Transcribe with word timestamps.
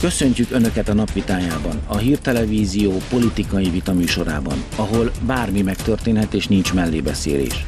Köszöntjük 0.00 0.50
Önöket 0.50 0.88
a 0.88 0.94
napvitájában, 0.94 1.80
a 1.86 1.96
hírtelevízió 1.96 2.96
politikai 3.08 3.70
vitaműsorában, 3.70 4.64
ahol 4.76 5.10
bármi 5.26 5.62
megtörténhet 5.62 6.34
és 6.34 6.46
nincs 6.46 6.74
mellébeszélés. 6.74 7.66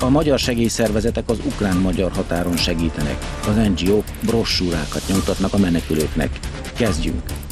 A 0.00 0.08
magyar 0.08 0.38
segélyszervezetek 0.38 1.28
az 1.28 1.38
ukrán-magyar 1.44 2.12
határon 2.12 2.56
segítenek, 2.56 3.18
az 3.48 3.54
NGO-k 3.56 4.04
brossúrákat 4.22 5.02
nyomtatnak 5.08 5.52
a 5.52 5.58
menekülőknek. 5.58 6.38
Kezdjünk! 6.76 7.43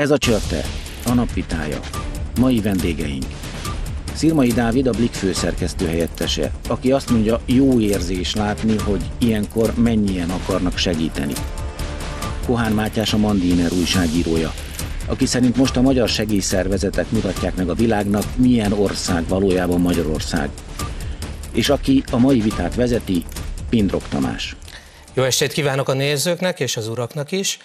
Ez 0.00 0.10
a 0.10 0.18
Csörte, 0.18 0.64
a 1.06 1.14
napvitája. 1.14 1.80
Mai 2.38 2.60
vendégeink. 2.60 3.24
Szirmai 4.14 4.48
Dávid 4.48 4.86
a 4.86 4.90
Blik 4.90 5.12
főszerkesztő 5.12 5.86
helyettese, 5.86 6.50
aki 6.68 6.92
azt 6.92 7.10
mondja, 7.10 7.40
jó 7.46 7.80
érzés 7.80 8.34
látni, 8.34 8.76
hogy 8.78 9.00
ilyenkor 9.18 9.74
mennyien 9.74 10.30
akarnak 10.30 10.76
segíteni. 10.76 11.32
Kohán 12.46 12.72
Mátyás 12.72 13.12
a 13.12 13.16
Mandiner 13.16 13.72
újságírója, 13.72 14.52
aki 15.06 15.26
szerint 15.26 15.56
most 15.56 15.76
a 15.76 15.80
magyar 15.80 16.08
segélyszervezetek 16.08 17.10
mutatják 17.10 17.56
meg 17.56 17.68
a 17.68 17.74
világnak, 17.74 18.24
milyen 18.36 18.72
ország 18.72 19.28
valójában 19.28 19.80
Magyarország. 19.80 20.50
És 21.52 21.68
aki 21.68 22.02
a 22.10 22.18
mai 22.18 22.40
vitát 22.40 22.74
vezeti, 22.74 23.24
Pindrok 23.68 24.08
Tamás. 24.08 24.56
Jó 25.14 25.22
estét 25.22 25.52
kívánok 25.52 25.88
a 25.88 25.94
nézőknek 25.94 26.60
és 26.60 26.76
az 26.76 26.88
uraknak 26.88 27.32
is! 27.32 27.58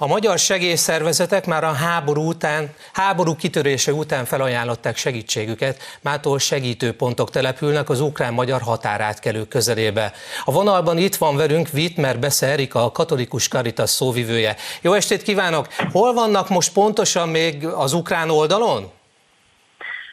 A 0.00 0.06
magyar 0.06 0.38
segélyszervezetek 0.38 1.46
már 1.46 1.64
a 1.64 1.72
háború 1.72 2.28
után, 2.28 2.74
háború 2.92 3.36
kitörése 3.36 3.92
után 3.92 4.24
felajánlották 4.24 4.96
segítségüket, 4.96 5.82
mától 6.00 6.38
segítőpontok 6.38 7.30
települnek 7.30 7.88
az 7.90 8.00
ukrán-magyar 8.00 8.60
határátkelő 8.60 9.44
közelébe. 9.44 10.12
A 10.44 10.52
vonalban 10.52 10.98
itt 10.98 11.16
van 11.16 11.36
velünk 11.36 11.68
Wittmer 11.72 12.18
Besze 12.18 12.46
Erika, 12.46 12.84
a 12.84 12.92
katolikus 12.92 13.48
Caritas 13.48 13.90
szóvivője. 13.90 14.56
Jó 14.80 14.92
estét 14.92 15.22
kívánok! 15.22 15.68
Hol 15.92 16.12
vannak 16.12 16.48
most 16.48 16.72
pontosan 16.72 17.28
még 17.28 17.66
az 17.66 17.92
ukrán 17.92 18.30
oldalon? 18.30 18.97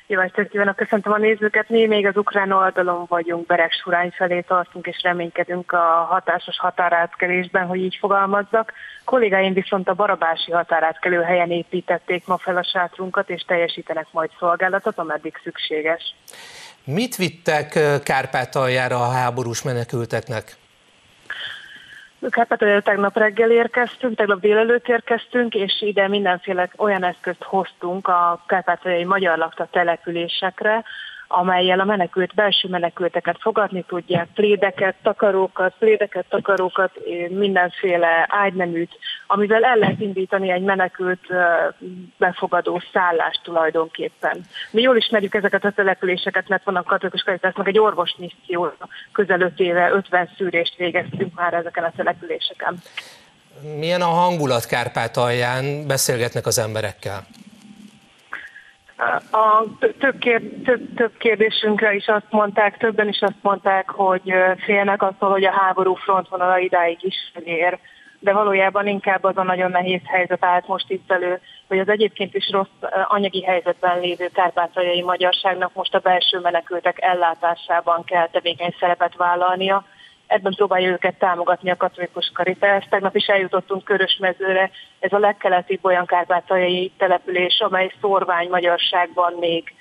Jó 0.08 0.20
estét 0.20 0.50
kívánok, 0.50 0.76
köszöntöm 0.76 1.14
a 1.14 1.18
nézőket. 1.18 1.70
Mi 1.70 1.86
még 1.86 2.06
az 2.06 2.18
ukrán 2.18 2.52
oldalon 2.52 3.06
vagyunk, 3.08 3.46
Beregsurány 3.46 4.12
felé 4.12 4.42
tartunk, 4.42 4.88
és 4.88 5.02
reménykedünk 5.04 5.72
a 5.72 6.08
hatásos 6.10 6.60
határátkelésben, 6.60 7.66
hogy 7.66 7.80
így 7.80 7.98
fogalmazzak. 8.00 8.74
Kollégáim 9.04 9.54
viszont 9.54 9.90
a 9.90 9.94
Barabási 9.94 10.52
határátkelő 10.52 11.22
helyen 11.22 11.52
építették 11.52 12.28
ma 12.28 12.38
fel 12.38 12.58
a 12.58 12.64
sátrunkat, 12.64 13.30
és 13.30 13.42
teljesítenek 13.42 14.08
majd 14.12 14.30
szolgálatot, 14.40 14.98
ameddig 14.98 15.40
szükséges. 15.44 16.16
Mit 16.84 17.16
vittek 17.16 17.80
Kárpátaljára 18.04 18.96
a 18.96 19.12
háborús 19.12 19.64
menekülteknek? 19.64 20.56
Kárpátalján 22.30 22.84
tegnap 22.84 23.18
reggel 23.18 23.52
érkeztünk, 23.52 24.16
tegnap 24.16 24.40
délelőtt 24.40 24.88
érkeztünk, 24.88 25.56
és 25.56 25.82
ide 25.82 26.08
mindenféle 26.08 26.70
olyan 26.78 27.04
eszközt 27.04 27.44
hoztunk 27.44 28.08
a 28.08 28.44
kárpátaljai 28.48 29.04
magyar 29.04 29.38
lakta 29.38 29.68
településekre, 29.72 30.84
amelyel 31.28 31.80
a 31.80 31.84
menekült, 31.84 32.34
belső 32.34 32.68
menekülteket 32.68 33.38
fogadni 33.40 33.84
tudják, 33.88 34.28
plédeket, 34.34 34.96
takarókat, 35.04 35.74
plédeket, 35.80 36.26
takarókat, 36.30 36.92
mindenféle 37.30 38.26
ágyneműt, 38.30 38.92
amivel 39.28 39.64
el 39.64 39.76
lehet 39.76 40.00
indítani 40.00 40.52
egy 40.52 40.62
menekült 40.62 41.22
befogadó 42.18 42.82
szállást 42.94 43.40
tulajdonképpen. 43.44 44.46
Mi 44.72 44.82
jól 44.82 44.98
ismerjük 44.98 45.34
ezeket 45.34 45.66
a 45.66 45.72
településeket, 45.72 46.48
mert 46.48 46.64
van 46.64 46.76
a 46.76 46.84
katolikus 46.84 47.22
karitásnak 47.22 47.68
egy 47.68 47.80
orvos 47.80 48.16
misszió, 48.18 48.72
közel 49.12 49.42
5 49.42 49.60
éve 49.60 49.90
50 49.92 50.30
szűrést 50.38 50.76
végeztünk 50.76 51.36
már 51.36 51.54
ezeken 51.54 51.84
a 51.84 51.92
településeken. 51.96 52.82
Milyen 53.78 54.02
a 54.02 54.06
hangulat 54.06 54.66
Kárpátalján? 54.66 55.88
Beszélgetnek 55.88 56.46
az 56.46 56.60
emberekkel? 56.60 57.26
A 59.32 59.64
több, 60.00 60.18
kér, 60.18 60.42
több, 60.64 60.94
több 60.96 61.18
kérdésünkre 61.18 61.94
is 61.94 62.08
azt 62.08 62.30
mondták, 62.30 62.78
többen 62.78 63.08
is 63.08 63.22
azt 63.22 63.42
mondták, 63.42 63.90
hogy 63.90 64.34
félnek 64.58 65.02
attól, 65.02 65.30
hogy 65.30 65.46
a 65.46 65.52
háború 65.52 65.94
frontvonala 65.94 66.58
idáig 66.58 66.98
is 67.02 67.32
ér. 67.44 67.80
De 68.20 68.34
valójában 68.34 68.88
inkább 68.88 69.24
az 69.24 69.38
a 69.38 69.44
nagyon 69.44 69.72
nehéz 69.72 70.02
helyzet 70.04 70.46
állt 70.46 70.68
most 70.68 70.90
itt 70.90 71.12
elő, 71.12 71.40
hogy 71.68 71.80
az 71.80 71.90
egyébként 71.90 72.34
is 72.36 72.50
rossz 72.50 72.92
anyagi 73.08 73.44
helyzetben 73.44 74.00
lévő 74.00 74.30
kárpátaljai 74.34 75.02
magyarságnak 75.02 75.74
most 75.74 75.96
a 75.96 76.00
belső 76.00 76.40
menekültek 76.40 77.02
ellátásában 77.02 78.04
kell 78.04 78.28
tevékeny 78.28 78.76
szerepet 78.80 79.16
vállalnia, 79.16 79.86
ebben 80.28 80.54
próbálja 80.54 80.90
őket 80.90 81.16
támogatni 81.16 81.72
a 81.72 81.78
katolikus 81.78 82.32
karitás. 82.34 82.88
Tegnap 82.90 83.16
is 83.16 83.26
eljutottunk 83.26 83.84
Körösmezőre, 83.84 84.72
ez 85.00 85.12
a 85.12 85.20
legkeletibb 85.20 85.86
olyan 85.86 86.06
kárpátaljai 86.06 86.92
település, 86.98 87.60
amely 87.60 87.92
szorvány 88.02 88.50
magyarságban 88.50 89.34
még 89.40 89.74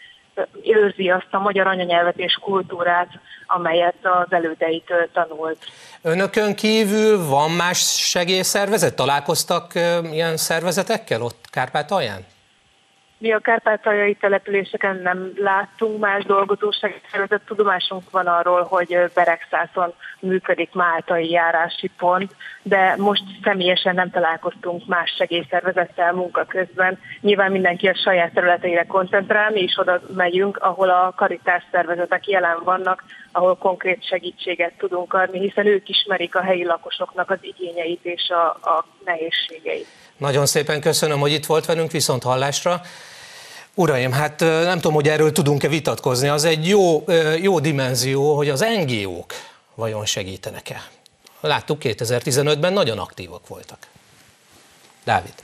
őrzi 0.65 1.10
azt 1.10 1.28
a 1.31 1.38
magyar 1.38 1.66
anyanyelvet 1.66 2.19
és 2.19 2.34
kultúrát, 2.34 3.09
amelyet 3.47 3.94
az 4.03 4.32
elődeitől 4.32 5.09
tanult. 5.12 5.65
Önökön 6.03 6.55
kívül 6.55 7.26
van 7.26 7.50
más 7.50 8.09
segélyszervezet? 8.11 8.97
Találkoztak 8.97 9.72
ilyen 10.12 10.37
szervezetekkel 10.37 11.22
ott 11.22 11.44
Kárpátalján? 11.50 12.25
Mi 13.24 13.32
a 13.32 13.38
kárpátaljai 13.38 14.14
településeken 14.14 15.00
nem 15.02 15.32
láttunk 15.36 16.00
más 16.00 16.24
dolgozó 16.24 16.70
segítségszervezet. 16.70 17.40
Tudomásunk 17.46 18.10
van 18.10 18.26
arról, 18.26 18.62
hogy 18.62 18.98
Beregszászon 19.14 19.94
működik 20.20 20.72
máltai 20.72 21.30
járási 21.30 21.90
pont, 21.98 22.34
de 22.62 22.94
most 22.98 23.22
személyesen 23.42 23.94
nem 23.94 24.10
találkoztunk 24.10 24.86
más 24.86 25.14
segélyszervezettel 25.18 26.12
munka 26.12 26.44
közben. 26.44 26.98
Nyilván 27.20 27.50
mindenki 27.50 27.88
a 27.88 27.94
saját 27.94 28.32
területeire 28.32 28.84
koncentrál, 28.84 29.50
mi 29.50 29.60
is 29.60 29.78
oda 29.78 30.00
megyünk, 30.14 30.56
ahol 30.56 30.90
a 30.90 31.12
karitás 31.16 31.62
szervezetek 31.72 32.26
jelen 32.26 32.58
vannak, 32.64 33.04
ahol 33.32 33.56
konkrét 33.56 34.06
segítséget 34.06 34.72
tudunk 34.78 35.14
adni, 35.14 35.38
hiszen 35.38 35.66
ők 35.66 35.88
ismerik 35.88 36.34
a 36.34 36.42
helyi 36.42 36.64
lakosoknak 36.64 37.30
az 37.30 37.38
igényeit 37.40 38.04
és 38.04 38.28
a, 38.28 38.46
a 38.46 38.86
nehézségeit. 39.04 39.86
Nagyon 40.16 40.46
szépen 40.46 40.80
köszönöm, 40.80 41.18
hogy 41.18 41.32
itt 41.32 41.46
volt 41.46 41.66
velünk, 41.66 41.90
viszont 41.90 42.22
hallásra. 42.22 42.80
Uraim, 43.74 44.12
hát 44.12 44.40
nem 44.40 44.76
tudom, 44.76 44.92
hogy 44.92 45.08
erről 45.08 45.32
tudunk-e 45.32 45.68
vitatkozni, 45.68 46.28
az 46.28 46.44
egy 46.44 46.68
jó, 46.68 47.04
jó 47.40 47.58
dimenzió, 47.58 48.36
hogy 48.36 48.48
az 48.48 48.64
NGO-k 48.84 49.32
vajon 49.74 50.06
segítenek-e. 50.06 50.82
Láttuk 51.40 51.78
2015-ben 51.82 52.72
nagyon 52.72 52.98
aktívak 52.98 53.48
voltak. 53.48 53.78
Dávid, 55.04 55.34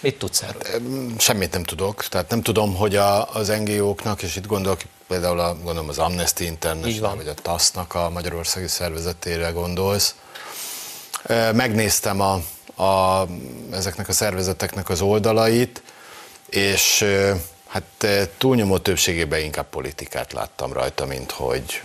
mit 0.00 0.18
tudsz 0.18 0.42
erről? 0.42 0.62
Hát, 0.64 0.80
semmit 1.20 1.52
nem 1.52 1.62
tudok, 1.62 2.04
tehát 2.04 2.30
nem 2.30 2.42
tudom, 2.42 2.74
hogy 2.74 2.96
a, 2.96 3.34
az 3.34 3.48
NGO-knak, 3.48 4.22
és 4.22 4.36
itt 4.36 4.46
gondolok 4.46 4.80
például 5.06 5.40
a, 5.40 5.54
gondolom 5.54 5.88
az 5.88 5.98
Amnesty 5.98 6.40
International, 6.40 7.16
vagy 7.16 7.28
a 7.28 7.34
TASZ-nak 7.34 7.94
a 7.94 8.10
Magyarországi 8.10 8.68
Szervezetére 8.68 9.50
gondolsz. 9.50 10.14
Megnéztem 11.52 12.20
a, 12.20 12.40
a, 12.82 13.26
ezeknek 13.72 14.08
a 14.08 14.12
szervezeteknek 14.12 14.88
az 14.88 15.00
oldalait, 15.00 15.82
és 16.48 17.04
Hát 17.66 18.06
túlnyomó 18.38 18.78
többségében 18.78 19.40
inkább 19.40 19.68
politikát 19.70 20.32
láttam 20.32 20.72
rajta, 20.72 21.06
mint 21.06 21.30
hogy 21.30 21.82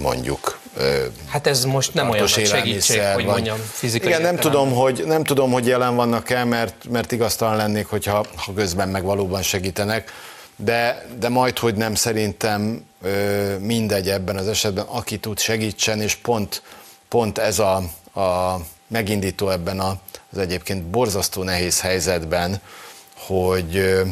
mondjuk 0.00 0.58
Hát 1.28 1.46
ez 1.46 1.64
most 1.64 1.94
nem 1.94 2.10
olyan 2.10 2.28
nagy 2.34 2.46
segítség, 2.46 3.00
hogy 3.00 3.24
mondjam, 3.24 3.58
fizikai 3.72 4.08
Igen, 4.08 4.22
nem 4.22 4.36
tudom, 4.36 4.72
hogy, 4.72 5.02
nem 5.06 5.24
tudom, 5.24 5.52
hogy 5.52 5.66
jelen 5.66 5.96
vannak-e, 5.96 6.44
mert, 6.44 6.88
mert 6.90 7.12
igaztalan 7.12 7.56
lennék, 7.56 7.86
hogyha 7.86 8.26
ha 8.36 8.52
közben 8.54 8.88
meg 8.88 9.04
valóban 9.04 9.42
segítenek, 9.42 10.12
de, 10.56 11.06
de 11.18 11.28
majd, 11.28 11.58
hogy 11.58 11.74
nem 11.74 11.94
szerintem 11.94 12.86
mindegy 13.58 14.08
ebben 14.08 14.36
az 14.36 14.48
esetben, 14.48 14.84
aki 14.84 15.18
tud 15.18 15.38
segítsen, 15.38 16.00
és 16.00 16.14
pont, 16.14 16.62
pont 17.08 17.38
ez 17.38 17.58
a, 17.58 17.76
a 18.20 18.56
megindító 18.86 19.50
ebben 19.50 19.80
az 19.80 20.38
egyébként 20.38 20.82
borzasztó 20.82 21.42
nehéz 21.42 21.80
helyzetben, 21.80 22.60
hogy 23.16 24.02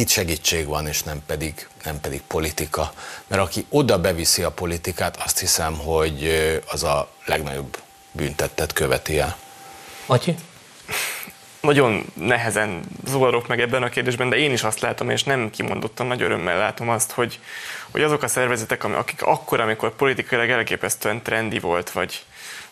itt 0.00 0.08
segítség 0.08 0.66
van, 0.66 0.86
és 0.86 1.02
nem 1.02 1.22
pedig, 1.26 1.68
nem 1.84 2.00
pedig 2.00 2.22
politika. 2.26 2.92
Mert 3.26 3.42
aki 3.42 3.66
oda 3.68 4.00
beviszi 4.00 4.42
a 4.42 4.50
politikát, 4.50 5.16
azt 5.16 5.38
hiszem, 5.38 5.78
hogy 5.78 6.30
az 6.70 6.82
a 6.82 7.08
legnagyobb 7.24 7.78
büntettet 8.12 8.72
követi 8.72 9.18
el. 9.18 9.36
Atyi? 10.06 10.34
Nagyon 11.60 12.04
nehezen 12.14 12.82
zuvarok 13.04 13.48
meg 13.48 13.60
ebben 13.60 13.82
a 13.82 13.88
kérdésben, 13.88 14.28
de 14.28 14.36
én 14.36 14.52
is 14.52 14.62
azt 14.62 14.80
látom, 14.80 15.10
és 15.10 15.24
nem 15.24 15.50
kimondottan 15.50 16.06
nagy 16.06 16.22
örömmel 16.22 16.58
látom 16.58 16.88
azt, 16.88 17.10
hogy, 17.10 17.40
hogy 17.90 18.02
azok 18.02 18.22
a 18.22 18.28
szervezetek, 18.28 18.84
akik 18.84 19.22
akkor, 19.22 19.60
amikor 19.60 19.96
politikailag 19.96 20.50
elképesztően 20.50 21.22
trendi 21.22 21.58
volt, 21.58 21.90
vagy 21.90 22.24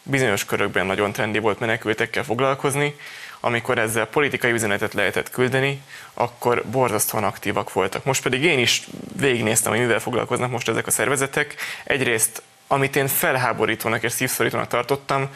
bizonyos 0.02 0.44
körökben 0.44 0.87
nagyon 0.87 1.12
trendi 1.12 1.38
volt 1.38 1.58
menekültekkel 1.58 2.25
foglalkozni, 2.25 2.96
amikor 3.41 3.79
ezzel 3.79 4.06
politikai 4.06 4.53
üzenetet 4.53 4.94
lehetett 4.94 5.31
küldeni, 5.31 5.83
akkor 6.15 6.65
borzasztóan 6.71 7.25
aktívak 7.25 7.73
voltak. 7.73 8.05
Most 8.05 8.23
pedig 8.23 8.43
én 8.43 8.59
is 8.59 8.87
végignéztem, 9.17 9.73
hogy 9.73 9.81
mivel 9.81 10.00
foglalkoznak 10.00 10.50
most 10.50 10.69
ezek 10.69 10.87
a 10.87 10.91
szervezetek. 10.91 11.55
Egyrészt, 11.85 12.43
amit 12.67 12.97
én 12.97 13.06
felháborítónak 13.06 14.03
és 14.03 14.12
szívszorítónak 14.12 14.69
tartottam, 14.69 15.31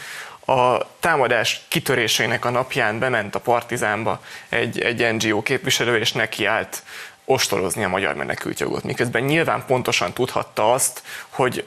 a 0.46 0.86
támadás 1.00 1.60
kitörésének 1.68 2.44
a 2.44 2.50
napján 2.50 2.98
bement 2.98 3.34
a 3.34 3.40
Partizánba 3.40 4.22
egy, 4.48 4.80
egy 4.80 5.14
NGO 5.14 5.42
képviselő, 5.42 5.98
és 5.98 6.12
nekiállt 6.12 6.82
ostorozni 7.24 7.84
a 7.84 7.88
magyar 7.88 8.14
menekültjogot, 8.14 8.82
miközben 8.82 9.22
nyilván 9.22 9.64
pontosan 9.66 10.12
tudhatta 10.12 10.72
azt, 10.72 11.02
hogy 11.28 11.64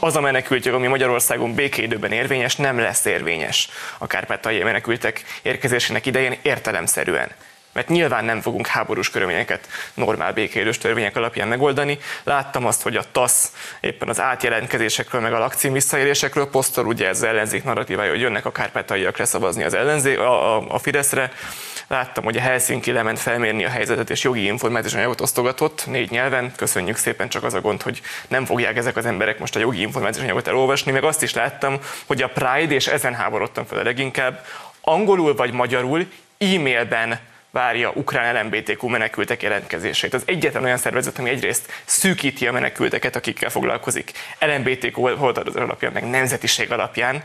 az 0.00 0.16
a 0.16 0.20
menekültjog, 0.20 0.74
ami 0.74 0.86
Magyarországon 0.86 1.54
békéidőben 1.54 2.12
érvényes, 2.12 2.56
nem 2.56 2.78
lesz 2.78 3.04
érvényes 3.04 3.68
a 3.98 4.06
kárpátaljai 4.06 4.62
menekültek 4.62 5.24
érkezésének 5.42 6.06
idején 6.06 6.38
értelemszerűen. 6.42 7.30
Mert 7.72 7.88
nyilván 7.88 8.24
nem 8.24 8.40
fogunk 8.40 8.66
háborús 8.66 9.10
körülményeket 9.10 9.68
normál 9.94 10.32
békélős 10.32 10.78
törvények 10.78 11.16
alapján 11.16 11.48
megoldani. 11.48 11.98
Láttam 12.22 12.66
azt, 12.66 12.82
hogy 12.82 12.96
a 12.96 13.04
TASZ 13.12 13.52
éppen 13.80 14.08
az 14.08 14.20
átjelentkezésekről, 14.20 15.20
meg 15.20 15.32
a 15.32 15.38
lakcím 15.38 15.72
visszaélésekről 15.72 16.50
posztol, 16.50 16.86
ugye 16.86 17.08
ez 17.08 17.16
az 17.16 17.22
ellenzék 17.22 17.64
narratívája, 17.64 18.10
hogy 18.10 18.20
jönnek 18.20 18.44
a 18.44 18.52
kárpátaljaiak 18.52 19.16
leszavazni 19.16 19.62
az 19.64 19.74
ellenzék, 19.74 20.18
a, 20.18 20.56
a, 20.56 20.64
a 20.68 20.78
Fideszre. 20.78 21.32
Láttam, 21.86 22.24
hogy 22.24 22.36
a 22.36 22.40
Helsinki 22.40 22.92
lement 22.92 23.18
felmérni 23.18 23.64
a 23.64 23.68
helyzetet, 23.68 24.10
és 24.10 24.22
jogi 24.22 24.44
információs 24.44 24.94
anyagot 24.94 25.20
osztogatott 25.20 25.86
négy 25.86 26.10
nyelven. 26.10 26.52
Köszönjük 26.56 26.96
szépen, 26.96 27.28
csak 27.28 27.44
az 27.44 27.54
a 27.54 27.60
gond, 27.60 27.82
hogy 27.82 28.00
nem 28.28 28.44
fogják 28.44 28.76
ezek 28.76 28.96
az 28.96 29.06
emberek 29.06 29.38
most 29.38 29.56
a 29.56 29.58
jogi 29.58 29.80
információs 29.80 30.24
anyagot 30.24 30.48
elolvasni. 30.48 30.92
Meg 30.92 31.04
azt 31.04 31.22
is 31.22 31.34
láttam, 31.34 31.78
hogy 32.06 32.22
a 32.22 32.28
Pride, 32.28 32.74
és 32.74 32.86
ezen 32.86 33.14
háborodtam 33.14 33.64
fel 33.64 33.78
a 33.78 33.82
leginkább, 33.82 34.44
angolul 34.80 35.34
vagy 35.34 35.52
magyarul 35.52 36.06
e-mailben 36.38 37.18
várja 37.52 37.90
ukrán 37.94 38.44
LMBTQ 38.44 38.88
menekültek 38.88 39.42
jelentkezését. 39.42 40.14
Az 40.14 40.22
egyetlen 40.26 40.64
olyan 40.64 40.76
szervezet, 40.76 41.18
ami 41.18 41.30
egyrészt 41.30 41.72
szűkíti 41.84 42.46
a 42.46 42.52
menekülteket, 42.52 43.16
akikkel 43.16 43.50
foglalkozik, 43.50 44.12
LMBTQ 44.38 45.06
az 45.06 45.56
alapján, 45.56 45.92
meg 45.92 46.10
nemzetiség 46.10 46.72
alapján, 46.72 47.22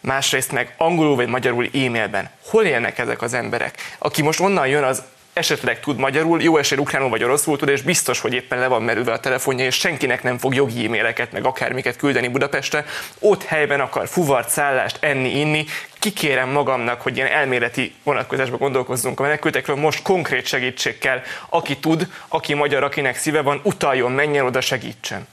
másrészt 0.00 0.52
meg 0.52 0.74
angolul 0.76 1.16
vagy 1.16 1.28
magyarul 1.28 1.64
e-mailben. 1.64 2.30
Hol 2.44 2.64
élnek 2.64 2.98
ezek 2.98 3.22
az 3.22 3.34
emberek? 3.34 3.74
Aki 3.98 4.22
most 4.22 4.40
onnan 4.40 4.66
jön, 4.66 4.82
az 4.82 5.02
esetleg 5.36 5.80
tud 5.80 5.98
magyarul, 5.98 6.42
jó 6.42 6.56
esély 6.56 6.78
ukránul 6.78 7.08
vagy 7.08 7.24
oroszul 7.24 7.58
tud, 7.58 7.68
és 7.68 7.82
biztos, 7.82 8.20
hogy 8.20 8.32
éppen 8.32 8.58
le 8.58 8.66
van 8.66 8.82
merülve 8.82 9.12
a 9.12 9.20
telefonja, 9.20 9.64
és 9.64 9.74
senkinek 9.74 10.22
nem 10.22 10.38
fog 10.38 10.54
jogi 10.54 10.84
e-maileket, 10.84 11.32
meg 11.32 11.44
akármiket 11.44 11.96
küldeni 11.96 12.28
Budapestre. 12.28 12.84
Ott 13.18 13.44
helyben 13.44 13.80
akar 13.80 14.08
fuvart, 14.08 14.48
szállást, 14.48 14.98
enni, 15.00 15.38
inni. 15.38 15.64
Kikérem 15.98 16.48
magamnak, 16.48 17.00
hogy 17.00 17.16
ilyen 17.16 17.28
elméleti 17.28 17.94
vonatkozásban 18.02 18.58
gondolkozzunk 18.58 19.20
a 19.20 19.22
menekültekről, 19.22 19.76
most 19.76 20.02
konkrét 20.02 20.46
segítség 20.46 20.98
kell. 20.98 21.20
Aki 21.48 21.76
tud, 21.76 22.08
aki 22.28 22.54
magyar, 22.54 22.82
akinek 22.82 23.16
szíve 23.16 23.42
van, 23.42 23.60
utaljon, 23.62 24.12
menjen 24.12 24.44
oda, 24.44 24.60
segítsen. 24.60 25.26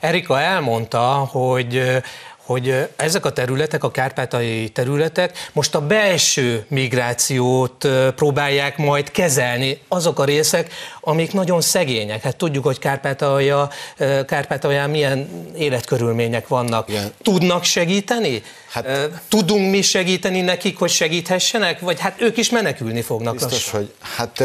Erika 0.00 0.40
elmondta, 0.40 1.28
hogy 1.30 2.02
hogy 2.44 2.88
ezek 2.96 3.24
a 3.24 3.32
területek, 3.32 3.84
a 3.84 3.90
kárpátai 3.90 4.68
területek 4.68 5.48
most 5.52 5.74
a 5.74 5.80
belső 5.80 6.64
migrációt 6.68 7.88
próbálják 8.14 8.76
majd 8.76 9.10
kezelni, 9.10 9.80
azok 9.88 10.18
a 10.18 10.24
részek, 10.24 10.72
amik 11.00 11.32
nagyon 11.32 11.60
szegények. 11.60 12.22
Hát 12.22 12.36
tudjuk, 12.36 12.64
hogy 12.64 12.78
Kárpátalja, 12.78 13.70
Kárpátalján 14.26 14.90
milyen 14.90 15.28
életkörülmények 15.56 16.48
vannak. 16.48 16.88
Igen. 16.88 17.12
Tudnak 17.22 17.64
segíteni? 17.64 18.42
Hát, 18.70 19.10
Tudunk 19.28 19.70
mi 19.70 19.82
segíteni 19.82 20.40
nekik, 20.40 20.78
hogy 20.78 20.90
segíthessenek? 20.90 21.80
Vagy 21.80 22.00
hát 22.00 22.20
ők 22.20 22.36
is 22.36 22.50
menekülni 22.50 23.02
fognak? 23.02 23.32
Biztos, 23.32 23.52
lassan. 23.52 23.80
hogy 23.80 23.92
hát 24.16 24.42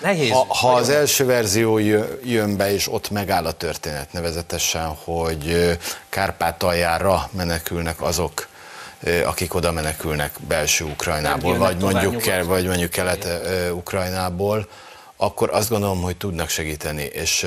Nehéz. 0.00 0.30
Ha, 0.30 0.46
ha 0.48 0.72
az 0.74 0.88
első 0.88 1.24
verzió 1.24 1.78
jön 2.24 2.56
be, 2.56 2.72
és 2.72 2.92
ott 2.92 3.10
megáll 3.10 3.46
a 3.46 3.52
történet, 3.52 4.12
nevezetesen, 4.12 4.86
hogy 4.86 5.78
Kárpátaljára 6.08 7.28
menekülnek 7.32 8.02
azok, 8.02 8.48
akik 9.24 9.54
oda 9.54 9.72
menekülnek 9.72 10.32
belső 10.48 10.84
Ukrajnából, 10.84 11.56
vagy 11.56 11.76
mondjuk, 11.76 12.18
ke, 12.18 12.42
vagy 12.42 12.66
mondjuk 12.66 12.90
kelet-ukrajnából, 12.90 14.68
akkor 15.16 15.50
azt 15.52 15.68
gondolom, 15.68 16.02
hogy 16.02 16.16
tudnak 16.16 16.48
segíteni. 16.48 17.02
És 17.02 17.46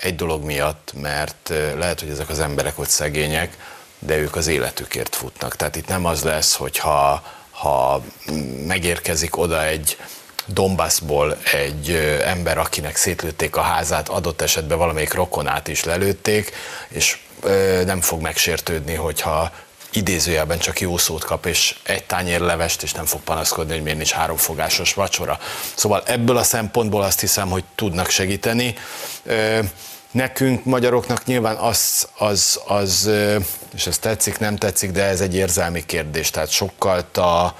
egy 0.00 0.16
dolog 0.16 0.44
miatt, 0.44 0.92
mert 1.00 1.52
lehet, 1.78 2.00
hogy 2.00 2.10
ezek 2.10 2.28
az 2.28 2.38
emberek 2.38 2.78
ott 2.78 2.88
szegények, 2.88 3.56
de 3.98 4.16
ők 4.16 4.36
az 4.36 4.46
életükért 4.46 5.16
futnak. 5.16 5.56
Tehát 5.56 5.76
itt 5.76 5.88
nem 5.88 6.04
az 6.04 6.22
lesz, 6.22 6.54
hogyha 6.54 7.22
ha 7.50 8.02
megérkezik 8.66 9.36
oda 9.36 9.64
egy 9.64 9.96
Donbassból 10.52 11.36
egy 11.52 11.90
ember, 12.24 12.58
akinek 12.58 12.96
szétlőtték 12.96 13.56
a 13.56 13.60
házát, 13.60 14.08
adott 14.08 14.40
esetben 14.40 14.78
valamelyik 14.78 15.14
rokonát 15.14 15.68
is 15.68 15.84
lelőtték, 15.84 16.52
és 16.88 17.18
nem 17.84 18.00
fog 18.00 18.20
megsértődni, 18.20 18.94
hogyha 18.94 19.50
idézőjelben 19.92 20.58
csak 20.58 20.80
jó 20.80 20.96
szót 20.96 21.24
kap, 21.24 21.46
és 21.46 21.76
egy 21.82 22.04
tányér 22.04 22.40
levest, 22.40 22.82
és 22.82 22.92
nem 22.92 23.04
fog 23.04 23.20
panaszkodni, 23.20 23.72
hogy 23.72 23.82
miért 23.82 23.96
nincs 23.96 24.10
háromfogásos 24.10 24.94
vacsora. 24.94 25.38
Szóval 25.74 26.02
ebből 26.06 26.36
a 26.36 26.42
szempontból 26.42 27.02
azt 27.02 27.20
hiszem, 27.20 27.48
hogy 27.48 27.64
tudnak 27.74 28.10
segíteni. 28.10 28.74
Nekünk, 30.10 30.64
magyaroknak 30.64 31.24
nyilván 31.24 31.56
az, 31.56 32.08
az, 32.16 32.60
az 32.66 33.10
és 33.74 33.86
ez 33.86 33.98
tetszik, 33.98 34.38
nem 34.38 34.56
tetszik, 34.56 34.90
de 34.90 35.02
ez 35.02 35.20
egy 35.20 35.34
érzelmi 35.34 35.86
kérdés, 35.86 36.30
tehát 36.30 36.50
sokkal 36.50 36.98
a 37.14 37.54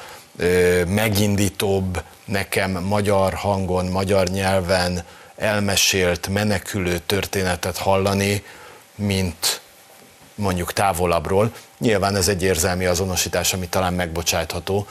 megindítóbb, 0.87 2.03
nekem 2.29 2.71
magyar 2.71 3.35
hangon, 3.35 3.87
magyar 3.87 4.29
nyelven 4.29 5.05
elmesélt 5.37 6.29
menekülő 6.29 6.99
történetet 6.99 7.77
hallani, 7.77 8.45
mint 8.95 9.61
mondjuk 10.35 10.73
távolabbról. 10.73 11.53
Nyilván 11.79 12.17
ez 12.17 12.29
egy 12.29 12.43
érzelmi 12.43 12.85
azonosítás, 12.85 13.53
ami 13.53 13.69
talán 13.69 13.93
megbocsátható. 13.93 14.87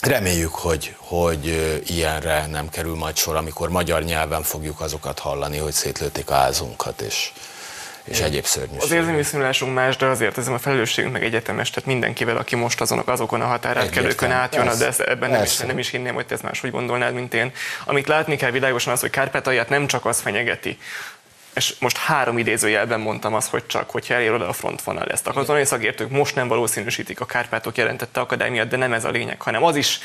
Reméljük, 0.00 0.54
hogy, 0.54 0.94
hogy 0.98 1.46
ilyenre 1.86 2.46
nem 2.46 2.68
kerül 2.68 2.96
majd 2.96 3.16
sor, 3.16 3.36
amikor 3.36 3.68
magyar 3.68 4.02
nyelven 4.02 4.42
fogjuk 4.42 4.80
azokat 4.80 5.18
hallani, 5.18 5.58
hogy 5.58 5.72
szétlőtték 5.72 6.30
a 6.30 6.34
házunkat, 6.34 7.00
és, 7.00 7.32
és 8.10 8.20
egyéb 8.20 8.44
szörnyűségek. 8.44 8.82
Az 8.82 8.90
érzelmi 8.90 9.16
viszonyulásunk 9.16 9.74
más, 9.74 9.96
de 9.96 10.06
azért 10.06 10.38
ez 10.38 10.48
a 10.48 10.58
felelősségünk 10.58 11.12
meg 11.12 11.24
egyetemes, 11.24 11.70
tehát 11.70 11.88
mindenkivel, 11.88 12.36
aki 12.36 12.56
most 12.56 12.80
azonok, 12.80 13.08
azokon 13.08 13.40
a 13.40 13.46
határátkelőkön 13.46 14.30
átjön, 14.30 14.78
de 14.78 14.86
ezt, 14.86 15.00
ebben 15.00 15.30
nem 15.30 15.42
is, 15.42 15.56
nem 15.56 15.78
is 15.78 15.90
hinném, 15.90 16.14
hogy 16.14 16.26
te 16.26 16.34
ezt 16.34 16.42
máshogy 16.42 16.70
gondolnád, 16.70 17.14
mint 17.14 17.34
én. 17.34 17.52
Amit 17.84 18.08
látni 18.08 18.36
kell 18.36 18.50
világosan 18.50 18.92
az, 18.92 19.00
hogy 19.00 19.10
Kárpátalját 19.10 19.68
nem 19.68 19.86
csak 19.86 20.06
az 20.06 20.20
fenyegeti, 20.20 20.78
és 21.54 21.74
most 21.78 21.96
három 21.96 22.38
idézőjelben 22.38 23.00
mondtam 23.00 23.34
azt, 23.34 23.50
hogy 23.50 23.66
csak, 23.66 23.90
hogyha 23.90 24.14
elér 24.14 24.32
oda 24.32 24.48
a 24.48 24.52
frontvonal 24.52 25.06
ezt. 25.06 25.26
A 25.26 25.32
katonai 25.32 25.64
szakértők 25.64 26.10
most 26.10 26.34
nem 26.34 26.48
valószínűsítik 26.48 27.20
a 27.20 27.26
Kárpátok 27.26 27.76
jelentette 27.76 28.20
akadály 28.20 28.50
miatt, 28.50 28.68
de 28.68 28.76
nem 28.76 28.92
ez 28.92 29.04
a 29.04 29.10
lényeg, 29.10 29.40
hanem 29.40 29.64
az 29.64 29.76
is 29.76 29.98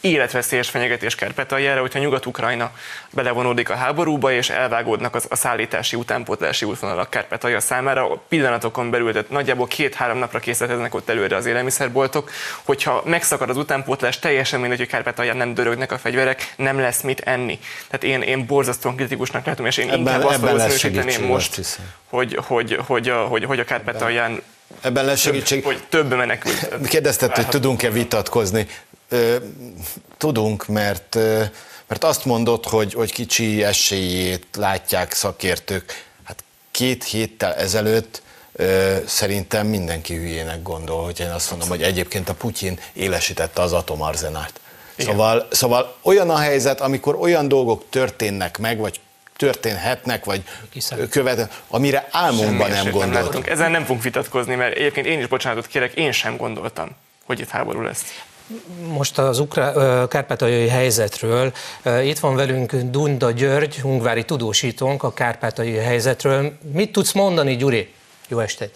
életveszélyes 0.00 0.70
fenyegetés 0.70 1.14
Kárpátaljára, 1.14 1.80
hogyha 1.80 1.98
Nyugat-Ukrajna 1.98 2.72
belevonódik 3.10 3.70
a 3.70 3.74
háborúba, 3.74 4.32
és 4.32 4.50
elvágódnak 4.50 5.14
az, 5.14 5.26
a 5.28 5.36
szállítási, 5.36 5.96
utánpótlási 5.96 6.64
útvonalak 6.64 7.10
Kárpátalja 7.10 7.60
számára. 7.60 8.10
A 8.10 8.22
pillanatokon 8.28 8.90
belül, 8.90 9.12
tehát 9.12 9.30
nagyjából 9.30 9.66
két-három 9.66 10.18
napra 10.18 10.38
készíthetnek 10.38 10.94
ott 10.94 11.08
előre 11.08 11.36
az 11.36 11.46
élelmiszerboltok, 11.46 12.30
hogyha 12.62 13.02
megszakad 13.04 13.50
az 13.50 13.56
utánpótlás, 13.56 14.18
teljesen 14.18 14.60
mindegy, 14.60 14.78
hogy 14.78 14.88
Kárpátalján 14.88 15.36
nem 15.36 15.54
dörögnek 15.54 15.92
a 15.92 15.98
fegyverek, 15.98 16.52
nem 16.56 16.78
lesz 16.78 17.00
mit 17.00 17.20
enni. 17.20 17.58
Tehát 17.90 18.04
én, 18.04 18.28
én 18.28 18.46
borzasztóan 18.46 18.96
kritikusnak 18.96 19.46
látom, 19.46 19.66
és 19.66 19.76
én 19.76 19.88
ebben, 19.88 19.98
inkább 19.98 20.24
azt 20.24 20.40
valószínűsíteném 20.40 21.24
most, 21.24 21.60
hogy, 22.08 22.38
hogy, 22.46 22.78
hogy, 22.86 23.08
a, 23.08 23.24
hogy, 23.24 23.44
hogy 23.44 23.60
a 23.60 23.64
Kárpátalján 23.64 24.42
Ebben 24.80 25.04
lesz 25.04 25.20
segítség. 25.20 25.64
Hogy 25.64 25.82
több 25.88 26.14
menekült. 26.14 26.68
Kérdezted, 26.88 27.34
hogy 27.34 27.48
tudunk-e 27.48 27.90
vitatkozni 27.90 28.66
tudunk, 30.18 30.66
mert, 30.66 31.14
mert 31.86 32.04
azt 32.04 32.24
mondod, 32.24 32.64
hogy, 32.64 32.92
hogy 32.92 33.12
kicsi 33.12 33.64
esélyét 33.64 34.46
látják 34.56 35.12
szakértők. 35.12 36.04
Hát 36.24 36.44
két 36.70 37.04
héttel 37.04 37.54
ezelőtt 37.54 38.22
szerintem 39.06 39.66
mindenki 39.66 40.14
hülyének 40.14 40.62
gondol, 40.62 41.04
hogy 41.04 41.20
én 41.20 41.30
azt 41.30 41.50
mondom, 41.50 41.68
hogy 41.68 41.82
egyébként 41.82 42.28
a 42.28 42.34
Putyin 42.34 42.78
élesítette 42.92 43.62
az 43.62 43.72
atomarzenát. 43.72 44.60
Szóval, 44.96 45.46
szóval 45.50 45.96
olyan 46.02 46.30
a 46.30 46.36
helyzet, 46.36 46.80
amikor 46.80 47.14
olyan 47.14 47.48
dolgok 47.48 47.84
történnek 47.90 48.58
meg, 48.58 48.78
vagy 48.78 49.00
történhetnek, 49.36 50.24
vagy 50.24 50.42
követ, 51.10 51.62
amire 51.68 52.08
álmomban 52.10 52.70
nem 52.70 52.90
gondoltunk. 52.90 53.46
Ezen 53.46 53.70
nem 53.70 53.82
fogunk 53.82 54.02
vitatkozni, 54.02 54.54
mert 54.54 54.76
egyébként 54.76 55.06
én 55.06 55.18
is 55.18 55.26
bocsánatot 55.26 55.66
kérek, 55.66 55.94
én 55.94 56.12
sem 56.12 56.36
gondoltam, 56.36 56.90
hogy 57.24 57.40
itt 57.40 57.48
háború 57.48 57.80
lesz. 57.80 58.04
Most 58.86 59.18
az 59.18 59.38
ukrá, 59.38 59.72
kárpátaljai 60.06 60.68
helyzetről. 60.68 61.52
Itt 62.04 62.18
van 62.18 62.34
velünk 62.36 62.74
Dunda 62.74 63.30
György, 63.30 63.80
hungvári 63.80 64.24
tudósítónk 64.24 65.02
a 65.02 65.12
kárpátaljai 65.12 65.84
helyzetről. 65.84 66.52
Mit 66.72 66.92
tudsz 66.92 67.12
mondani, 67.12 67.56
Gyuri? 67.56 67.92
Jó 68.28 68.38
estét! 68.38 68.74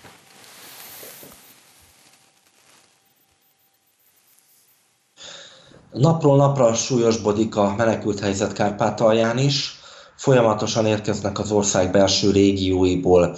Napról 5.92 6.36
napra 6.36 6.74
súlyosbodik 6.74 7.56
a 7.56 7.74
menekült 7.76 8.20
helyzet 8.20 8.52
Kárpátalján 8.52 9.38
is. 9.38 9.78
Folyamatosan 10.16 10.86
érkeznek 10.86 11.38
az 11.38 11.50
ország 11.50 11.90
belső 11.90 12.30
régióiból 12.30 13.36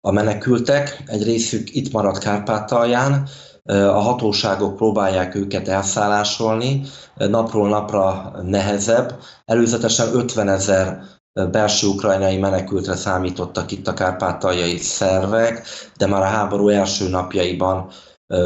a 0.00 0.10
menekültek. 0.10 1.02
Egy 1.06 1.22
részük 1.22 1.74
itt 1.74 1.92
marad 1.92 2.18
Kárpátalján, 2.18 3.28
a 3.76 4.00
hatóságok 4.00 4.76
próbálják 4.76 5.34
őket 5.34 5.68
elszállásolni, 5.68 6.82
napról 7.14 7.68
napra 7.68 8.32
nehezebb. 8.42 9.18
Előzetesen 9.44 10.08
50 10.14 10.48
ezer 10.48 11.02
belső 11.50 11.86
ukrajnai 11.86 12.36
menekültre 12.36 12.94
számítottak 12.96 13.70
itt 13.70 13.88
a 13.88 13.94
kárpátaljai 13.94 14.76
szervek, 14.78 15.66
de 15.96 16.06
már 16.06 16.22
a 16.22 16.24
háború 16.24 16.68
első 16.68 17.08
napjaiban 17.08 17.90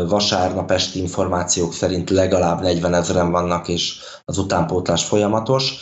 vasárnap 0.09 0.71
esti 0.71 0.99
információk 0.99 1.73
szerint 1.73 2.11
legalább 2.11 2.61
40 2.61 2.95
ezeren 2.95 3.31
vannak, 3.31 3.69
és 3.69 3.99
az 4.25 4.39
utánpótlás 4.39 5.05
folyamatos, 5.05 5.75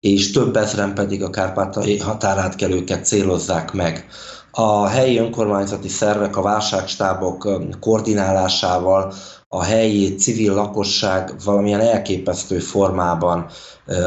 és 0.00 0.30
több 0.30 0.56
ezeren 0.56 0.94
pedig 0.94 1.22
a 1.22 1.30
kárpátai 1.30 1.98
határátkelőket 1.98 3.04
célozzák 3.04 3.72
meg. 3.72 4.06
A 4.54 4.86
helyi 4.86 5.18
önkormányzati 5.18 5.88
szervek 5.88 6.36
a 6.36 6.42
válságstábok 6.42 7.48
koordinálásával 7.80 9.12
a 9.54 9.62
helyi 9.62 10.14
civil 10.14 10.54
lakosság 10.54 11.34
valamilyen 11.44 11.80
elképesztő 11.80 12.58
formában 12.58 13.46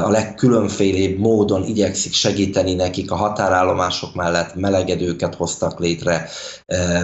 a 0.04 0.10
legkülönfélébb 0.10 1.20
módon 1.20 1.64
igyekszik 1.64 2.14
segíteni 2.14 2.74
nekik, 2.74 3.12
a 3.12 3.16
határállomások 3.16 4.16
mellett 4.16 4.56
melegedőket 4.56 5.36
hoztak 5.36 5.80
létre, 5.80 6.30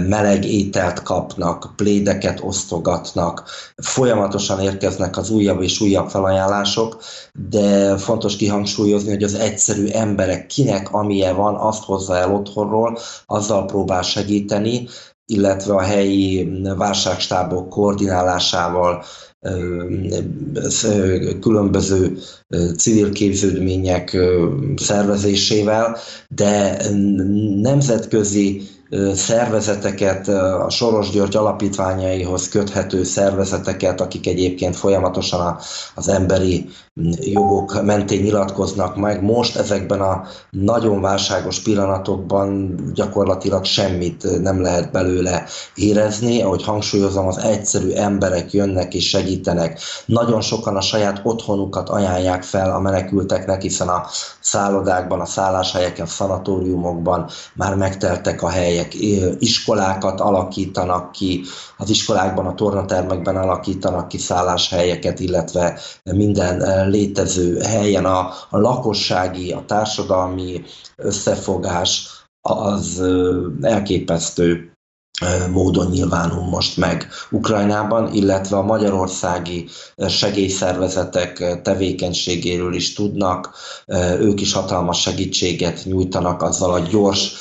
meleg 0.08 0.46
ételt 0.46 1.04
kapnak, 1.04 1.74
plédeket 1.76 2.40
osztogatnak, 2.44 3.44
folyamatosan 3.76 4.60
érkeznek 4.60 5.18
az 5.18 5.30
újabb 5.30 5.62
és 5.62 5.82
újabb 5.82 6.10
felajánlások, 6.10 7.02
de 7.50 7.98
fontos 7.98 8.36
kihangsúlyozni, 8.36 9.10
hogy 9.10 9.24
az 9.24 9.34
egyszerű 9.34 9.88
emberek 9.88 10.46
kinek 10.46 10.94
amilyen 10.94 11.36
van, 11.36 11.56
azt 11.56 11.84
hozza 11.84 12.16
el 12.16 12.34
otthonról, 12.34 12.98
azzal 13.26 13.66
próbál 13.66 14.02
segíteni, 14.02 14.88
illetve 15.32 15.74
a 15.74 15.82
helyi 15.82 16.52
válságstábok 16.78 17.70
koordinálásával 17.70 19.04
különböző 21.42 22.18
civil 22.78 23.12
képződmények 23.12 24.18
szervezésével, 24.76 25.98
de 26.28 26.82
nemzetközi 27.62 28.62
szervezeteket, 29.14 30.28
a 30.28 30.70
Soros 30.70 31.10
György 31.10 31.36
alapítványaihoz 31.36 32.50
köthető 32.50 33.04
szervezeteket, 33.04 34.02
akik 34.02 34.28
egyébként 34.28 34.76
folyamatosan 34.76 35.58
az 35.96 36.08
emberi 36.08 36.70
jogok 37.20 37.84
mentén 37.84 38.22
nyilatkoznak 38.22 38.96
meg. 38.96 39.24
Most 39.24 39.56
ezekben 39.58 40.02
a 40.02 40.24
nagyon 40.50 41.02
válságos 41.02 41.60
pillanatokban 41.60 42.76
gyakorlatilag 42.94 43.66
semmit 43.66 44.42
nem 44.42 44.62
lehet 44.62 44.92
belőle 44.92 45.46
érezni. 45.76 46.42
Ahogy 46.42 46.64
hangsúlyozom, 46.64 47.28
az 47.28 47.38
egyszerű 47.38 47.92
emberek 47.92 48.54
jönnek 48.54 48.94
és 48.94 49.10
segítenek. 49.10 49.80
Nagyon 50.06 50.42
sokan 50.42 50.76
a 50.76 50.82
saját 50.82 51.22
otthonukat 51.24 51.90
ajánlják 51.90 52.44
fel 52.44 52.72
a 52.72 52.80
menekülteknek, 52.80 53.62
hiszen 53.62 53.88
a 53.88 54.06
szállodákban, 54.40 55.20
a 55.20 55.26
szálláshelyeken, 55.26 56.06
szanatóriumokban 56.06 57.30
már 57.54 57.76
megteltek 57.76 58.42
a 58.42 58.50
helyek. 58.50 58.81
Iskolákat 59.40 60.20
alakítanak 60.20 61.12
ki, 61.12 61.44
az 61.78 61.90
iskolákban, 61.90 62.46
a 62.46 62.56
tornatermekben 62.56 63.38
alakítanak 63.38 64.08
ki 64.08 64.18
szálláshelyeket, 64.18 65.20
illetve 65.20 65.80
minden 66.04 66.90
létező 66.90 67.60
helyen 67.60 68.06
a, 68.06 68.20
a 68.50 68.58
lakossági, 68.58 69.52
a 69.52 69.64
társadalmi 69.68 70.62
összefogás 70.96 72.08
az 72.42 73.04
elképesztő 73.62 74.72
módon 75.52 75.88
nyilvánul 75.88 76.44
most 76.44 76.78
meg 76.78 77.08
Ukrajnában, 77.30 78.14
illetve 78.14 78.58
a 78.58 78.64
magyarországi 78.64 79.70
segélyszervezetek 80.08 81.62
tevékenységéről 81.62 82.74
is 82.74 82.94
tudnak. 82.94 83.54
Ők 84.20 84.42
is 84.42 84.54
hatalmas 84.54 85.02
segítséget 85.02 85.82
nyújtanak 85.84 86.42
azzal 86.42 86.74
a 86.74 86.80
gyors 86.80 87.34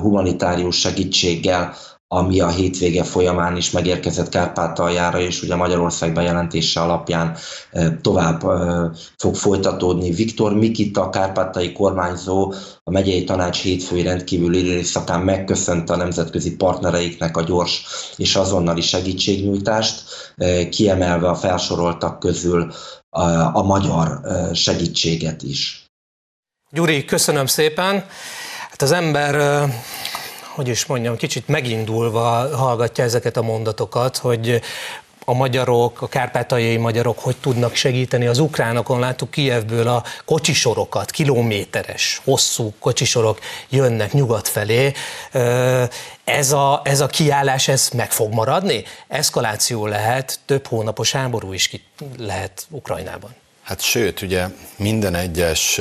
humanitárius 0.00 0.76
segítséggel, 0.76 1.74
ami 2.10 2.40
a 2.40 2.48
hétvége 2.48 3.04
folyamán 3.04 3.56
is 3.56 3.70
megérkezett 3.70 4.28
Kárpátaljára, 4.28 5.20
és 5.20 5.42
ugye 5.42 5.56
Magyarország 5.56 6.12
bejelentése 6.12 6.80
alapján 6.80 7.36
tovább 8.00 8.40
fog 9.16 9.34
folytatódni. 9.34 10.10
Viktor 10.10 10.54
Mikita, 10.54 11.10
kárpátai 11.10 11.72
kormányzó, 11.72 12.54
a 12.84 12.90
megyei 12.90 13.24
tanács 13.24 13.62
hétfői 13.62 14.02
rendkívül 14.02 14.54
időszakán 14.54 15.20
megköszönte 15.20 15.92
a 15.92 15.96
nemzetközi 15.96 16.56
partnereiknek 16.56 17.36
a 17.36 17.42
gyors 17.42 17.84
és 18.16 18.36
azonnali 18.36 18.80
segítségnyújtást, 18.80 20.02
kiemelve 20.70 21.28
a 21.28 21.34
felsoroltak 21.34 22.18
közül 22.18 22.72
a, 23.10 23.22
a 23.56 23.62
magyar 23.62 24.20
segítséget 24.52 25.42
is. 25.42 25.84
Gyuri, 26.70 27.04
köszönöm 27.04 27.46
szépen. 27.46 28.04
Hát 28.70 28.82
az 28.82 28.92
ember 28.92 29.66
hogy 30.58 30.68
is 30.68 30.86
mondjam, 30.86 31.16
kicsit 31.16 31.48
megindulva 31.48 32.56
hallgatja 32.56 33.04
ezeket 33.04 33.36
a 33.36 33.42
mondatokat, 33.42 34.16
hogy 34.16 34.60
a 35.24 35.32
magyarok, 35.32 36.02
a 36.02 36.08
kárpátaljai 36.08 36.76
magyarok 36.76 37.18
hogy 37.18 37.36
tudnak 37.36 37.74
segíteni 37.74 38.26
az 38.26 38.38
ukránokon. 38.38 39.00
Láttuk 39.00 39.30
Kijevből 39.30 39.88
a 39.88 40.04
kocsisorokat, 40.24 41.10
kilométeres, 41.10 42.20
hosszú 42.24 42.72
kocsisorok 42.78 43.38
jönnek 43.68 44.12
nyugat 44.12 44.48
felé. 44.48 44.92
Ez 46.24 46.52
a, 46.52 46.80
ez 46.84 47.00
a 47.00 47.06
kiállás, 47.06 47.68
ez 47.68 47.90
meg 47.94 48.10
fog 48.10 48.32
maradni? 48.32 48.84
Eszkaláció 49.08 49.86
lehet, 49.86 50.40
több 50.46 50.66
hónapos 50.66 51.12
háború 51.12 51.52
is 51.52 51.68
ki 51.68 51.82
lehet 52.18 52.66
Ukrajnában. 52.70 53.34
Hát 53.62 53.80
sőt, 53.80 54.22
ugye 54.22 54.46
minden 54.76 55.14
egyes 55.14 55.80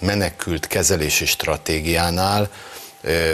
menekült 0.00 0.66
kezelési 0.66 1.26
stratégiánál 1.26 2.50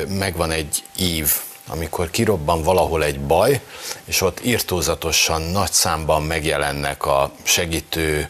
megvan 0.08 0.50
egy 0.50 0.84
ív, 0.98 1.32
amikor 1.66 2.10
kirobban 2.10 2.62
valahol 2.62 3.04
egy 3.04 3.20
baj, 3.20 3.60
és 4.04 4.20
ott 4.20 4.44
írtózatosan 4.44 5.42
nagy 5.42 5.72
számban 5.72 6.22
megjelennek 6.22 7.06
a 7.06 7.32
segítő 7.42 8.28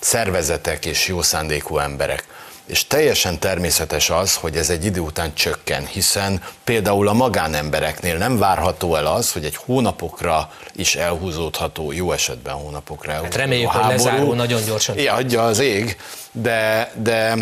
szervezetek 0.00 0.86
és 0.86 1.08
jó 1.08 1.22
szándékú 1.22 1.78
emberek. 1.78 2.24
És 2.72 2.86
teljesen 2.86 3.38
természetes 3.38 4.10
az, 4.10 4.34
hogy 4.34 4.56
ez 4.56 4.70
egy 4.70 4.84
idő 4.84 5.00
után 5.00 5.34
csökken, 5.34 5.86
hiszen 5.86 6.42
például 6.64 7.08
a 7.08 7.12
magánembereknél 7.12 8.16
nem 8.16 8.38
várható 8.38 8.96
el 8.96 9.06
az, 9.06 9.32
hogy 9.32 9.44
egy 9.44 9.56
hónapokra 9.56 10.50
is 10.74 10.94
elhúzódható, 10.94 11.92
jó 11.92 12.12
esetben 12.12 12.54
hónapokra 12.54 13.12
elhúzódható 13.12 13.40
hát 13.40 13.48
reméljük, 13.48 13.70
hogy 13.70 13.90
lezárul 13.90 14.34
nagyon 14.34 14.64
gyorsan. 14.64 14.98
Ja, 14.98 15.14
adja 15.14 15.44
az 15.44 15.58
ég, 15.58 15.96
de, 16.32 16.92
de 17.02 17.34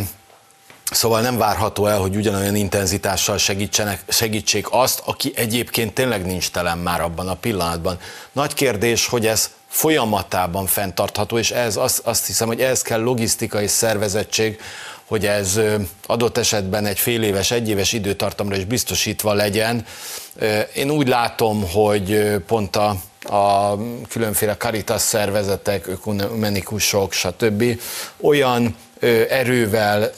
Szóval 0.91 1.21
nem 1.21 1.39
várható 1.39 1.87
el, 1.87 1.99
hogy 1.99 2.17
ugyanolyan 2.17 2.55
intenzitással 2.55 3.39
segítsenek, 3.39 4.03
segítsék 4.09 4.67
azt, 4.71 5.03
aki 5.05 5.33
egyébként 5.37 5.93
tényleg 5.93 6.27
nincs 6.27 6.51
telen 6.51 6.79
már 6.79 7.01
abban 7.01 7.29
a 7.29 7.35
pillanatban. 7.35 7.99
Nagy 8.33 8.55
kérdés, 8.55 9.07
hogy 9.07 9.27
ez 9.27 9.51
folyamatában 9.69 10.67
fenntartható, 10.67 11.39
és 11.39 11.51
ez 11.51 11.77
azt, 11.77 12.01
azt 12.05 12.27
hiszem, 12.27 12.47
hogy 12.47 12.61
ez 12.61 12.83
kell 12.83 13.01
logisztikai 13.01 13.67
szervezettség, 13.67 14.61
hogy 15.11 15.27
ez 15.27 15.61
adott 16.07 16.39
esetben 16.39 16.87
egy 16.87 16.99
fél 16.99 17.23
éves, 17.23 17.51
egy 17.51 17.69
éves 17.69 17.93
időtartamra 17.93 18.57
is 18.57 18.65
biztosítva 18.65 19.33
legyen. 19.33 19.87
Én 20.75 20.91
úgy 20.91 21.09
látom, 21.09 21.71
hogy 21.71 22.35
pont 22.47 22.77
a, 22.77 22.97
a 23.23 23.77
különféle 24.09 24.57
karitas 24.57 25.01
szervezetek, 25.01 25.87
ökumenikusok, 25.87 27.13
stb. 27.13 27.81
olyan 28.21 28.77
erővel 29.29 30.11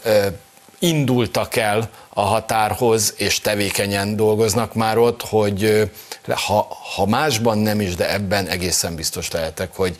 indultak 0.78 1.56
el 1.56 1.90
a 2.08 2.22
határhoz, 2.22 3.14
és 3.16 3.40
tevékenyen 3.40 4.16
dolgoznak 4.16 4.74
már 4.74 4.98
ott, 4.98 5.22
hogy 5.22 5.90
ha, 6.28 6.66
ha 6.94 7.06
másban 7.06 7.58
nem 7.58 7.80
is, 7.80 7.94
de 7.94 8.12
ebben 8.12 8.46
egészen 8.46 8.94
biztos 8.94 9.30
lehetek, 9.30 9.74
hogy, 9.74 9.96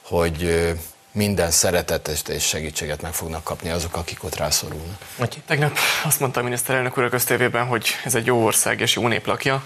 hogy 0.00 0.72
minden 1.12 1.50
szeretetet 1.50 2.28
és 2.28 2.46
segítséget 2.46 3.02
meg 3.02 3.12
fognak 3.12 3.44
kapni 3.44 3.70
azok, 3.70 3.96
akik 3.96 4.24
ott 4.24 4.36
rászorulnak. 4.36 4.98
Tegnap 5.46 5.78
azt 6.04 6.20
mondta 6.20 6.40
a 6.40 6.42
miniszterelnök 6.42 6.98
úr 6.98 7.04
a 7.04 7.08
köztévében, 7.08 7.66
hogy 7.66 7.86
ez 8.04 8.14
egy 8.14 8.26
jó 8.26 8.44
ország 8.44 8.80
és 8.80 8.94
jó 8.94 9.08
nép 9.08 9.26
lakja. 9.26 9.62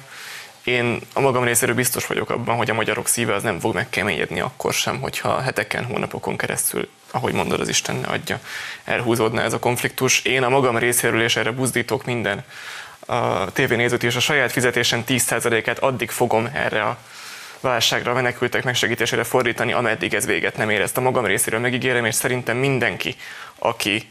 Én 0.64 1.00
a 1.12 1.20
magam 1.20 1.44
részéről 1.44 1.74
biztos 1.74 2.06
vagyok 2.06 2.30
abban, 2.30 2.56
hogy 2.56 2.70
a 2.70 2.74
magyarok 2.74 3.08
szíve 3.08 3.34
az 3.34 3.42
nem 3.42 3.60
fog 3.60 3.74
megkeményedni 3.74 4.40
akkor 4.40 4.72
sem, 4.72 5.00
hogyha 5.00 5.40
heteken, 5.40 5.84
hónapokon 5.84 6.36
keresztül 6.36 6.88
ahogy 7.10 7.32
mondod, 7.32 7.60
az 7.60 7.68
Isten 7.68 7.96
ne 7.96 8.06
adja, 8.06 8.40
elhúzódna 8.84 9.42
ez 9.42 9.52
a 9.52 9.58
konfliktus. 9.58 10.24
Én 10.24 10.42
a 10.42 10.48
magam 10.48 10.78
részéről, 10.78 11.22
és 11.22 11.36
erre 11.36 11.50
buzdítok 11.50 12.04
minden 12.04 12.44
a 13.06 13.52
tévénézőt 13.52 14.02
és 14.02 14.16
a 14.16 14.20
saját 14.20 14.52
fizetésen 14.52 15.04
10%-át 15.06 15.78
addig 15.78 16.10
fogom 16.10 16.48
erre 16.52 16.82
a 16.82 16.98
válságra, 17.60 18.12
menekültek 18.12 18.64
megsegítésére 18.64 19.24
fordítani, 19.24 19.72
ameddig 19.72 20.14
ez 20.14 20.26
véget 20.26 20.56
nem 20.56 20.70
ér. 20.70 20.90
A 20.94 21.00
magam 21.00 21.24
részéről 21.26 21.60
megígérem, 21.60 22.04
és 22.04 22.14
szerintem 22.14 22.56
mindenki, 22.56 23.16
aki, 23.58 24.10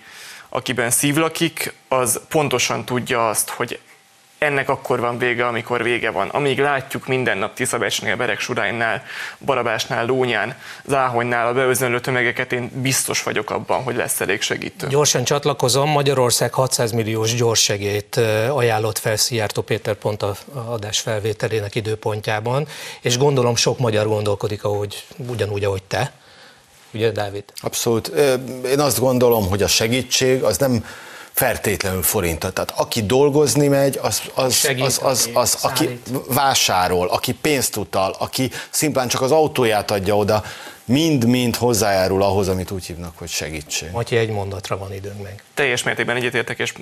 akiben 0.50 0.90
szívlakik, 0.90 1.74
az 1.88 2.22
pontosan 2.30 2.86
tudja 2.86 3.30
azt, 3.30 3.50
hogy 3.50 3.80
ennek 4.46 4.70
akkor 4.70 5.00
van 5.00 5.18
vége, 5.18 5.46
amikor 5.46 5.84
vége 5.84 6.12
van. 6.12 6.28
Amíg 6.30 6.60
látjuk 6.60 7.08
minden 7.08 7.38
nap 7.38 7.54
Tiszabecsnél, 7.54 8.16
Berek 8.16 8.40
Suránynál, 8.40 9.04
Barabásnál, 9.46 10.06
Lónyán, 10.06 10.56
Záhonynál 10.86 11.48
a 11.48 11.54
beözönlő 11.54 12.00
tömegeket, 12.00 12.52
én 12.52 12.72
biztos 12.74 13.24
vagyok 13.24 13.50
abban, 13.50 13.84
hogy 13.84 13.96
lesz 13.96 14.22
elég 14.22 14.42
segítő. 14.42 14.88
Gyorsan 14.88 15.24
csatlakozom, 15.24 15.90
Magyarország 15.90 16.54
600 16.54 16.92
milliós 16.92 17.36
gyorssegét 17.36 18.16
ajánlott 18.50 18.98
fel 18.98 19.16
Szijjártó 19.16 19.62
Péter 19.62 19.96
pont 19.96 20.22
a 20.22 20.36
adás 20.68 21.00
felvételének 21.00 21.76
időpontjában, 21.76 22.68
és 23.02 23.18
gondolom 23.18 23.56
sok 23.56 23.80
magyar 23.80 24.08
gondolkodik, 24.08 24.64
ahogy, 24.64 25.04
ugyanúgy, 25.30 25.64
ahogy 25.64 25.84
te. 25.84 26.12
Ugye, 26.94 27.12
Dávid? 27.12 27.44
Abszolút. 27.56 28.08
Én 28.66 28.80
azt 28.80 29.00
gondolom, 29.00 29.50
hogy 29.50 29.62
a 29.62 29.68
segítség 29.68 30.44
az 30.44 30.58
nem 30.58 30.86
feltétlenül 31.36 32.04
forintot. 32.04 32.54
Tehát 32.54 32.74
aki 32.76 33.06
dolgozni 33.06 33.68
megy, 33.68 34.00
az, 34.02 34.22
az, 34.34 34.70
az, 34.80 35.00
az, 35.04 35.30
az 35.34 35.58
aki 35.62 36.00
vásárol, 36.28 37.08
aki 37.08 37.34
pénzt 37.34 37.76
utal, 37.76 38.16
aki 38.20 38.52
szimplán 38.70 39.08
csak 39.08 39.22
az 39.22 39.32
autóját 39.32 39.92
adja 39.92 40.18
oda, 40.18 40.44
mind-mind 40.86 41.56
hozzájárul 41.56 42.24
ahhoz, 42.24 42.48
amit 42.48 42.72
úgy 42.72 42.86
hívnak, 42.86 43.18
hogy 43.18 43.30
segítség. 43.30 43.92
Matyi, 43.92 44.16
egy 44.16 44.30
mondatra 44.30 44.78
van 44.78 44.94
időnk 44.94 45.24
meg. 45.24 45.44
Teljes 45.54 45.84
mértékben 45.84 46.16
egyetértek, 46.16 46.60
és 46.60 46.74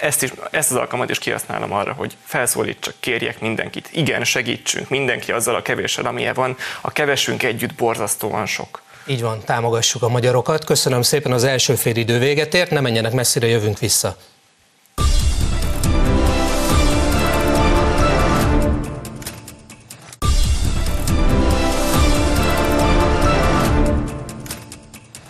ezt, 0.00 0.22
is, 0.22 0.32
ezt 0.50 0.70
az 0.70 0.76
alkalmat 0.76 1.10
is 1.10 1.18
kihasználom 1.18 1.72
arra, 1.72 1.92
hogy 1.92 2.16
felszólítsak, 2.24 2.94
kérjek 3.00 3.40
mindenkit. 3.40 3.88
Igen, 3.92 4.24
segítsünk, 4.24 4.88
mindenki 4.88 5.32
azzal 5.32 5.54
a 5.54 5.62
kevéssel, 5.62 6.06
amilyen 6.06 6.34
van. 6.34 6.56
A 6.80 6.92
kevesünk 6.92 7.42
együtt 7.42 7.74
borzasztóan 7.74 8.46
sok. 8.46 8.82
Így 9.06 9.22
van, 9.22 9.40
támogassuk 9.44 10.02
a 10.02 10.08
magyarokat. 10.08 10.64
Köszönöm 10.64 11.02
szépen 11.02 11.32
az 11.32 11.44
első 11.44 11.74
fél 11.74 11.96
idő 11.96 12.18
véget 12.18 12.54
ért, 12.54 12.70
ne 12.70 12.80
menjenek 12.80 13.12
messzire, 13.12 13.46
jövünk 13.46 13.78
vissza. 13.78 14.16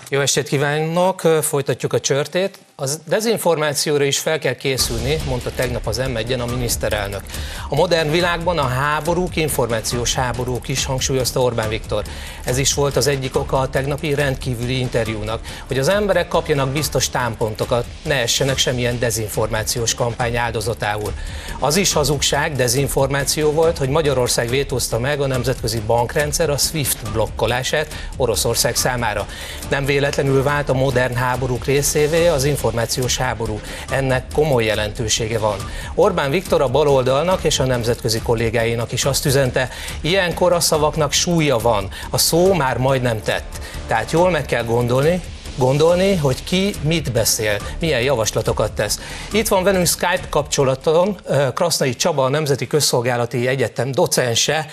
Jó 0.08 0.20
estét 0.20 0.48
kívánok, 0.48 1.20
folytatjuk 1.20 1.92
a 1.92 2.00
csörtét. 2.00 2.58
Az 2.76 3.00
dezinformációra 3.08 4.04
is 4.04 4.18
fel 4.18 4.38
kell 4.38 4.54
készülni, 4.54 5.16
mondta 5.28 5.50
tegnap 5.50 5.86
az 5.86 5.96
m 5.96 6.40
a 6.40 6.46
miniszterelnök. 6.46 7.20
A 7.68 7.74
modern 7.74 8.10
világban 8.10 8.58
a 8.58 8.66
háborúk, 8.66 9.36
információs 9.36 10.14
háborúk 10.14 10.68
is 10.68 10.84
hangsúlyozta 10.84 11.40
Orbán 11.40 11.68
Viktor. 11.68 12.04
Ez 12.44 12.58
is 12.58 12.74
volt 12.74 12.96
az 12.96 13.06
egyik 13.06 13.36
oka 13.36 13.58
a 13.58 13.68
tegnapi 13.68 14.14
rendkívüli 14.14 14.78
interjúnak, 14.78 15.40
hogy 15.66 15.78
az 15.78 15.88
emberek 15.88 16.28
kapjanak 16.28 16.68
biztos 16.68 17.10
támpontokat, 17.10 17.84
ne 18.02 18.14
essenek 18.14 18.58
semmilyen 18.58 18.98
dezinformációs 18.98 19.94
kampány 19.94 20.36
áldozatául. 20.36 21.12
Az 21.58 21.76
is 21.76 21.92
hazugság, 21.92 22.56
dezinformáció 22.56 23.52
volt, 23.52 23.78
hogy 23.78 23.88
Magyarország 23.88 24.48
vétózta 24.48 24.98
meg 24.98 25.20
a 25.20 25.26
nemzetközi 25.26 25.80
bankrendszer 25.86 26.50
a 26.50 26.56
SWIFT 26.56 27.10
blokkolását 27.12 27.94
Oroszország 28.16 28.76
számára. 28.76 29.26
Nem 29.68 29.84
véletlenül 29.84 30.42
vált 30.42 30.68
a 30.68 30.74
modern 30.74 31.14
háborúk 31.14 31.64
részévé 31.64 32.26
az 32.26 32.44
információs 32.64 33.16
háború. 33.16 33.60
Ennek 33.90 34.24
komoly 34.34 34.64
jelentősége 34.64 35.38
van. 35.38 35.56
Orbán 35.94 36.30
Viktor 36.30 36.62
a 36.62 36.68
baloldalnak 36.68 37.44
és 37.44 37.58
a 37.58 37.64
nemzetközi 37.64 38.20
kollégáinak 38.20 38.92
is 38.92 39.04
azt 39.04 39.26
üzente, 39.26 39.68
ilyenkor 40.00 40.52
a 40.52 40.60
szavaknak 40.60 41.12
súlya 41.12 41.58
van, 41.58 41.88
a 42.10 42.18
szó 42.18 42.52
már 42.52 42.76
majdnem 42.76 43.22
tett. 43.22 43.58
Tehát 43.86 44.10
jól 44.10 44.30
meg 44.30 44.44
kell 44.44 44.64
gondolni, 44.64 45.22
gondolni, 45.56 46.16
hogy 46.16 46.44
ki 46.44 46.74
mit 46.82 47.12
beszél, 47.12 47.56
milyen 47.80 48.00
javaslatokat 48.00 48.72
tesz. 48.72 49.00
Itt 49.32 49.48
van 49.48 49.62
velünk 49.62 49.86
Skype 49.86 50.28
kapcsolaton 50.30 51.16
Krasznai 51.54 51.94
Csaba, 51.94 52.24
a 52.24 52.28
Nemzeti 52.28 52.66
Közszolgálati 52.66 53.46
Egyetem 53.46 53.90
docense. 53.90 54.66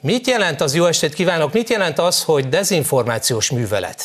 Mit 0.00 0.26
jelent 0.26 0.60
az, 0.60 0.74
jó 0.74 0.84
estét 0.84 1.14
kívánok, 1.14 1.52
mit 1.52 1.68
jelent 1.68 1.98
az, 1.98 2.24
hogy 2.24 2.48
dezinformációs 2.48 3.50
művelet? 3.50 4.02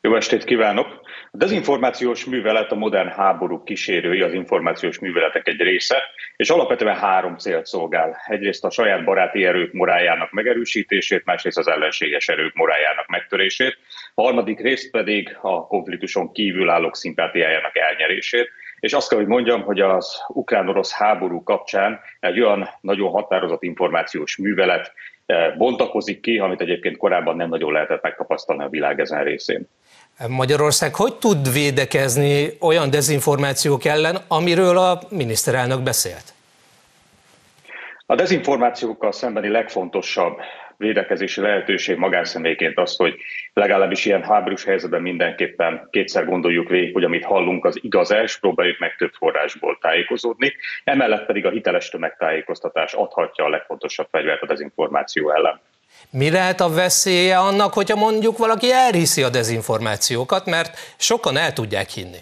Jó 0.00 0.16
estét 0.16 0.44
kívánok! 0.44 1.01
A 1.34 1.38
dezinformációs 1.38 2.24
művelet 2.24 2.72
a 2.72 2.74
modern 2.74 3.08
háború 3.08 3.62
kísérői, 3.62 4.20
az 4.20 4.32
információs 4.32 4.98
műveletek 4.98 5.48
egy 5.48 5.60
része, 5.60 6.02
és 6.36 6.50
alapvetően 6.50 6.96
három 6.96 7.36
célt 7.36 7.66
szolgál. 7.66 8.16
Egyrészt 8.26 8.64
a 8.64 8.70
saját 8.70 9.04
baráti 9.04 9.44
erők 9.44 9.72
morájának 9.72 10.32
megerősítését, 10.32 11.24
másrészt 11.24 11.58
az 11.58 11.68
ellenséges 11.68 12.28
erők 12.28 12.54
morájának 12.54 13.06
megtörését, 13.06 13.78
a 14.14 14.22
harmadik 14.22 14.60
részt 14.60 14.90
pedig 14.90 15.36
a 15.40 15.66
konfliktuson 15.66 16.32
kívül 16.32 16.70
állók 16.70 16.96
szimpátiájának 16.96 17.76
elnyerését, 17.76 18.50
és 18.80 18.92
azt 18.92 19.08
kell, 19.08 19.18
hogy 19.18 19.26
mondjam, 19.26 19.62
hogy 19.62 19.80
az 19.80 20.22
ukrán-orosz 20.28 20.92
háború 20.92 21.42
kapcsán 21.42 22.00
egy 22.20 22.40
olyan 22.40 22.68
nagyon 22.80 23.10
határozott 23.10 23.62
információs 23.62 24.36
művelet 24.36 24.92
eh, 25.26 25.54
bontakozik 25.56 26.20
ki, 26.20 26.38
amit 26.38 26.60
egyébként 26.60 26.96
korábban 26.96 27.36
nem 27.36 27.48
nagyon 27.48 27.72
lehetett 27.72 28.02
megtapasztalni 28.02 28.62
a 28.62 28.68
világ 28.68 29.00
ezen 29.00 29.24
részén. 29.24 29.68
Magyarország 30.28 30.94
hogy 30.94 31.14
tud 31.14 31.52
védekezni 31.52 32.56
olyan 32.60 32.90
dezinformációk 32.90 33.84
ellen, 33.84 34.18
amiről 34.28 34.78
a 34.78 35.00
miniszterelnök 35.08 35.80
beszélt? 35.80 36.34
A 38.06 38.14
dezinformációkkal 38.14 39.12
szembeni 39.12 39.48
legfontosabb 39.48 40.38
védekezési 40.76 41.40
lehetőség 41.40 41.96
magánszemélyként 41.96 42.78
az, 42.78 42.96
hogy 42.96 43.14
legalábbis 43.52 44.04
ilyen 44.04 44.22
háborús 44.22 44.64
helyzetben 44.64 45.02
mindenképpen 45.02 45.88
kétszer 45.90 46.24
gondoljuk 46.24 46.68
végig, 46.68 46.92
hogy 46.92 47.04
amit 47.04 47.24
hallunk 47.24 47.64
az 47.64 47.78
igaz-e, 47.82 48.22
és 48.22 48.38
próbáljuk 48.38 48.78
meg 48.78 48.94
több 48.98 49.12
forrásból 49.12 49.78
tájékozódni. 49.80 50.52
Emellett 50.84 51.26
pedig 51.26 51.46
a 51.46 51.50
hiteles 51.50 51.88
tömegtájékoztatás 51.88 52.92
adhatja 52.92 53.44
a 53.44 53.48
legfontosabb 53.48 54.06
fegyvert 54.10 54.42
a 54.42 54.46
dezinformáció 54.46 55.30
ellen. 55.30 55.60
Mi 56.10 56.30
lehet 56.30 56.60
a 56.60 56.68
veszélye 56.68 57.38
annak, 57.38 57.72
hogyha 57.72 57.96
mondjuk 57.96 58.38
valaki 58.38 58.72
elhiszi 58.72 59.22
a 59.22 59.28
dezinformációkat, 59.28 60.46
mert 60.46 60.78
sokan 60.96 61.36
el 61.36 61.52
tudják 61.52 61.90
hinni? 61.90 62.18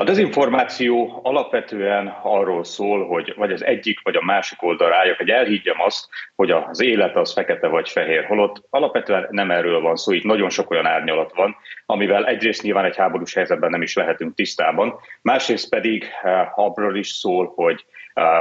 A 0.00 0.04
dezinformáció 0.04 1.20
alapvetően 1.22 2.06
arról 2.22 2.64
szól, 2.64 3.06
hogy 3.06 3.34
vagy 3.36 3.52
az 3.52 3.64
egyik, 3.64 4.00
vagy 4.02 4.16
a 4.16 4.24
másik 4.24 4.62
oldal 4.62 4.88
rájök, 4.88 5.16
hogy 5.16 5.30
elhiggyem 5.30 5.80
azt, 5.80 6.08
hogy 6.34 6.50
az 6.50 6.80
élet 6.80 7.16
az 7.16 7.32
fekete 7.32 7.66
vagy 7.66 7.88
fehér, 7.88 8.24
holott 8.24 8.62
alapvetően 8.70 9.26
nem 9.30 9.50
erről 9.50 9.80
van 9.80 9.96
szó, 9.96 10.12
itt 10.12 10.24
nagyon 10.24 10.50
sok 10.50 10.70
olyan 10.70 10.86
árnyalat 10.86 11.32
van, 11.34 11.56
amivel 11.86 12.26
egyrészt 12.26 12.62
nyilván 12.62 12.84
egy 12.84 12.96
háborús 12.96 13.34
helyzetben 13.34 13.70
nem 13.70 13.82
is 13.82 13.94
lehetünk 13.94 14.34
tisztában, 14.34 14.94
másrészt 15.22 15.68
pedig 15.68 16.04
eh, 16.22 16.58
abról 16.58 16.96
is 16.96 17.08
szól, 17.08 17.52
hogy 17.54 17.84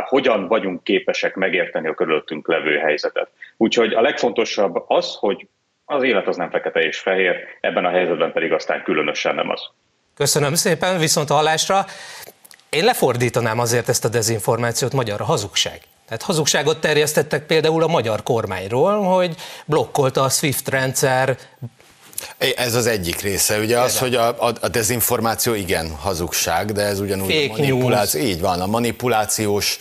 hogyan 0.06 0.48
vagyunk 0.48 0.84
képesek 0.84 1.36
megérteni 1.36 1.88
a 1.88 1.93
körülöttünk 1.93 2.48
levő 2.48 2.78
helyzetet. 2.78 3.30
Úgyhogy 3.58 3.93
a 3.93 4.02
legfontosabb 4.02 4.84
az, 4.88 5.15
hogy 5.20 5.48
az 5.86 6.04
élet 6.04 6.28
az 6.28 6.38
nem 6.38 6.50
fekete 6.50 6.80
és 6.80 7.00
fehér, 7.00 7.36
ebben 7.62 7.86
a 7.86 7.89
helyzetben 7.89 8.32
pedig 8.32 8.52
aztán 8.52 8.84
különösen 8.84 9.36
nem 9.36 9.50
az. 9.50 9.72
Köszönöm 10.17 10.56
szépen, 10.56 10.97
viszont 10.97 11.30
hallásra. 11.30 11.86
Én 12.69 12.84
lefordítanám 12.84 13.60
azért 13.60 13.89
ezt 13.89 14.06
a 14.06 14.08
dezinformációt 14.08 14.93
magyarra, 14.93 15.23
hazugság. 15.25 15.82
Tehát 16.08 16.21
hazugságot 16.21 16.82
terjesztettek 16.82 17.45
például 17.45 17.84
a 17.84 17.88
magyar 17.88 18.23
kormányról, 18.23 19.03
hogy 19.03 19.36
blokkolta 19.65 20.23
a 20.23 20.30
SWIFT 20.30 20.67
rendszer 20.69 21.38
ez 22.56 22.75
az 22.75 22.86
egyik 22.86 23.21
része, 23.21 23.60
ugye 23.60 23.80
az, 23.80 23.97
hogy 23.97 24.15
a, 24.15 24.47
a, 24.47 24.53
a 24.62 24.67
dezinformáció 24.67 25.53
igen 25.53 25.95
hazugság, 25.95 26.71
de 26.71 26.82
ez 26.82 26.99
ugyanúgy 26.99 27.32
Fake 27.32 27.53
a 27.53 27.58
manipuláció, 27.58 28.19
news. 28.19 28.32
így 28.32 28.41
van, 28.41 28.62
a 28.62 28.65
manipulációs 28.65 29.80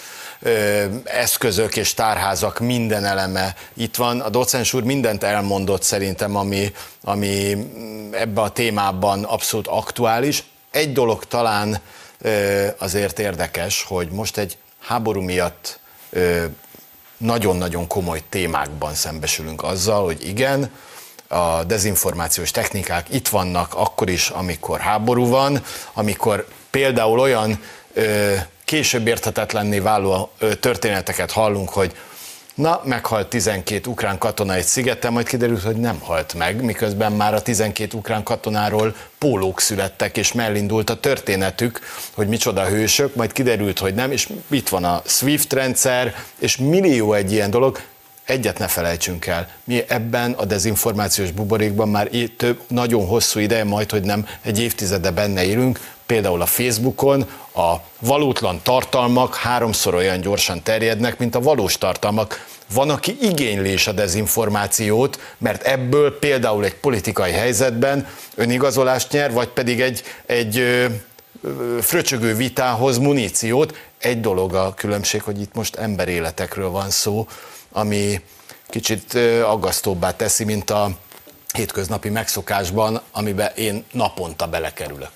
eszközök 1.05 1.77
és 1.77 1.95
tárházak 1.95 2.59
minden 2.59 3.05
eleme 3.05 3.55
itt 3.75 3.97
van. 3.97 4.21
A 4.21 4.29
docens 4.29 4.73
úr 4.73 4.83
mindent 4.83 5.23
elmondott 5.23 5.83
szerintem, 5.83 6.37
ami, 6.37 6.73
ami 7.03 7.57
ebbe 8.11 8.41
a 8.41 8.51
témában 8.51 9.25
abszolút 9.25 9.67
aktuális. 9.67 10.45
Egy 10.71 10.93
dolog 10.93 11.25
talán 11.25 11.79
azért 12.79 13.19
érdekes, 13.19 13.85
hogy 13.89 14.09
most 14.09 14.39
egy 14.39 14.57
háború 14.81 15.21
miatt 15.21 15.81
nagyon-nagyon 17.17 17.87
komoly 17.87 18.23
témákban 18.29 18.95
szembesülünk 18.95 19.63
azzal, 19.63 20.05
hogy 20.05 20.29
igen, 20.29 20.71
a 21.29 21.65
dezinformációs 21.65 22.51
technikák 22.51 23.07
itt 23.11 23.29
vannak 23.29 23.75
akkor 23.75 24.11
is, 24.11 24.29
amikor 24.29 24.81
háború 24.81 25.29
van, 25.29 25.63
amikor 25.93 26.47
például 26.71 27.19
olyan 27.19 27.63
később 28.67 29.07
érthetetlenné 29.07 29.79
váló 29.79 30.31
történeteket 30.61 31.31
hallunk, 31.31 31.69
hogy 31.69 31.97
Na, 32.55 32.81
meghalt 32.85 33.29
12 33.29 33.91
ukrán 33.91 34.19
katona 34.19 34.55
egy 34.55 34.65
szigeten, 34.65 35.13
majd 35.13 35.27
kiderült, 35.27 35.63
hogy 35.63 35.77
nem 35.77 35.99
halt 35.99 36.35
meg, 36.35 36.63
miközben 36.63 37.13
már 37.13 37.35
a 37.35 37.43
12 37.43 37.97
ukrán 37.97 38.23
katonáról 38.23 38.97
pólók 39.19 39.61
születtek, 39.61 40.17
és 40.17 40.33
mellindult 40.33 40.91
a 40.91 41.01
történetük, 41.01 41.81
hogy 42.15 42.29
micsoda 42.29 42.67
hősök, 42.67 43.15
majd 43.15 43.33
kiderült, 43.33 43.79
hogy 43.79 43.95
nem, 43.95 44.13
és 44.13 44.29
itt 44.51 44.69
van 44.69 44.85
a 44.85 45.03
SWIFT 45.05 45.53
rendszer, 45.53 46.15
és 46.39 46.57
millió 46.57 47.13
egy 47.13 47.33
ilyen 47.33 47.51
dolog, 47.51 47.81
egyet 48.25 48.59
ne 48.59 48.67
felejtsünk 48.67 49.27
el, 49.27 49.49
mi 49.65 49.83
ebben 49.89 50.33
a 50.33 50.45
dezinformációs 50.45 51.31
buborékban 51.31 51.89
már 51.89 52.11
több, 52.37 52.61
nagyon 52.69 53.07
hosszú 53.07 53.41
ideje, 53.41 53.65
majd 53.65 53.91
hogy 53.91 54.03
nem 54.03 54.27
egy 54.43 54.61
évtizede 54.61 55.11
benne 55.11 55.45
élünk, 55.45 55.81
például 56.07 56.41
a 56.41 56.47
Facebookon 56.47 57.27
a 57.55 57.75
valótlan 57.99 58.61
tartalmak 58.63 59.35
háromszor 59.35 59.95
olyan 59.95 60.21
gyorsan 60.21 60.63
terjednek, 60.63 61.19
mint 61.19 61.35
a 61.35 61.41
valós 61.41 61.79
tartalmak. 61.79 62.47
Van, 62.73 62.91
aki 62.91 63.17
igényli 63.21 63.73
is 63.73 63.87
a 63.87 63.93
dezinformációt, 63.93 65.21
mert 65.39 65.63
ebből 65.63 66.19
például 66.19 66.65
egy 66.65 66.75
politikai 66.75 67.33
helyzetben 67.33 68.09
önigazolást 68.35 69.13
nyer, 69.13 69.33
vagy 69.33 69.49
pedig 69.49 69.81
egy, 69.81 70.03
egy 70.27 70.59
ö, 70.59 70.87
ö, 71.43 71.79
fröcsögő 71.81 72.35
vitához 72.35 72.99
muníciót. 72.99 73.75
Egy 73.99 74.21
dolog 74.21 74.55
a 74.55 74.75
különbség, 74.75 75.23
hogy 75.23 75.41
itt 75.41 75.55
most 75.55 75.77
emberéletekről 75.77 76.71
van 76.71 76.91
szó, 76.91 77.27
ami 77.73 78.21
kicsit 78.69 79.15
aggasztóbbá 79.45 80.17
teszi, 80.17 80.45
mint 80.45 80.71
a 80.71 80.91
hétköznapi 81.53 82.09
megszokásban, 82.09 83.01
amiben 83.13 83.51
én 83.55 83.85
naponta 83.93 84.47
belekerülök. 84.47 85.11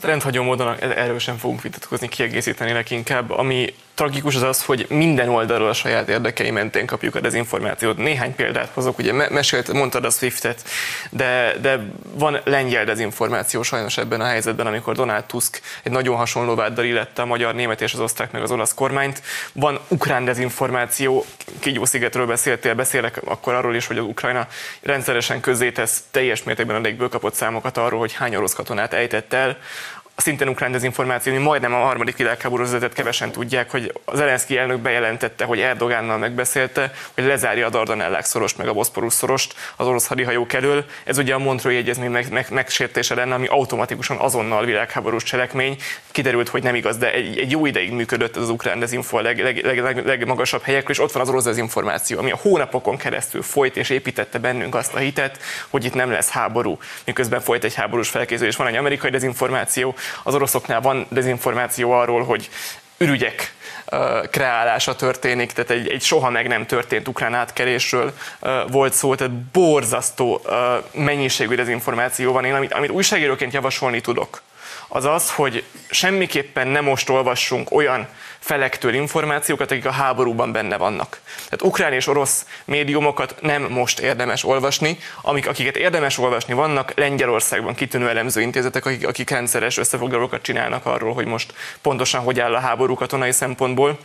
Hát 0.00 0.10
rendhagyó 0.10 0.42
módon 0.42 0.76
erről 0.80 1.18
sem 1.18 1.36
fogunk 1.36 1.62
vitatkozni, 1.62 2.08
kiegészíteni 2.08 2.84
inkább. 2.90 3.30
Ami 3.30 3.74
tragikus 3.98 4.34
az 4.34 4.42
az, 4.42 4.64
hogy 4.64 4.86
minden 4.88 5.28
oldalról 5.28 5.68
a 5.68 5.72
saját 5.72 6.08
érdekei 6.08 6.50
mentén 6.50 6.86
kapjuk 6.86 7.14
a 7.14 7.20
dezinformációt. 7.20 7.96
Néhány 7.96 8.34
példát 8.34 8.70
hozok, 8.74 8.98
ugye 8.98 9.12
mesélt, 9.12 9.72
mondtad 9.72 10.04
a 10.04 10.10
Swiftet, 10.10 10.62
de, 11.10 11.54
de 11.60 11.80
van 12.12 12.40
lengyel 12.44 12.84
dezinformáció 12.84 13.62
sajnos 13.62 13.98
ebben 13.98 14.20
a 14.20 14.24
helyzetben, 14.24 14.66
amikor 14.66 14.94
Donald 14.94 15.24
Tusk 15.24 15.60
egy 15.82 15.92
nagyon 15.92 16.16
hasonló 16.16 16.54
váddal 16.54 16.84
illette 16.84 17.22
a 17.22 17.26
magyar, 17.26 17.54
német 17.54 17.80
és 17.80 17.92
az 17.92 18.00
osztrák 18.00 18.30
meg 18.30 18.42
az 18.42 18.50
olasz 18.50 18.74
kormányt. 18.74 19.22
Van 19.52 19.78
ukrán 19.88 20.24
dezinformáció, 20.24 21.24
Kigyó-szigetről 21.58 22.26
beszéltél, 22.26 22.74
beszélek 22.74 23.20
akkor 23.24 23.54
arról 23.54 23.74
is, 23.74 23.86
hogy 23.86 23.98
az 23.98 24.04
Ukrajna 24.04 24.46
rendszeresen 24.82 25.40
közzétesz 25.40 26.02
teljes 26.10 26.42
mértékben 26.42 26.76
a 26.76 26.80
légből 26.80 27.08
kapott 27.08 27.34
számokat 27.34 27.76
arról, 27.76 27.98
hogy 28.00 28.12
hány 28.12 28.36
orosz 28.36 28.54
katonát 28.54 28.92
ejtett 28.92 29.32
el 29.32 29.58
szintén 30.20 30.48
ukrán 30.48 30.72
dezinformáció, 30.72 31.32
hogy 31.32 31.42
majdnem 31.42 31.74
a 31.74 31.76
harmadik 31.76 32.16
világháború 32.16 32.62
vezetett 32.62 32.92
kevesen 32.92 33.30
tudják, 33.30 33.70
hogy 33.70 33.92
az 34.04 34.20
Elenszki 34.20 34.56
elnök 34.56 34.78
bejelentette, 34.78 35.44
hogy 35.44 35.60
Erdogánnal 35.60 36.18
megbeszélte, 36.18 36.92
hogy 37.14 37.24
lezárja 37.24 37.66
a 37.66 37.70
Dardanellák 37.70 38.24
szorost, 38.24 38.56
meg 38.58 38.68
a 38.68 38.72
Boszporusz 38.72 39.14
szorost 39.14 39.54
az 39.76 39.86
orosz 39.86 40.06
hadihajók 40.06 40.52
elől. 40.52 40.84
Ez 41.04 41.18
ugye 41.18 41.34
a 41.34 41.38
Montreux 41.38 41.76
egyezmény 41.76 42.10
meg, 42.10 42.30
meg, 42.30 42.46
megsértése 42.50 43.14
lenne, 43.14 43.34
ami 43.34 43.46
automatikusan 43.46 44.16
azonnal 44.16 44.64
világháborús 44.64 45.22
cselekmény. 45.22 45.76
Kiderült, 46.10 46.48
hogy 46.48 46.62
nem 46.62 46.74
igaz, 46.74 46.96
de 46.96 47.12
egy, 47.12 47.38
egy 47.38 47.50
jó 47.50 47.66
ideig 47.66 47.92
működött 47.92 48.36
ez 48.36 48.42
az 48.42 48.50
ukrán 48.50 48.78
dezinfo 48.78 49.18
a 49.18 49.20
leg, 49.20 49.38
leg, 49.38 49.64
leg, 49.64 49.78
leg, 49.78 50.06
legmagasabb 50.06 50.62
helyekről, 50.62 50.96
és 50.96 51.02
ott 51.02 51.12
van 51.12 51.22
az 51.22 51.28
orosz 51.28 51.44
dezinformáció, 51.44 52.18
ami 52.18 52.30
a 52.30 52.38
hónapokon 52.42 52.96
keresztül 52.96 53.42
folyt 53.42 53.76
és 53.76 53.90
építette 53.90 54.38
bennünk 54.38 54.74
azt 54.74 54.94
a 54.94 54.98
hitet, 54.98 55.38
hogy 55.68 55.84
itt 55.84 55.94
nem 55.94 56.10
lesz 56.10 56.28
háború, 56.28 56.78
miközben 57.04 57.40
folyt 57.40 57.64
egy 57.64 57.74
háborús 57.74 58.08
felkészülés. 58.08 58.56
Van 58.56 58.66
egy 58.66 58.76
amerikai 58.76 59.10
dezinformáció, 59.10 59.94
az 60.22 60.34
oroszoknál 60.34 60.80
van 60.80 61.06
dezinformáció 61.10 61.92
arról, 61.92 62.24
hogy 62.24 62.48
ürügyek 62.98 63.52
kreálása 64.30 64.96
történik, 64.96 65.52
tehát 65.52 65.70
egy, 65.70 65.88
egy 65.88 66.02
soha 66.02 66.30
meg 66.30 66.48
nem 66.48 66.66
történt 66.66 67.08
ukrán 67.08 67.34
átkerésről 67.34 68.12
volt 68.70 68.92
szó, 68.92 69.14
tehát 69.14 69.32
borzasztó 69.32 70.42
mennyiségű 70.92 71.54
dezinformáció 71.54 72.32
van. 72.32 72.44
Én 72.44 72.54
amit, 72.54 72.72
amit 72.72 72.90
újságíróként 72.90 73.52
javasolni 73.52 74.00
tudok, 74.00 74.42
az 74.88 75.04
az, 75.04 75.30
hogy 75.30 75.64
semmiképpen 75.90 76.68
nem 76.68 76.84
most 76.84 77.08
olvassunk 77.08 77.70
olyan 77.70 78.08
felektől 78.38 78.94
információkat, 78.94 79.70
akik 79.70 79.86
a 79.86 79.90
háborúban 79.90 80.52
benne 80.52 80.76
vannak. 80.76 81.20
Tehát 81.34 81.62
ukrán 81.62 81.92
és 81.92 82.06
orosz 82.06 82.46
médiumokat 82.64 83.34
nem 83.40 83.62
most 83.62 83.98
érdemes 83.98 84.44
olvasni, 84.44 84.98
amik, 85.22 85.48
akiket 85.48 85.76
érdemes 85.76 86.18
olvasni 86.18 86.54
vannak, 86.54 86.92
Lengyelországban 86.96 87.74
kitűnő 87.74 88.08
elemző 88.08 88.40
intézetek, 88.40 88.86
akik, 88.86 89.06
akik 89.06 89.30
rendszeres 89.30 89.76
összefoglalókat 89.76 90.42
csinálnak 90.42 90.86
arról, 90.86 91.14
hogy 91.14 91.26
most 91.26 91.54
pontosan 91.82 92.20
hogy 92.20 92.40
áll 92.40 92.54
a 92.54 92.60
háború 92.60 92.94
katonai 92.94 93.32
szempontból. 93.32 93.98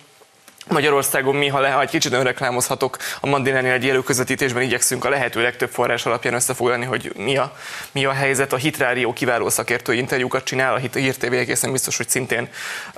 Magyarországon 0.70 1.36
mi, 1.36 1.48
ha, 1.48 1.60
le, 1.60 1.70
ha 1.70 1.82
egy 1.82 1.90
kicsit 1.90 2.14
önreklámozhatok, 2.14 2.98
a 3.20 3.28
Mandilánél 3.28 3.72
egy 3.72 3.84
élő 3.84 4.02
közvetítésben 4.02 4.64
igyekszünk 4.64 5.06
a 5.06 5.10
lehető 5.10 5.42
legtöbb 5.42 5.70
forrás 5.70 6.06
alapján 6.06 6.34
összefoglalni, 6.34 6.86
hogy 6.86 7.12
mi 7.16 7.38
a, 7.38 7.56
mi 7.92 8.06
a 8.06 8.12
helyzet. 8.12 8.54
A 8.54 8.58
Hitrádió 8.58 9.14
kiváló 9.14 9.50
szakértő 9.50 9.94
interjúkat 9.94 10.44
csinál, 10.44 10.74
a 10.74 10.78
Hír 10.78 11.16
TV 11.16 11.34
egészen 11.34 11.72
biztos, 11.72 11.98
hogy 11.98 12.10
szintén 12.10 12.48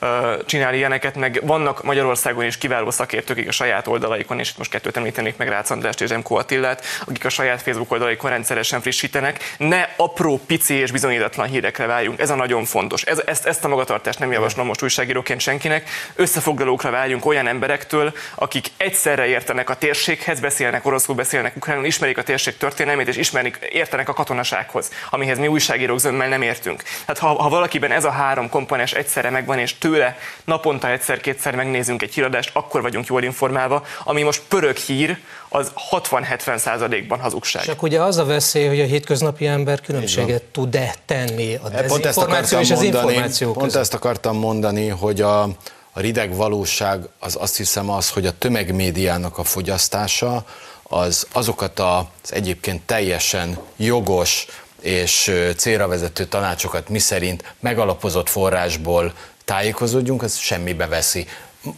uh, 0.01 0.45
csinál 0.45 0.73
ilyeneket, 0.73 1.15
meg 1.15 1.41
vannak 1.43 1.83
Magyarországon 1.83 2.45
is 2.45 2.57
kiváló 2.57 2.91
szakértők, 2.91 3.47
a 3.47 3.51
saját 3.51 3.87
oldalaikon, 3.87 4.39
és 4.39 4.49
itt 4.49 4.57
most 4.57 4.69
kettőt 4.69 4.97
említenék 4.97 5.37
meg 5.37 5.47
Rácz 5.47 5.71
Andrást 5.71 6.01
és 6.01 6.09
Remco 6.09 6.35
Attillát, 6.35 6.85
akik 7.07 7.25
a 7.25 7.29
saját 7.29 7.61
Facebook 7.61 7.91
oldalaikon 7.91 8.29
rendszeresen 8.29 8.81
frissítenek. 8.81 9.55
Ne 9.57 9.87
apró, 9.97 10.41
pici 10.47 10.73
és 10.73 10.91
bizonyítatlan 10.91 11.47
hírekre 11.47 11.85
váljunk, 11.85 12.19
ez 12.19 12.29
a 12.29 12.35
nagyon 12.35 12.65
fontos. 12.65 13.03
Ez, 13.03 13.21
ezt, 13.25 13.45
ezt 13.45 13.65
a 13.65 13.67
magatartást 13.67 14.19
nem 14.19 14.31
javaslom 14.31 14.65
most 14.65 14.83
újságíróként 14.83 15.39
senkinek. 15.39 15.89
Összefoglalókra 16.15 16.89
váljunk 16.89 17.25
olyan 17.25 17.47
emberektől, 17.55 18.13
akik 18.35 18.71
egyszerre 18.77 19.25
értenek 19.25 19.69
a 19.69 19.75
térséghez, 19.75 20.39
beszélnek 20.39 20.85
oroszul, 20.85 21.15
beszélnek 21.15 21.55
ukránul, 21.55 21.85
ismerik 21.85 22.17
a 22.17 22.23
térség 22.23 22.57
történelmét, 22.57 23.07
és 23.07 23.17
ismerik, 23.17 23.59
értenek 23.71 24.09
a 24.09 24.13
katonasághoz, 24.13 24.89
amihez 25.09 25.37
mi 25.37 25.47
újságírók 25.47 25.99
zömmel 25.99 26.29
nem 26.29 26.41
értünk. 26.41 26.83
Tehát 27.05 27.21
ha, 27.21 27.43
ha 27.43 27.49
valakiben 27.49 27.91
ez 27.91 28.03
a 28.03 28.09
három 28.09 28.49
komponens 28.49 28.93
egyszerre 28.93 29.29
megvan, 29.29 29.59
és 29.59 29.77
tőle 29.77 30.17
naponta 30.43 30.89
egyszer-kétszer 30.89 31.55
megnézünk 31.55 32.01
egy 32.01 32.13
híradást, 32.13 32.49
akkor 32.53 32.81
vagyunk 32.81 33.05
jól 33.05 33.23
informálva, 33.23 33.85
ami 34.03 34.21
most 34.21 34.41
pörög 34.47 34.75
hír, 34.75 35.17
az 35.49 35.71
60-70 35.91 36.57
százalékban 36.57 37.19
hazugság. 37.19 37.63
Csak 37.63 37.81
ugye 37.81 38.01
az 38.01 38.17
a 38.17 38.25
veszély, 38.25 38.67
hogy 38.67 38.79
a 38.79 38.83
hétköznapi 38.83 39.45
ember 39.45 39.81
különbséget 39.81 40.43
tud-e 40.43 40.95
tenni 41.05 41.55
a 41.55 41.69
dezinformáció 41.69 42.59
és 42.59 42.71
az 42.71 42.81
mondani, 42.81 43.05
információ 43.07 43.51
Pont 43.51 43.65
között. 43.65 43.81
ezt 43.81 43.93
akartam 43.93 44.37
mondani, 44.37 44.87
hogy 44.87 45.21
a, 45.21 45.47
a 45.97 45.99
rideg 45.99 46.35
valóság 46.35 47.07
az 47.19 47.37
azt 47.39 47.57
hiszem 47.57 47.89
az, 47.89 48.09
hogy 48.09 48.25
a 48.25 48.37
tömegmédiának 48.37 49.37
a 49.37 49.43
fogyasztása 49.43 50.45
az 50.83 51.27
azokat 51.31 51.79
az 51.79 52.33
egyébként 52.33 52.81
teljesen 52.81 53.57
jogos 53.75 54.45
és 54.81 55.31
célra 55.57 55.87
vezető 55.87 56.25
tanácsokat 56.25 56.89
miszerint 56.89 57.55
megalapozott 57.59 58.29
forrásból 58.29 59.13
tájékozódjunk, 59.45 60.23
az 60.23 60.37
semmibe 60.37 60.87
veszi. 60.87 61.27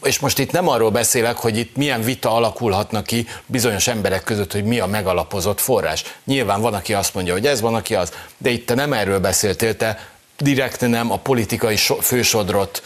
És 0.04 0.20
most 0.20 0.40
itt 0.40 0.52
nem 0.52 0.68
arról 0.68 0.92
beszélek, 0.92 1.38
hogy 1.38 1.58
itt 1.58 1.76
milyen 1.76 2.02
vita 2.02 2.32
alakulhatna 2.32 3.02
ki 3.02 3.28
bizonyos 3.46 3.88
emberek 3.88 4.24
között, 4.24 4.52
hogy 4.52 4.64
mi 4.64 4.80
a 4.80 4.86
megalapozott 4.86 5.60
forrás. 5.60 6.04
Nyilván 6.26 6.62
van, 6.62 6.74
aki 6.74 6.94
azt 6.94 7.14
mondja, 7.14 7.34
hogy 7.34 7.48
ez 7.48 7.62
van, 7.62 7.76
aki 7.76 7.96
az, 7.96 8.12
de 8.38 8.50
itt 8.50 8.66
te 8.66 8.74
nem 8.74 8.94
erről 8.94 9.20
beszéltél, 9.20 9.78
te 9.78 10.10
direkt 10.38 10.82
nem 10.82 11.12
a 11.12 11.18
politikai 11.18 11.76
so, 11.76 11.96
fősodrot, 11.96 12.82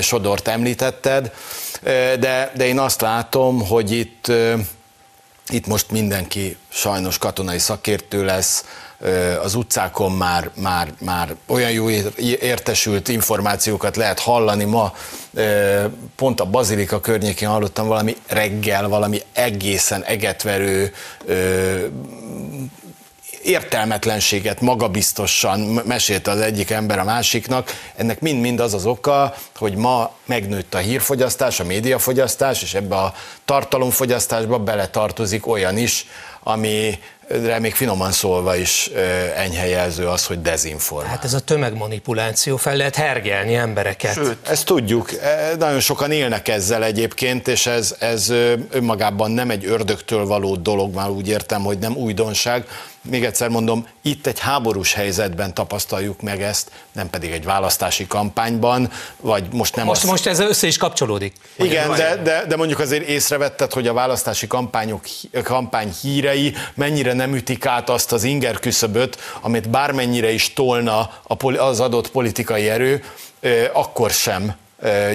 sodort 0.00 0.48
említetted, 0.48 1.32
de, 2.18 2.52
de 2.54 2.66
én 2.66 2.78
azt 2.78 3.00
látom, 3.00 3.66
hogy 3.66 3.90
itt, 3.90 4.28
ö, 4.28 4.54
itt 5.48 5.66
most 5.66 5.90
mindenki 5.90 6.56
sajnos 6.68 7.18
katonai 7.18 7.58
szakértő 7.58 8.24
lesz, 8.24 8.64
az 9.42 9.54
utcákon 9.54 10.12
már, 10.12 10.50
már, 10.54 10.92
már 10.98 11.36
olyan 11.46 11.70
jó 11.70 11.90
értesült 12.40 13.08
információkat 13.08 13.96
lehet 13.96 14.18
hallani. 14.18 14.64
Ma 14.64 14.94
pont 16.16 16.40
a 16.40 16.44
Bazilika 16.44 17.00
környékén 17.00 17.48
hallottam 17.48 17.86
valami 17.86 18.16
reggel, 18.26 18.88
valami 18.88 19.22
egészen 19.32 20.04
egetverő 20.04 20.92
értelmetlenséget 23.42 24.60
magabiztosan 24.60 25.60
mesélte 25.60 26.30
az 26.30 26.40
egyik 26.40 26.70
ember 26.70 26.98
a 26.98 27.04
másiknak, 27.04 27.70
ennek 27.96 28.20
mind-mind 28.20 28.60
az 28.60 28.74
az 28.74 28.86
oka, 28.86 29.34
hogy 29.56 29.74
ma 29.74 30.12
megnőtt 30.26 30.74
a 30.74 30.78
hírfogyasztás, 30.78 31.60
a 31.60 31.64
médiafogyasztás, 31.64 32.62
és 32.62 32.74
ebbe 32.74 32.96
a 32.96 33.14
tartalomfogyasztásba 33.44 34.58
beletartozik 34.58 35.46
olyan 35.46 35.76
is, 35.76 36.06
ami 36.42 36.98
de 37.40 37.58
még 37.58 37.74
finoman 37.74 38.12
szólva 38.12 38.56
is 38.56 38.90
enyhe 39.36 39.66
jelző 39.68 40.08
az, 40.08 40.26
hogy 40.26 40.42
dezinformál. 40.42 41.10
Hát 41.10 41.24
ez 41.24 41.34
a 41.34 41.40
tömegmanipuláció, 41.40 42.56
fel 42.56 42.76
lehet 42.76 42.96
hergelni 42.96 43.54
embereket. 43.54 44.12
Sőt, 44.12 44.48
ezt 44.48 44.64
tudjuk, 44.64 45.10
nagyon 45.58 45.80
sokan 45.80 46.10
élnek 46.10 46.48
ezzel 46.48 46.84
egyébként, 46.84 47.48
és 47.48 47.66
ez, 47.66 47.94
ez 47.98 48.32
önmagában 48.70 49.30
nem 49.30 49.50
egy 49.50 49.66
ördögtől 49.66 50.26
való 50.26 50.56
dolog, 50.56 50.94
már 50.94 51.08
úgy 51.08 51.28
értem, 51.28 51.62
hogy 51.62 51.78
nem 51.78 51.96
újdonság, 51.96 52.66
még 53.02 53.24
egyszer 53.24 53.48
mondom, 53.48 53.86
itt 54.02 54.26
egy 54.26 54.38
háborús 54.38 54.92
helyzetben 54.92 55.54
tapasztaljuk 55.54 56.20
meg 56.20 56.42
ezt, 56.42 56.70
nem 56.92 57.10
pedig 57.10 57.30
egy 57.30 57.44
választási 57.44 58.06
kampányban, 58.06 58.90
vagy 59.20 59.44
most 59.52 59.76
nem 59.76 59.86
Most, 59.86 60.02
az... 60.02 60.08
most 60.08 60.26
ez 60.26 60.40
össze 60.40 60.66
is 60.66 60.76
kapcsolódik. 60.76 61.34
Igen, 61.56 61.90
de, 61.90 62.16
de, 62.16 62.44
de 62.48 62.56
mondjuk 62.56 62.78
azért 62.78 63.08
észrevetted, 63.08 63.72
hogy 63.72 63.86
a 63.86 63.92
választási 63.92 64.46
kampányok, 64.46 65.04
kampány 65.42 65.92
hírei 66.02 66.54
mennyire 66.74 67.12
nem 67.12 67.34
ütik 67.34 67.66
át 67.66 67.90
azt 67.90 68.12
az 68.12 68.24
inger 68.24 68.58
küszöböt, 68.58 69.18
amit 69.40 69.70
bármennyire 69.70 70.30
is 70.30 70.52
tolna 70.52 71.10
az 71.58 71.80
adott 71.80 72.10
politikai 72.10 72.68
erő, 72.68 73.04
akkor 73.72 74.10
sem 74.10 74.54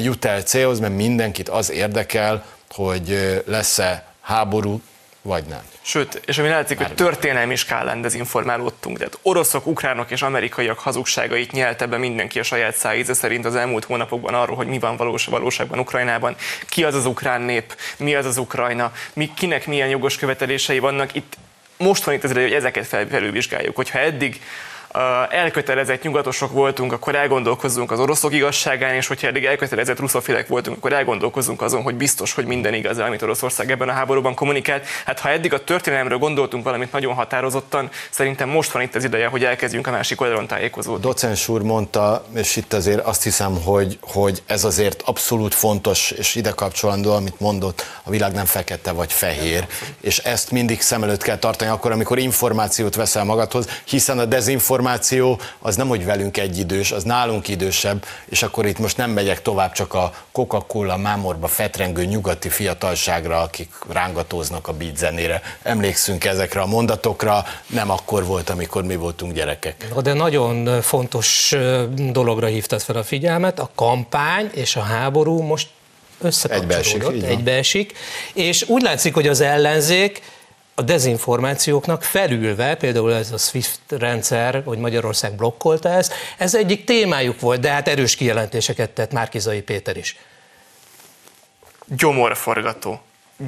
jut 0.01 0.25
el 0.25 0.41
célhoz, 0.41 0.79
mert 0.79 0.95
mindenkit 0.95 1.49
az 1.49 1.71
érdekel, 1.71 2.45
hogy 2.71 3.41
lesz-e 3.45 4.05
háború, 4.21 4.81
vagy 5.27 5.43
nem. 5.45 5.61
Sőt, 5.81 6.21
és 6.25 6.37
ami 6.37 6.47
látszik, 6.47 6.77
hogy 6.77 6.93
történelmi 6.93 7.55
skálán 7.55 8.01
dezinformálódtunk. 8.01 8.97
Tehát 8.97 9.19
oroszok, 9.21 9.67
ukránok 9.67 10.11
és 10.11 10.21
amerikaiak 10.21 10.79
hazugságait 10.79 11.51
nyelte 11.51 11.85
be 11.85 11.97
mindenki 11.97 12.39
a 12.39 12.43
saját 12.43 12.75
szájíze 12.75 13.13
szerint 13.13 13.45
az 13.45 13.55
elmúlt 13.55 13.83
hónapokban 13.83 14.33
arról, 14.33 14.55
hogy 14.55 14.67
mi 14.67 14.79
van 14.79 14.97
valós, 14.97 15.25
valóságban 15.25 15.79
Ukrajnában, 15.79 16.35
ki 16.69 16.83
az 16.83 16.95
az 16.95 17.05
ukrán 17.05 17.41
nép, 17.41 17.77
mi 17.97 18.15
az 18.15 18.25
az 18.25 18.37
Ukrajna, 18.37 18.91
mi, 19.13 19.31
kinek 19.35 19.67
milyen 19.67 19.89
jogos 19.89 20.17
követelései 20.17 20.79
vannak. 20.79 21.15
Itt 21.15 21.37
most 21.77 22.03
van 22.03 22.15
itt 22.15 22.23
az 22.23 22.31
hogy 22.31 22.53
ezeket 22.53 22.85
felvizsgáljuk. 22.85 23.75
Hogyha 23.75 23.99
eddig 23.99 24.41
elkötelezett 25.29 26.01
nyugatosok 26.01 26.51
voltunk, 26.51 26.93
akkor 26.93 27.15
elgondolkozzunk 27.15 27.91
az 27.91 27.99
oroszok 27.99 28.33
igazságán, 28.33 28.93
és 28.93 29.07
hogyha 29.07 29.27
eddig 29.27 29.45
elkötelezett 29.45 29.99
ruszofilek 29.99 30.47
voltunk, 30.47 30.77
akkor 30.77 30.93
elgondolkozzunk 30.93 31.61
azon, 31.61 31.81
hogy 31.81 31.95
biztos, 31.95 32.33
hogy 32.33 32.45
minden 32.45 32.73
igaz, 32.73 32.99
amit 32.99 33.21
Oroszország 33.21 33.71
ebben 33.71 33.89
a 33.89 33.91
háborúban 33.91 34.35
kommunikált. 34.35 34.85
Hát 35.05 35.19
ha 35.19 35.29
eddig 35.29 35.53
a 35.53 35.63
történelemről 35.63 36.17
gondoltunk 36.17 36.63
valamit 36.63 36.91
nagyon 36.91 37.13
határozottan, 37.13 37.89
szerintem 38.09 38.49
most 38.49 38.71
van 38.71 38.81
itt 38.81 38.95
az 38.95 39.03
ideje, 39.03 39.27
hogy 39.27 39.43
elkezdjünk 39.43 39.87
a 39.87 39.91
másik 39.91 40.21
oldalon 40.21 40.47
tájékozódni. 40.47 41.01
Docens 41.01 41.47
úr 41.47 41.61
mondta, 41.61 42.25
és 42.35 42.55
itt 42.55 42.73
azért 42.73 43.05
azt 43.05 43.23
hiszem, 43.23 43.61
hogy, 43.63 43.97
hogy 44.01 44.43
ez 44.45 44.63
azért 44.63 45.01
abszolút 45.05 45.53
fontos, 45.53 46.11
és 46.11 46.35
ide 46.35 46.51
kapcsolandó, 46.51 47.13
amit 47.13 47.39
mondott, 47.39 47.85
a 48.03 48.09
világ 48.09 48.33
nem 48.33 48.45
fekete 48.45 48.91
vagy 48.91 49.13
fehér, 49.13 49.67
és 50.01 50.17
ezt 50.17 50.51
mindig 50.51 50.81
szem 50.81 51.03
előtt 51.03 51.21
kell 51.21 51.37
tartani 51.37 51.71
akkor, 51.71 51.91
amikor 51.91 52.19
információt 52.19 52.95
veszel 52.95 53.23
magadhoz, 53.23 53.67
hiszen 53.85 54.19
a 54.19 54.25
dezinformáció 54.25 54.75
információ 54.77 55.39
az 55.59 55.75
nem, 55.75 55.87
hogy 55.87 56.05
velünk 56.05 56.37
egyidős, 56.37 56.91
az 56.91 57.03
nálunk 57.03 57.47
idősebb, 57.47 58.05
és 58.25 58.43
akkor 58.43 58.65
itt 58.65 58.79
most 58.79 58.97
nem 58.97 59.11
megyek 59.11 59.41
tovább 59.41 59.71
csak 59.71 59.93
a 59.93 60.13
Coca-Cola 60.31 60.97
mámorba 60.97 61.47
fetrengő 61.47 62.05
nyugati 62.05 62.49
fiatalságra, 62.49 63.41
akik 63.41 63.69
rángatóznak 63.89 64.67
a 64.67 64.73
beat 64.73 64.97
zenére. 64.97 65.41
Emlékszünk 65.63 66.25
ezekre 66.25 66.61
a 66.61 66.65
mondatokra, 66.65 67.45
nem 67.67 67.91
akkor 67.91 68.25
volt, 68.25 68.49
amikor 68.49 68.83
mi 68.83 68.95
voltunk 68.95 69.33
gyerekek. 69.33 69.85
De 70.01 70.13
nagyon 70.13 70.81
fontos 70.81 71.55
dologra 71.95 72.47
hívtad 72.47 72.81
fel 72.81 72.95
a 72.95 73.03
figyelmet, 73.03 73.59
a 73.59 73.69
kampány 73.75 74.49
és 74.53 74.75
a 74.75 74.81
háború 74.81 75.41
most 75.41 75.67
összekapcsolódott, 76.21 77.23
egybeesik, 77.23 77.93
és 78.33 78.65
úgy 78.67 78.81
látszik, 78.81 79.13
hogy 79.13 79.27
az 79.27 79.41
ellenzék 79.41 80.21
a 80.79 80.81
dezinformációknak 80.81 82.03
felülve, 82.03 82.75
például 82.75 83.13
ez 83.13 83.31
a 83.31 83.37
SWIFT 83.37 83.79
rendszer, 83.89 84.61
hogy 84.65 84.77
Magyarország 84.77 85.35
blokkolta 85.35 85.89
ezt, 85.89 86.13
ez 86.37 86.55
egyik 86.55 86.83
témájuk 86.83 87.39
volt, 87.39 87.59
de 87.59 87.71
hát 87.71 87.87
erős 87.87 88.15
kijelentéseket 88.15 88.89
tett 88.89 89.11
Márkizai 89.11 89.61
Péter 89.61 89.97
is. 89.97 90.17
Gyomorforgató. 91.85 93.01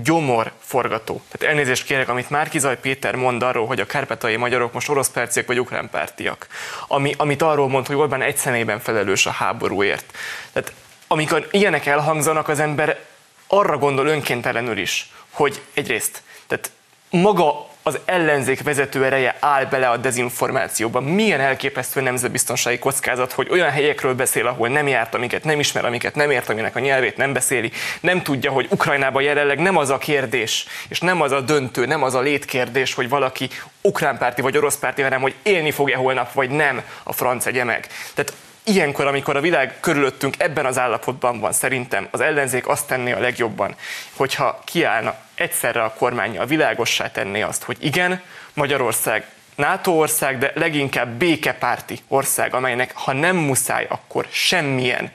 Gyomorforgató. 0.04 1.22
Tehát 1.32 1.56
elnézést 1.56 1.86
kérek, 1.86 2.10
amit 2.10 2.30
Márkizaj 2.30 2.80
Péter 2.80 3.16
mond 3.16 3.44
arról, 3.44 3.68
hogy 3.68 3.80
a 3.80 3.86
kárpátai 3.86 4.36
magyarok 4.36 4.74
most 4.74 4.90
orosz 4.90 5.10
perciek 5.10 5.48
vagy 5.48 5.60
ukrán 5.60 5.90
pártiak. 5.90 6.48
Ami, 6.88 7.14
amit 7.18 7.42
arról 7.42 7.68
mond, 7.68 7.88
hogy 7.88 7.96
Orbán 7.96 8.22
egy 8.22 8.38
személyben 8.38 8.80
felelős 8.80 9.26
a 9.26 9.32
háborúért. 9.32 10.06
Tehát 10.54 10.74
amikor 11.08 11.48
ilyenek 11.52 11.86
elhangzanak, 11.86 12.48
az 12.48 12.60
ember 12.60 13.00
arra 13.48 13.78
gondol 13.78 14.08
önkéntelenül 14.08 14.78
is, 14.78 15.12
hogy 15.30 15.62
egyrészt, 15.74 16.22
tehát 16.48 16.72
maga 17.10 17.68
az 17.84 18.00
ellenzék 18.06 18.64
vezető 18.64 19.06
ereje 19.06 19.36
áll 19.40 19.66
bele 19.66 19.90
a 19.90 19.98
dezinformációba. 19.98 21.00
Milyen 21.00 21.40
elképesztő 21.40 22.02
nemzetbiztonsági 22.02 22.80
kockázat, 22.80 23.32
hogy 23.32 23.48
olyan 23.50 23.70
helyekről 23.70 24.14
beszél, 24.14 24.48
ahol 24.48 24.68
nem 24.68 24.88
járt, 24.88 25.16
amiket 25.16 25.44
nem 25.44 25.60
ismer, 25.60 25.86
amiket 25.86 26.16
nem 26.16 26.32
ért, 26.32 26.50
aminek 26.50 26.76
a 26.76 26.80
nyelvét 26.80 27.18
nem 27.18 27.34
beszéli, 27.34 27.72
nem 28.00 28.22
tudja, 28.22 28.52
hogy 28.52 28.68
Ukrajnában 28.70 29.24
jelenleg 29.24 29.60
nem 29.60 29.78
az 29.78 29.90
a 29.90 29.98
kérdés, 29.98 30.66
és 30.88 31.00
nem 31.00 31.22
az 31.22 31.32
a 31.32 31.42
döntő, 31.42 31.86
nem 31.86 32.04
az 32.04 32.16
a 32.16 32.20
létkérdés, 32.20 32.94
hogy 32.94 33.10
valaki 33.10 33.50
ukrán 33.82 34.18
párti 34.18 34.42
vagy 34.42 34.58
orosz 34.58 34.78
párti, 34.78 35.02
hanem 35.02 35.22
hogy 35.22 35.36
élni 35.44 35.72
fog-e 35.72 35.96
holnap, 35.96 36.34
vagy 36.34 36.50
nem 36.50 36.82
a 37.04 37.14
franc 37.14 37.46
egye 37.46 37.64
meg. 37.64 37.88
Tehát 38.14 38.34
ilyenkor, 38.64 39.08
amikor 39.08 39.36
a 39.36 39.42
világ 39.42 39.80
körülöttünk 39.80 40.36
ebben 40.38 40.66
az 40.66 40.78
állapotban 40.78 41.40
van, 41.40 41.52
szerintem 41.52 42.08
az 42.12 42.22
ellenzék 42.22 42.68
azt 42.68 42.88
tenné 42.88 43.12
a 43.12 43.20
legjobban, 43.20 43.76
hogyha 44.14 44.60
kiállna 44.66 45.16
egyszerre 45.40 45.84
a 45.84 45.94
kormánya, 45.94 46.46
világossá 46.46 47.12
tenné 47.12 47.42
azt, 47.42 47.64
hogy 47.64 47.78
igen, 47.80 48.22
Magyarország 48.54 49.26
NATO 49.56 49.92
ország, 49.92 50.38
de 50.38 50.52
leginkább 50.56 51.10
békepárti 51.10 52.00
ország, 52.08 52.54
amelynek 52.54 52.92
ha 52.96 53.14
nem 53.14 53.36
muszáj, 53.36 53.86
akkor 53.90 54.28
semmilyen 54.32 55.12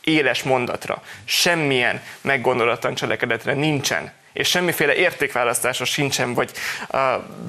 éles 0.00 0.42
mondatra, 0.42 1.02
semmilyen 1.24 2.02
meggondolatlan 2.20 2.94
cselekedetre 2.94 3.52
nincsen 3.52 4.12
és 4.32 4.48
semmiféle 4.48 4.94
értékválasztása 4.94 5.84
sincsen, 5.84 6.34
vagy 6.34 6.50
uh, 6.90 7.00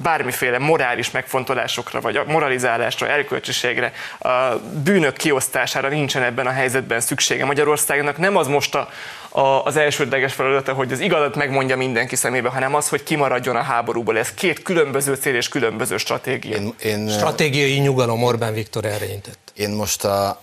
bármiféle 0.02 0.58
morális 0.58 1.10
megfontolásokra, 1.10 2.00
vagy 2.00 2.20
moralizálásra, 2.26 3.08
erkölcsiségre, 3.08 3.92
uh, 4.18 4.30
bűnök 4.60 5.16
kiosztására 5.16 5.88
nincsen 5.88 6.22
ebben 6.22 6.46
a 6.46 6.50
helyzetben 6.50 7.00
szüksége. 7.00 7.44
Magyarországnak 7.44 8.16
nem 8.16 8.36
az 8.36 8.46
most 8.46 8.74
a, 8.74 8.88
a, 9.36 9.64
az 9.64 9.76
elsődleges 9.76 10.32
feladata, 10.32 10.72
hogy 10.72 10.92
az 10.92 11.00
igazat 11.00 11.36
megmondja 11.36 11.76
mindenki 11.76 12.16
szemébe, 12.16 12.48
hanem 12.48 12.74
az, 12.74 12.88
hogy 12.88 13.02
kimaradjon 13.02 13.56
a 13.56 13.62
háborúból. 13.62 14.18
Ez 14.18 14.34
két 14.34 14.62
különböző 14.62 15.14
cél 15.14 15.34
és 15.34 15.48
különböző 15.48 15.96
stratégia. 15.96 16.56
Én, 16.56 16.74
én, 16.82 17.08
Stratégiai 17.08 17.78
nyugalom 17.78 18.22
Orbán 18.22 18.54
Viktor 18.54 18.84
erre 18.84 19.12
intett. 19.12 19.52
Én 19.54 19.70
most 19.70 20.04
a, 20.04 20.42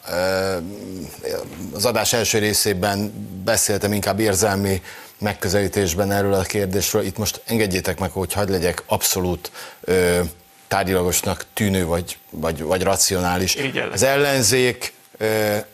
az 1.74 1.86
adás 1.86 2.14
első 2.14 2.38
részében 2.38 3.14
beszéltem 3.44 3.94
inkább 3.94 4.20
érzelmi 4.20 4.82
megközelítésben 5.18 6.12
erről 6.12 6.34
a 6.34 6.42
kérdésről. 6.42 7.04
Itt 7.04 7.18
most 7.18 7.42
engedjétek 7.46 8.00
meg, 8.00 8.12
hogy 8.12 8.34
hagyd 8.34 8.50
legyek 8.50 8.84
abszolút 8.86 9.52
ö, 9.82 10.20
tárgyilagosnak 10.68 11.46
tűnő 11.54 11.86
vagy, 11.86 12.18
vagy, 12.30 12.64
vagy 12.64 12.84
racionális. 12.84 13.58
Az 13.92 14.04
ellenzék 14.04 14.94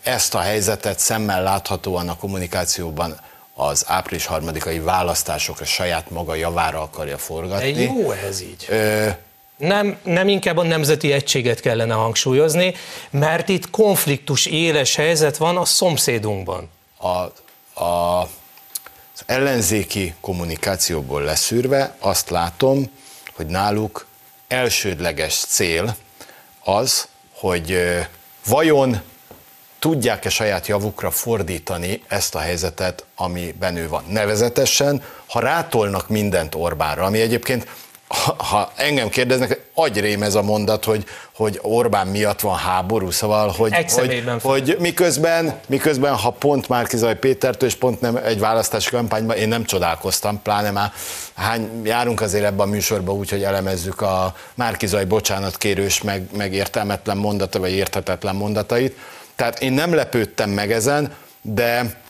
ezt 0.03 0.35
a 0.35 0.39
helyzetet 0.39 0.99
szemmel 0.99 1.43
láthatóan 1.43 2.09
a 2.09 2.15
kommunikációban 2.15 3.19
az 3.53 3.83
április 3.87 4.25
harmadikai 4.25 4.79
választásokra 4.79 5.65
saját 5.65 6.09
maga 6.09 6.35
javára 6.35 6.81
akarja 6.81 7.17
forgatni. 7.17 7.71
De 7.71 7.81
jó 7.81 8.11
ez 8.11 8.41
így. 8.41 8.65
Ö, 8.69 9.07
nem, 9.57 9.97
nem 10.03 10.27
inkább 10.27 10.57
a 10.57 10.63
nemzeti 10.63 11.11
egységet 11.11 11.59
kellene 11.59 11.93
hangsúlyozni, 11.93 12.73
mert 13.09 13.49
itt 13.49 13.69
konfliktus 13.69 14.45
éles 14.45 14.95
helyzet 14.95 15.37
van 15.37 15.57
a 15.57 15.65
szomszédunkban. 15.65 16.69
A, 16.97 17.07
a 17.83 18.27
az 19.19 19.23
ellenzéki 19.25 20.13
kommunikációból 20.21 21.21
leszűrve 21.21 21.95
azt 21.99 22.29
látom, 22.29 22.91
hogy 23.35 23.45
náluk 23.45 24.05
elsődleges 24.47 25.35
cél 25.35 25.95
az, 26.63 27.07
hogy 27.33 27.77
vajon 28.45 29.01
tudják-e 29.79 30.29
saját 30.29 30.67
javukra 30.67 31.11
fordítani 31.11 32.01
ezt 32.07 32.35
a 32.35 32.39
helyzetet, 32.39 33.05
ami 33.15 33.55
benő 33.59 33.87
van. 33.87 34.03
Nevezetesen, 34.09 35.03
ha 35.27 35.39
rátolnak 35.39 36.09
mindent 36.09 36.55
Orbánra, 36.55 37.05
ami 37.05 37.21
egyébként 37.21 37.67
ha, 38.37 38.71
engem 38.75 39.09
kérdeznek, 39.09 39.59
agyrém 39.73 40.23
ez 40.23 40.35
a 40.35 40.41
mondat, 40.41 40.85
hogy, 40.85 41.05
hogy 41.35 41.59
Orbán 41.61 42.07
miatt 42.07 42.39
van 42.39 42.55
háború, 42.55 43.11
szóval, 43.11 43.53
hogy, 43.57 43.91
hogy, 43.91 44.23
hogy 44.41 44.75
miközben, 44.79 45.59
miközben, 45.67 46.15
ha 46.15 46.29
pont 46.29 46.67
Márkizaj 46.67 47.19
Pétertől, 47.19 47.69
és 47.69 47.75
pont 47.75 48.01
nem 48.01 48.15
egy 48.15 48.39
választási 48.39 48.89
kampányban, 48.89 49.37
én 49.37 49.47
nem 49.47 49.63
csodálkoztam, 49.63 50.41
pláne 50.41 50.71
már 50.71 50.91
hány, 51.35 51.81
járunk 51.83 52.21
azért 52.21 52.45
ebben 52.45 52.67
a 52.67 52.71
műsorban 52.71 53.15
úgy, 53.15 53.29
hogy 53.29 53.43
elemezzük 53.43 54.01
a 54.01 54.35
Márkizaj 54.53 55.05
bocsánatkérős, 55.05 56.01
meg, 56.01 56.27
meg 56.37 56.53
értelmetlen 56.53 57.17
mondata, 57.17 57.59
vagy 57.59 57.71
érthetetlen 57.71 58.35
mondatait. 58.35 58.97
Tehát 59.37 59.59
én 59.59 59.73
nem 59.73 59.93
lepődtem 59.93 60.49
meg 60.49 60.71
ezen, 60.71 61.13
de 61.41 62.01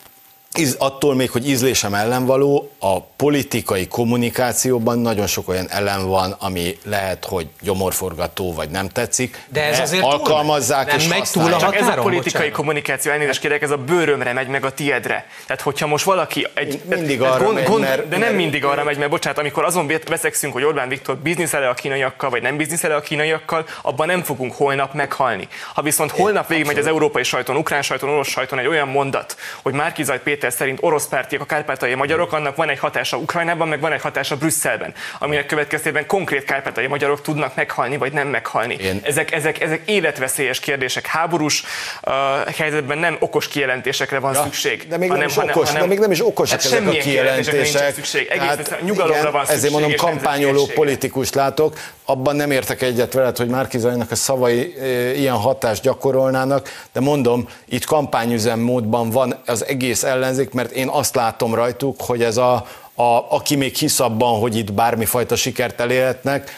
attól 0.78 1.14
még, 1.14 1.30
hogy 1.30 1.48
ízlésem 1.48 1.94
ellenvaló, 1.94 2.70
a 2.78 3.00
politikai 3.00 3.86
kommunikációban 3.86 4.98
nagyon 4.98 5.26
sok 5.26 5.48
olyan 5.48 5.70
ellen 5.70 6.06
van, 6.06 6.36
ami 6.38 6.78
lehet, 6.84 7.24
hogy 7.24 7.48
gyomorforgató, 7.60 8.54
vagy 8.54 8.70
nem 8.70 8.88
tetszik. 8.88 9.44
De 9.48 9.64
ez 9.64 9.80
azért 9.80 10.02
alkalmazzák 10.02 10.88
túl, 10.88 10.98
és 10.98 11.06
nem 11.06 11.18
megy 11.18 11.30
túl 11.30 11.52
a 11.52 11.58
Csak 11.58 11.76
ez 11.76 11.86
a 11.86 11.94
politikai 11.94 12.32
bocsánat. 12.32 12.52
kommunikáció, 12.52 13.12
elnézést 13.12 13.40
kérek, 13.40 13.62
ez 13.62 13.70
a 13.70 13.76
bőrömre 13.76 14.32
megy, 14.32 14.48
meg 14.48 14.64
a 14.64 14.72
tiedre. 14.72 15.26
Tehát, 15.46 15.62
hogyha 15.62 15.86
most 15.86 16.04
valaki 16.04 16.46
egy... 16.54 16.80
Mindig 16.84 17.22
arra 17.22 17.44
gond, 17.44 17.54
megy, 17.54 17.64
gond, 17.64 17.80
mert, 17.80 18.02
De 18.02 18.08
nem 18.08 18.20
mert, 18.20 18.34
mindig 18.34 18.64
arra 18.64 18.84
megy, 18.84 18.98
mert 18.98 19.10
bocsánat, 19.10 19.38
amikor 19.38 19.64
azon 19.64 19.92
veszekszünk, 20.06 20.52
hogy 20.52 20.64
Orbán 20.64 20.88
Viktor 20.88 21.16
bizniszele 21.16 21.68
a 21.68 21.74
kínaiakkal, 21.74 22.30
vagy 22.30 22.42
nem 22.42 22.56
bizniszele 22.56 22.94
a 22.94 23.00
kínaiakkal, 23.00 23.66
abban 23.82 24.06
nem 24.06 24.22
fogunk 24.22 24.54
holnap 24.54 24.94
meghalni. 24.94 25.48
Ha 25.74 25.82
viszont 25.82 26.10
holnap 26.10 26.48
végig 26.48 26.66
megy 26.66 26.78
az 26.78 26.86
európai 26.86 27.22
sajton, 27.22 27.56
ukrán 27.56 27.82
sajton, 27.82 28.08
orosz 28.08 28.28
sajton 28.28 28.58
egy 28.58 28.66
olyan 28.66 28.88
mondat, 28.88 29.36
hogy 29.62 29.72
Márkizaj 29.72 30.20
Péter 30.22 30.37
Péter 30.38 30.52
szerint 30.52 30.78
orosz 30.82 31.06
pártiak 31.06 31.40
a 31.40 31.44
kárpátai 31.44 31.94
magyarok, 31.94 32.32
annak 32.32 32.56
van 32.56 32.68
egy 32.68 32.78
hatása 32.78 33.16
Ukrajnában, 33.16 33.68
meg 33.68 33.80
van 33.80 33.92
egy 33.92 34.00
hatása 34.00 34.36
Brüsszelben, 34.36 34.94
aminek 35.18 35.46
következtében 35.46 36.06
konkrét 36.06 36.44
kárpátai 36.44 36.86
magyarok 36.86 37.22
tudnak 37.22 37.54
meghalni, 37.54 37.96
vagy 37.96 38.12
nem 38.12 38.28
meghalni. 38.28 38.74
Én... 38.74 39.00
Ezek, 39.02 39.32
ezek, 39.32 39.60
ezek 39.60 39.82
életveszélyes 39.84 40.60
kérdések. 40.60 41.06
Háborús 41.06 41.64
uh, 42.02 42.12
helyzetben 42.54 42.98
nem 42.98 43.16
okos 43.20 43.48
kijelentésekre 43.48 44.18
van 44.18 44.34
ja, 44.34 44.42
szükség. 44.42 44.88
De 44.88 44.96
még, 44.96 45.10
hanem, 45.10 45.26
nem 45.26 45.44
is 45.44 45.50
okos, 45.50 45.66
hanem, 45.68 45.82
de 45.82 45.88
még 45.88 45.98
nem 45.98 46.10
is 46.10 46.26
okosak 46.26 46.62
hát 46.62 46.72
ezek 46.72 46.88
a 46.88 46.90
kijelentések. 46.90 47.94
Szükség. 47.94 48.26
Egész 48.30 48.46
hát, 48.46 48.82
nyugalomra 48.82 49.18
igen, 49.18 49.32
van 49.32 49.44
szükség. 49.44 49.56
Ezért 49.56 49.72
mondom, 49.72 49.94
kampányoló 49.94 50.66
politikust 50.66 51.34
látok. 51.34 51.78
Abban 52.10 52.36
nem 52.36 52.50
értek 52.50 52.82
egyet 52.82 53.12
veled, 53.12 53.36
hogy 53.36 53.48
Márkizajnak 53.48 54.10
a 54.10 54.14
szavai 54.14 54.74
ilyen 55.16 55.34
hatást 55.34 55.82
gyakorolnának, 55.82 56.68
de 56.92 57.00
mondom, 57.00 57.48
itt 57.64 57.84
kampányüzem 57.84 58.60
módban 58.60 59.10
van 59.10 59.34
az 59.46 59.66
egész 59.66 60.02
ellenzék, 60.02 60.52
mert 60.52 60.70
én 60.70 60.88
azt 60.88 61.14
látom 61.14 61.54
rajtuk, 61.54 62.00
hogy 62.00 62.22
ez 62.22 62.36
a, 62.36 62.66
a, 62.94 63.26
aki 63.28 63.56
még 63.56 63.74
hisz 63.74 64.00
abban, 64.00 64.40
hogy 64.40 64.56
itt 64.56 64.72
bármifajta 64.72 65.36
sikert 65.36 65.80
elérhetnek, 65.80 66.50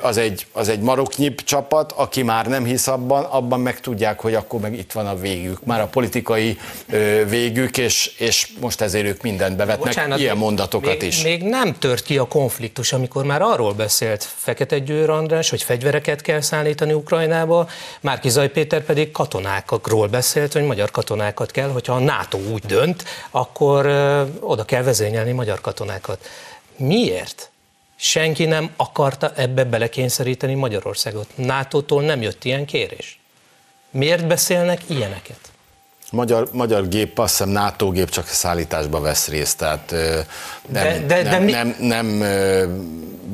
az 0.00 0.16
egy, 0.16 0.46
az 0.52 0.68
egy 0.68 0.80
maroknyi 0.80 1.34
csapat, 1.34 1.92
aki 1.92 2.22
már 2.22 2.46
nem 2.46 2.64
hisz 2.64 2.86
abban, 2.86 3.24
abban 3.24 3.60
meg 3.60 3.80
tudják, 3.80 4.20
hogy 4.20 4.34
akkor 4.34 4.60
meg 4.60 4.78
itt 4.78 4.92
van 4.92 5.06
a 5.06 5.16
végük, 5.16 5.64
már 5.64 5.80
a 5.80 5.86
politikai 5.86 6.58
végük, 7.28 7.78
és, 7.78 8.14
és 8.18 8.48
most 8.60 8.80
ezért 8.80 9.06
ők 9.06 9.22
mindent 9.22 9.56
bevetnek, 9.56 9.86
Bocsánat, 9.86 10.18
ilyen 10.18 10.36
mondatokat 10.36 11.00
még, 11.00 11.02
is. 11.02 11.22
Még 11.22 11.42
nem 11.42 11.78
tört 11.78 12.04
ki 12.04 12.18
a 12.18 12.24
konfliktus, 12.24 12.92
amikor 12.92 13.24
már 13.24 13.42
arról 13.42 13.72
beszélt 13.72 14.28
Fekete 14.36 14.78
Győr 14.78 15.10
András, 15.10 15.50
hogy 15.50 15.62
fegyvereket 15.62 16.20
kell 16.20 16.40
szállítani 16.40 16.92
Ukrajnába, 16.92 17.68
Márki 18.00 18.28
Zaj 18.28 18.50
Péter 18.50 18.84
pedig 18.84 19.10
katonákról 19.10 20.08
beszélt, 20.08 20.52
hogy 20.52 20.62
magyar 20.62 20.90
katonákat 20.90 21.50
kell, 21.50 21.68
hogyha 21.68 21.94
a 21.94 21.98
NATO 21.98 22.38
úgy 22.38 22.62
dönt, 22.66 23.04
akkor 23.30 23.86
oda 24.40 24.64
kell 24.64 24.82
vezényelni 24.82 25.32
magyar 25.32 25.60
katonákat. 25.60 26.18
Miért? 26.76 27.48
Senki 27.96 28.44
nem 28.44 28.70
akarta 28.76 29.32
ebbe 29.36 29.64
belekényszeríteni 29.64 30.54
Magyarországot. 30.54 31.28
NATO-tól 31.34 32.02
nem 32.02 32.22
jött 32.22 32.44
ilyen 32.44 32.64
kérés. 32.64 33.18
Miért 33.90 34.26
beszélnek 34.26 34.82
ilyeneket? 34.90 35.52
Magyar, 36.14 36.48
magyar 36.52 36.88
gép, 36.88 37.18
azt 37.18 37.30
hiszem 37.30 37.48
NATO 37.48 37.90
gép 37.90 38.10
csak 38.10 38.24
a 38.24 38.32
szállításba 38.32 39.00
vesz 39.00 39.28
részt, 39.28 39.58
tehát 39.58 39.90
nem, 39.90 40.84
de, 40.84 40.98
de, 41.06 41.22
de 41.22 41.30
nem, 41.30 41.42
mi... 41.42 41.50
nem, 41.50 41.76
nem, 41.78 42.22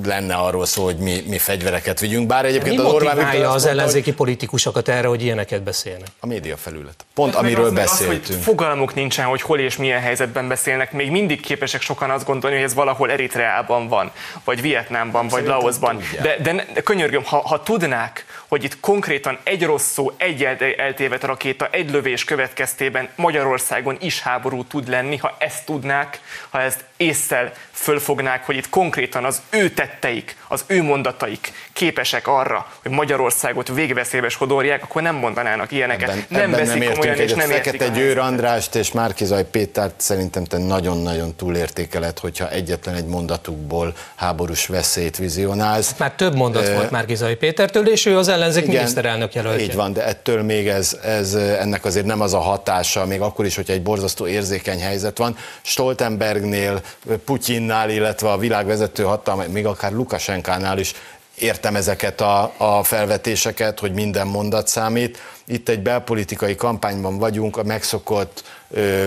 lenne 0.05 0.35
arról 0.35 0.67
szó, 0.67 0.85
hogy 0.85 0.97
mi, 0.97 1.23
mi 1.27 1.39
fegyvereket 1.39 2.01
vigyünk, 2.01 2.27
bár 2.27 2.45
egyébként 2.45 2.77
mi 2.77 2.85
az 2.85 2.93
Orbán 2.93 3.17
Viktor 3.17 3.45
az 3.45 3.67
ellenzéki 3.67 4.05
hogy... 4.05 4.15
politikusokat 4.15 4.89
erre, 4.89 5.07
hogy 5.09 5.23
ilyeneket 5.23 5.63
beszélnek? 5.63 6.09
A 6.21 6.27
média 6.27 6.57
felület. 6.57 7.05
Pont 7.15 7.35
hát 7.35 7.43
amiről 7.43 7.65
az, 7.65 7.73
beszéltünk. 7.73 8.23
Az, 8.23 8.29
hogy 8.29 8.37
fogalmuk 8.37 8.95
nincsen, 8.95 9.25
hogy 9.25 9.43
hol 9.43 9.59
és 9.59 9.77
milyen 9.77 10.01
helyzetben 10.01 10.49
beszélnek, 10.49 10.93
még 10.93 11.11
mindig 11.11 11.41
képesek 11.41 11.81
sokan 11.81 12.11
azt 12.11 12.25
gondolni, 12.25 12.57
hogy 12.57 12.65
ez 12.65 12.75
valahol 12.75 13.11
Eritreában 13.11 13.89
van, 13.89 14.11
vagy 14.45 14.61
Vietnámban, 14.61 15.29
vagy 15.29 15.47
Laosban. 15.47 16.01
De, 16.23 16.37
de, 16.43 16.67
de 16.75 16.81
könyörgöm, 16.81 17.25
ha, 17.25 17.37
ha 17.37 17.63
tudnák, 17.63 18.25
hogy 18.51 18.65
itt 18.65 18.81
konkrétan 18.81 19.39
egy 19.43 19.65
rossz 19.65 19.93
szó, 19.93 20.13
egy 20.17 20.45
eltévet 20.77 21.25
rakéta, 21.25 21.69
egy 21.71 21.91
lövés 21.91 22.25
következtében 22.25 23.09
Magyarországon 23.17 23.97
is 24.01 24.21
háború 24.21 24.65
tud 24.65 24.89
lenni, 24.89 25.17
ha 25.17 25.37
ezt 25.39 25.67
tudnák, 25.67 26.21
ha 26.49 26.61
ezt 26.61 26.85
észszel 27.01 27.53
fölfognák, 27.71 28.47
hogy 28.47 28.57
itt 28.57 28.69
konkrétan 28.69 29.25
az 29.25 29.41
ő 29.51 29.71
tetteik, 29.71 30.37
az 30.49 30.65
ő 30.67 30.83
mondataik 30.83 31.53
képesek 31.73 32.27
arra, 32.27 32.73
hogy 32.83 32.91
Magyarországot 32.91 33.69
végveszélybe 33.69 34.29
sodorják, 34.29 34.83
akkor 34.83 35.03
nem 35.03 35.15
mondanának 35.15 35.73
ilyeneket. 35.73 36.09
Ebben, 36.09 36.25
nem 36.29 36.41
ebben 36.41 36.67
veszik 36.67 36.83
nem 36.83 36.93
komolyan, 36.93 37.17
és 37.17 37.33
nem 37.33 37.49
Fekete 37.49 37.89
Győr 37.89 38.19
Andrást 38.19 38.75
és 38.75 38.93
Márkizaj 38.93 39.45
Pétert 39.45 40.01
szerintem 40.01 40.45
te 40.45 40.59
nagyon-nagyon 40.59 41.35
túlértékeled, 41.35 42.19
hogyha 42.19 42.51
egyetlen 42.51 42.95
egy 42.95 43.07
mondatukból 43.07 43.95
háborús 44.15 44.67
veszélyt 44.67 45.17
vizionálsz. 45.17 45.95
Már 45.99 46.13
több 46.13 46.35
mondat 46.35 46.69
uh, 46.69 46.75
volt 46.75 46.91
Márkizaj 46.91 47.37
Pétertől, 47.37 47.89
és 47.89 48.07
ő 48.07 48.17
az 48.17 48.29
ellenzék 48.29 48.63
igen, 48.63 48.75
miniszterelnök 48.75 49.35
jelöltje. 49.35 49.65
Így 49.65 49.75
van, 49.75 49.93
de 49.93 50.05
ettől 50.05 50.43
még 50.43 50.69
ez, 50.69 50.99
ez, 51.05 51.35
ennek 51.35 51.85
azért 51.85 52.07
nem 52.07 52.21
az 52.21 52.35
a 52.35 52.41
hatása, 52.41 53.07
még 53.07 53.21
akkor 53.21 53.45
is, 53.45 53.57
hogyha 53.57 53.73
egy 53.73 53.83
borzasztó 53.83 54.27
érzékeny 54.27 54.81
helyzet 54.81 55.19
van. 55.19 55.37
Stoltenbergnél, 55.63 56.81
Putyinnál, 57.25 57.91
illetve 57.91 58.31
a 58.31 58.39
világvezető 58.39 59.03
hatalma, 59.03 59.43
még 59.49 59.67
akár 59.67 59.93
Lukasenkánál 59.93 60.79
is 60.79 60.95
értem 61.35 61.77
ezeket 61.77 62.21
a, 62.21 62.53
a 62.57 62.83
felvetéseket, 62.83 63.79
hogy 63.81 63.93
minden 63.93 64.27
mondat 64.27 64.69
számít. 64.69 65.19
Itt 65.47 65.69
egy 65.69 65.81
belpolitikai 65.81 66.55
kampányban 66.55 67.19
vagyunk, 67.19 67.57
a 67.57 67.63
megszokott 67.63 68.45
ö, 68.71 69.07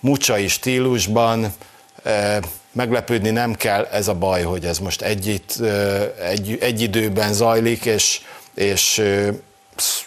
mucsai 0.00 0.48
stílusban, 0.48 1.54
ö, 2.02 2.36
meglepődni 2.72 3.30
nem 3.30 3.54
kell, 3.54 3.84
ez 3.84 4.08
a 4.08 4.14
baj, 4.14 4.42
hogy 4.42 4.64
ez 4.64 4.78
most 4.78 5.02
egy, 5.02 5.42
egy, 6.20 6.58
egy 6.60 6.80
időben 6.80 7.32
zajlik, 7.32 7.84
és, 7.84 8.20
és 8.54 9.02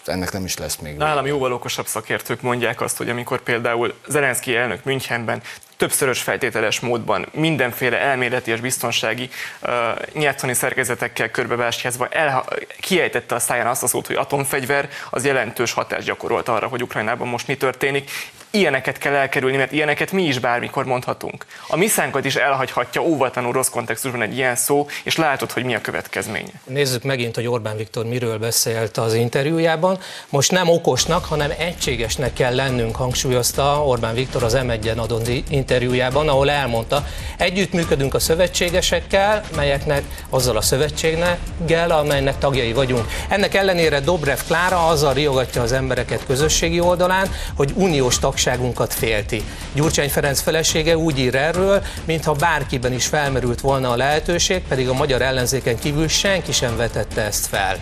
ennek 0.05 0.31
nem 0.31 0.45
is 0.45 0.57
lesz 0.57 0.75
még. 0.75 0.97
Nálam 0.97 1.25
jóval 1.25 1.53
okosabb 1.53 1.87
szakértők 1.87 2.41
mondják 2.41 2.81
azt, 2.81 2.97
hogy 2.97 3.09
amikor 3.09 3.41
például 3.41 3.93
Zelenszky 4.07 4.55
elnök 4.55 4.83
Münchenben 4.83 5.41
többszörös 5.81 6.21
feltételes 6.21 6.79
módban 6.79 7.27
mindenféle 7.33 7.97
elméleti 7.97 8.51
és 8.51 8.59
biztonsági 8.59 9.29
uh, 9.61 9.71
nyelvtani 10.13 10.53
szerkezetekkel 10.53 11.29
körbebástyázva 11.29 12.07
el, 12.07 12.45
kiejtette 12.79 13.35
a 13.35 13.39
száján 13.39 13.67
azt 13.67 13.83
a 13.83 13.87
szót, 13.87 14.07
hogy 14.07 14.15
atomfegyver, 14.15 14.89
az 15.09 15.25
jelentős 15.25 15.71
hatást 15.71 16.05
gyakorolt 16.05 16.47
arra, 16.47 16.67
hogy 16.67 16.83
Ukrajnában 16.83 17.27
most 17.27 17.47
mi 17.47 17.57
történik. 17.57 18.09
Ilyeneket 18.53 18.97
kell 18.97 19.13
elkerülni, 19.13 19.57
mert 19.57 19.71
ilyeneket 19.71 20.11
mi 20.11 20.23
is 20.23 20.39
bármikor 20.39 20.85
mondhatunk. 20.85 21.45
A 21.67 21.75
miszánkat 21.75 22.25
is 22.25 22.35
elhagyhatja 22.35 23.01
óvatlanul 23.01 23.51
rossz 23.51 23.69
kontextusban 23.69 24.21
egy 24.21 24.35
ilyen 24.35 24.55
szó, 24.55 24.87
és 25.03 25.15
látod, 25.15 25.51
hogy 25.51 25.63
mi 25.63 25.75
a 25.75 25.81
következménye. 25.81 26.51
Nézzük 26.63 27.03
megint, 27.03 27.35
hogy 27.35 27.47
Orbán 27.47 27.77
Viktor 27.77 28.05
miről 28.05 28.37
beszélt 28.37 28.97
az 28.97 29.13
interjújában. 29.13 29.99
Most 30.29 30.51
nem 30.51 30.69
okosnak, 30.69 31.25
hanem 31.25 31.51
egységesnek 31.57 32.33
kell 32.33 32.55
lennünk, 32.55 32.95
hangsúlyozta 32.95 33.85
Orbán 33.85 34.13
Viktor 34.13 34.43
az 34.43 34.57
M1-en 34.61 34.97
adott 34.97 35.27
interjújában, 35.49 36.29
ahol 36.29 36.49
elmondta, 36.49 37.05
együttműködünk 37.37 38.13
a 38.13 38.19
szövetségesekkel, 38.19 39.43
melyeknek 39.55 40.03
azzal 40.29 40.57
a 40.57 40.61
szövetséggel, 40.61 41.91
amelynek 41.91 42.37
tagjai 42.37 42.73
vagyunk. 42.73 43.05
Ennek 43.29 43.53
ellenére 43.53 43.99
Dobrev 43.99 44.39
Klára 44.47 44.87
azzal 44.87 45.13
riogatja 45.13 45.61
az 45.61 45.71
embereket 45.71 46.25
közösségi 46.25 46.79
oldalán, 46.79 47.29
hogy 47.55 47.71
uniós 47.75 48.19
tag 48.19 48.39
igazságunkat 48.41 48.93
félti. 48.93 49.43
Gyurcsány 49.73 50.09
Ferenc 50.09 50.41
felesége 50.41 50.97
úgy 50.97 51.19
ír 51.19 51.35
erről, 51.35 51.83
mintha 52.05 52.33
bárkiben 52.33 52.93
is 52.93 53.05
felmerült 53.05 53.61
volna 53.61 53.91
a 53.91 53.95
lehetőség, 53.95 54.61
pedig 54.67 54.89
a 54.89 54.93
magyar 54.93 55.21
ellenzéken 55.21 55.79
kívül 55.79 56.07
senki 56.07 56.51
sem 56.51 56.77
vetette 56.77 57.21
ezt 57.21 57.45
fel. 57.45 57.77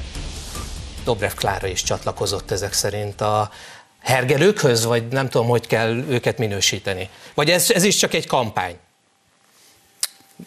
Dobrev 1.04 1.32
Klára 1.32 1.68
is 1.68 1.84
csatlakozott 1.84 2.52
ezek 2.52 2.74
szerint 2.74 3.22
a 3.22 3.50
hergelőkhöz, 4.02 4.86
vagy 4.86 5.08
nem 5.08 5.30
tudom, 5.30 5.48
hogy 5.48 5.68
kell 5.68 6.04
őket 6.10 6.38
minősíteni. 6.38 7.10
Vagy 7.34 7.50
ez, 7.50 7.72
ez 7.72 7.84
is 7.84 7.96
csak 7.96 8.14
egy 8.14 8.28
kampány? 8.28 8.76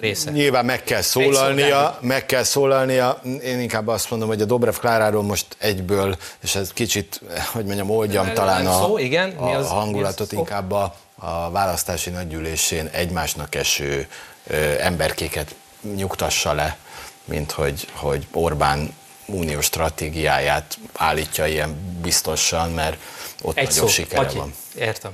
Része. 0.00 0.31
Nyilván 0.31 0.64
meg 0.64 0.83
kell 0.83 1.00
szólalnia, 1.00 1.98
meg 2.00 2.26
kell 2.26 2.42
szólalnia. 2.42 3.20
Én 3.42 3.61
inkább 3.61 3.88
azt 3.88 4.11
mondom, 4.11 4.28
hogy 4.28 4.40
a 4.42 4.44
Dobrev 4.44 4.74
Kláráról 4.74 5.22
most 5.22 5.46
egyből, 5.59 6.16
és 6.42 6.55
ez 6.55 6.72
kicsit, 6.72 7.20
hogy 7.52 7.64
mondjam, 7.64 7.90
oldjam 7.90 8.33
talán 8.33 8.66
a, 8.66 8.72
szó, 8.72 8.98
igen. 8.98 9.28
Mi 9.28 9.55
az, 9.55 9.70
a 9.70 9.74
hangulatot, 9.74 10.31
mi 10.31 10.37
az 10.37 10.42
inkább 10.42 10.70
a, 10.70 10.94
a 11.14 11.50
választási 11.50 12.11
nagygyűlésén 12.11 12.87
egymásnak 12.92 13.55
eső 13.55 14.09
ö, 14.46 14.55
emberkéket 14.81 15.55
nyugtassa 15.94 16.52
le, 16.52 16.76
mint 17.24 17.52
hogy, 17.52 17.88
hogy 17.92 18.26
Orbán 18.33 18.94
uniós 19.26 19.64
stratégiáját 19.64 20.78
állítja 20.94 21.46
ilyen 21.46 21.98
biztosan, 22.02 22.70
mert 22.70 22.96
ott 23.42 23.57
Egy 23.57 23.68
nagyon 23.68 23.83
szó, 23.83 23.92
sikere 23.92 24.20
Atyi. 24.20 24.37
van. 24.37 24.55
Értem. 24.78 25.12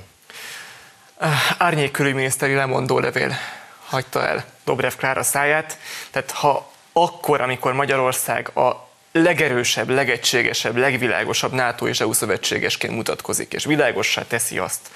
Árnyék 1.57 1.91
külügyminiszteri 1.91 2.53
lemondó 2.53 2.99
levél 2.99 3.37
hagyta 3.89 4.27
el 4.27 4.45
Dobrev 4.65 4.93
Klára 4.93 5.23
száját. 5.23 5.77
Tehát 6.11 6.31
ha 6.31 6.71
akkor, 6.93 7.41
amikor 7.41 7.73
Magyarország 7.73 8.57
a 8.57 8.87
legerősebb, 9.11 9.89
legegységesebb, 9.89 10.75
legvilágosabb 10.75 11.51
NATO 11.51 11.87
és 11.87 11.99
EU 11.99 12.13
szövetségesként 12.13 12.93
mutatkozik, 12.93 13.53
és 13.53 13.65
világossá 13.65 14.23
teszi 14.27 14.57
azt, 14.57 14.89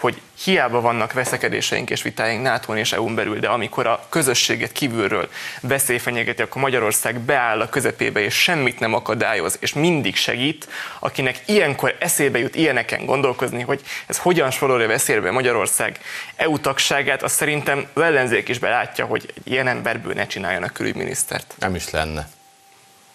hogy 0.00 0.20
hiába 0.44 0.80
vannak 0.80 1.12
veszekedéseink 1.12 1.90
és 1.90 2.02
vitáink 2.02 2.42
nato 2.42 2.76
és 2.76 2.92
EU-n 2.92 3.14
belül, 3.14 3.38
de 3.38 3.48
amikor 3.48 3.86
a 3.86 4.06
közösséget 4.08 4.72
kívülről 4.72 5.28
veszély 5.60 5.98
fenyegeti, 5.98 6.42
akkor 6.42 6.62
Magyarország 6.62 7.18
beáll 7.18 7.60
a 7.60 7.68
közepébe, 7.68 8.20
és 8.20 8.34
semmit 8.34 8.80
nem 8.80 8.94
akadályoz, 8.94 9.56
és 9.60 9.72
mindig 9.72 10.16
segít, 10.16 10.68
akinek 10.98 11.40
ilyenkor 11.46 11.96
eszébe 11.98 12.38
jut 12.38 12.54
ilyeneken 12.54 13.06
gondolkozni, 13.06 13.62
hogy 13.62 13.80
ez 14.06 14.18
hogyan 14.18 14.50
sorolja 14.50 14.86
veszélybe 14.86 15.30
Magyarország 15.30 16.00
EU 16.36 16.58
tagságát, 16.58 17.22
azt 17.22 17.34
szerintem 17.34 17.86
az 17.92 18.02
ellenzék 18.02 18.48
is 18.48 18.58
belátja, 18.58 19.04
hogy 19.04 19.32
egy 19.36 19.52
ilyen 19.52 19.68
emberből 19.68 20.12
ne 20.12 20.26
csináljanak 20.26 20.72
külügyminisztert. 20.72 21.54
Nem 21.58 21.74
is 21.74 21.90
lenne. 21.90 22.28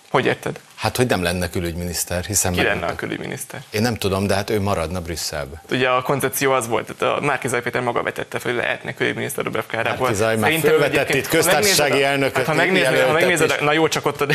Hogy 0.10 0.26
érted? 0.26 0.60
Hát, 0.84 0.98
hogy 0.98 1.08
nem 1.08 1.24
lenne 1.24 1.50
külügyminiszter, 1.50 2.26
hiszen... 2.26 2.54
Ki 2.54 2.64
lenne 2.64 2.86
a 2.86 2.96
külügyminiszter? 2.96 3.60
Én 3.70 3.82
nem 3.82 3.96
tudom, 3.96 4.28
de 4.28 4.34
hát 4.34 4.50
ő 4.50 4.62
maradna 4.62 5.02
Brüsszelbe. 5.02 5.62
Ugye 5.72 5.90
a 5.90 6.02
koncepció 6.02 6.52
az 6.52 6.68
volt, 6.68 6.94
tehát 6.94 7.18
a 7.18 7.22
Márkizaj 7.22 7.62
Péter 7.62 7.82
maga 7.82 8.04
vetette 8.04 8.40
fel, 8.40 8.52
hogy 8.52 8.62
lehetne 8.62 8.94
külügyminiszter 8.94 9.44
Dobrev 9.44 9.64
Kárából. 9.68 10.00
Márkizaj 10.00 10.38
már 10.38 10.60
fölvetett 10.60 11.14
itt 11.14 11.28
köztársasági 11.28 12.04
elnököt. 12.04 12.36
Hát, 12.36 12.46
ha 12.46 12.54
megnézed, 12.54 13.00
ha 13.00 13.12
megnézed, 13.12 13.58
na 13.62 13.72
jó, 13.72 13.88
csak 13.88 14.06
ott 14.06 14.22
a, 14.22 14.26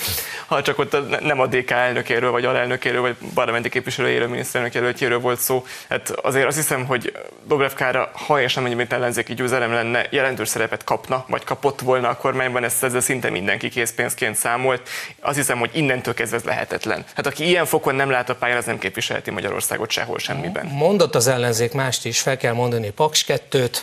ha 0.50 0.62
csak 0.62 0.78
ott 0.78 0.94
a, 0.94 1.00
nem 1.20 1.40
a 1.40 1.46
DK 1.46 1.70
elnökéről, 1.70 2.30
vagy 2.30 2.44
alelnökéről, 2.44 3.00
vagy 3.00 3.16
parlamenti 3.34 3.68
képviselőjéről, 3.68 4.28
miniszterelnökjelöltjéről 4.28 5.20
volt 5.20 5.40
szó. 5.40 5.64
Hát 5.88 6.10
azért 6.10 6.46
azt 6.46 6.56
hiszem, 6.56 6.86
hogy 6.86 7.12
Dobrev 7.46 7.72
Kára, 7.72 8.10
ha 8.26 8.42
és 8.42 8.54
nem 8.54 8.64
ennyiben 8.64 8.86
ellenzéki 8.90 9.34
győzelem 9.34 9.72
lenne, 9.72 10.06
jelentős 10.10 10.48
szerepet 10.48 10.84
kapna, 10.84 11.24
vagy 11.28 11.44
kapott 11.44 11.80
volna 11.80 12.08
a 12.08 12.16
kormányban, 12.16 12.64
ezt 12.64 12.84
ezzel 12.84 13.00
szinte 13.00 13.30
mindenki 13.30 13.68
készpénzként 13.68 14.36
számolt. 14.36 14.88
Azt 15.20 15.36
hiszem, 15.36 15.58
hogy 15.58 15.70
innentől 15.90 16.14
kezdve 16.14 16.36
ez 16.36 16.42
lehetetlen. 16.42 17.04
Hát 17.14 17.26
aki 17.26 17.46
ilyen 17.46 17.66
fokon 17.66 17.94
nem 17.94 18.10
lát 18.10 18.28
a 18.28 18.34
pályán, 18.34 18.56
az 18.56 18.64
nem 18.64 18.78
képviselheti 18.78 19.30
Magyarországot 19.30 19.90
sehol 19.90 20.18
semmiben. 20.18 20.66
Mondott 20.66 21.14
az 21.14 21.26
ellenzék 21.26 21.72
mást 21.72 22.04
is, 22.04 22.20
fel 22.20 22.36
kell 22.36 22.52
mondani 22.52 22.90
Paks 22.90 23.24
2-t, 23.28 23.76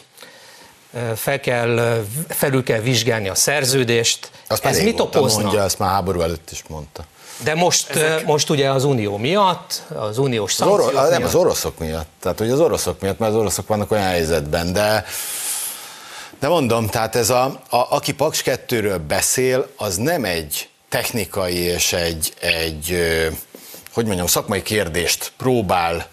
fel 1.15 1.39
kell, 1.39 2.03
felül 2.27 2.63
kell 2.63 2.79
vizsgálni 2.79 3.29
a 3.29 3.35
szerződést. 3.35 4.31
Azt 4.47 4.65
Ez 4.65 4.79
mit 4.79 4.99
okozna? 4.99 5.41
Mondja, 5.41 5.63
ezt 5.63 5.79
már 5.79 5.89
háború 5.89 6.21
előtt 6.21 6.51
is 6.51 6.63
mondta. 6.67 7.03
De 7.43 7.55
most, 7.55 7.89
Ezek... 7.89 8.25
most 8.25 8.49
ugye 8.49 8.69
az 8.69 8.83
unió 8.83 9.17
miatt, 9.17 9.83
az 9.95 10.17
uniós 10.17 10.53
szankciók 10.53 10.89
az 10.89 10.95
oro- 10.95 11.09
Nem, 11.09 11.23
az 11.23 11.35
oroszok 11.35 11.77
miatt. 11.79 12.09
Tehát, 12.19 12.37
hogy 12.37 12.49
az 12.49 12.59
oroszok 12.59 13.01
miatt, 13.01 13.19
mert 13.19 13.31
az 13.31 13.37
oroszok 13.37 13.67
vannak 13.67 13.91
olyan 13.91 14.05
helyzetben, 14.05 14.73
de 14.73 15.05
de 16.39 16.47
mondom, 16.47 16.87
tehát 16.87 17.15
ez 17.15 17.29
a, 17.29 17.43
a 17.69 17.77
aki 17.89 18.13
Paks 18.13 18.41
2-ről 18.45 18.99
beszél, 19.07 19.67
az 19.75 19.95
nem 19.95 20.23
egy 20.23 20.69
technikai 20.97 21.55
és 21.55 21.93
egy, 21.93 22.33
egy 22.39 22.97
hogy 23.91 24.05
mondjam, 24.05 24.27
szakmai 24.27 24.61
kérdést 24.61 25.31
próbál 25.37 26.07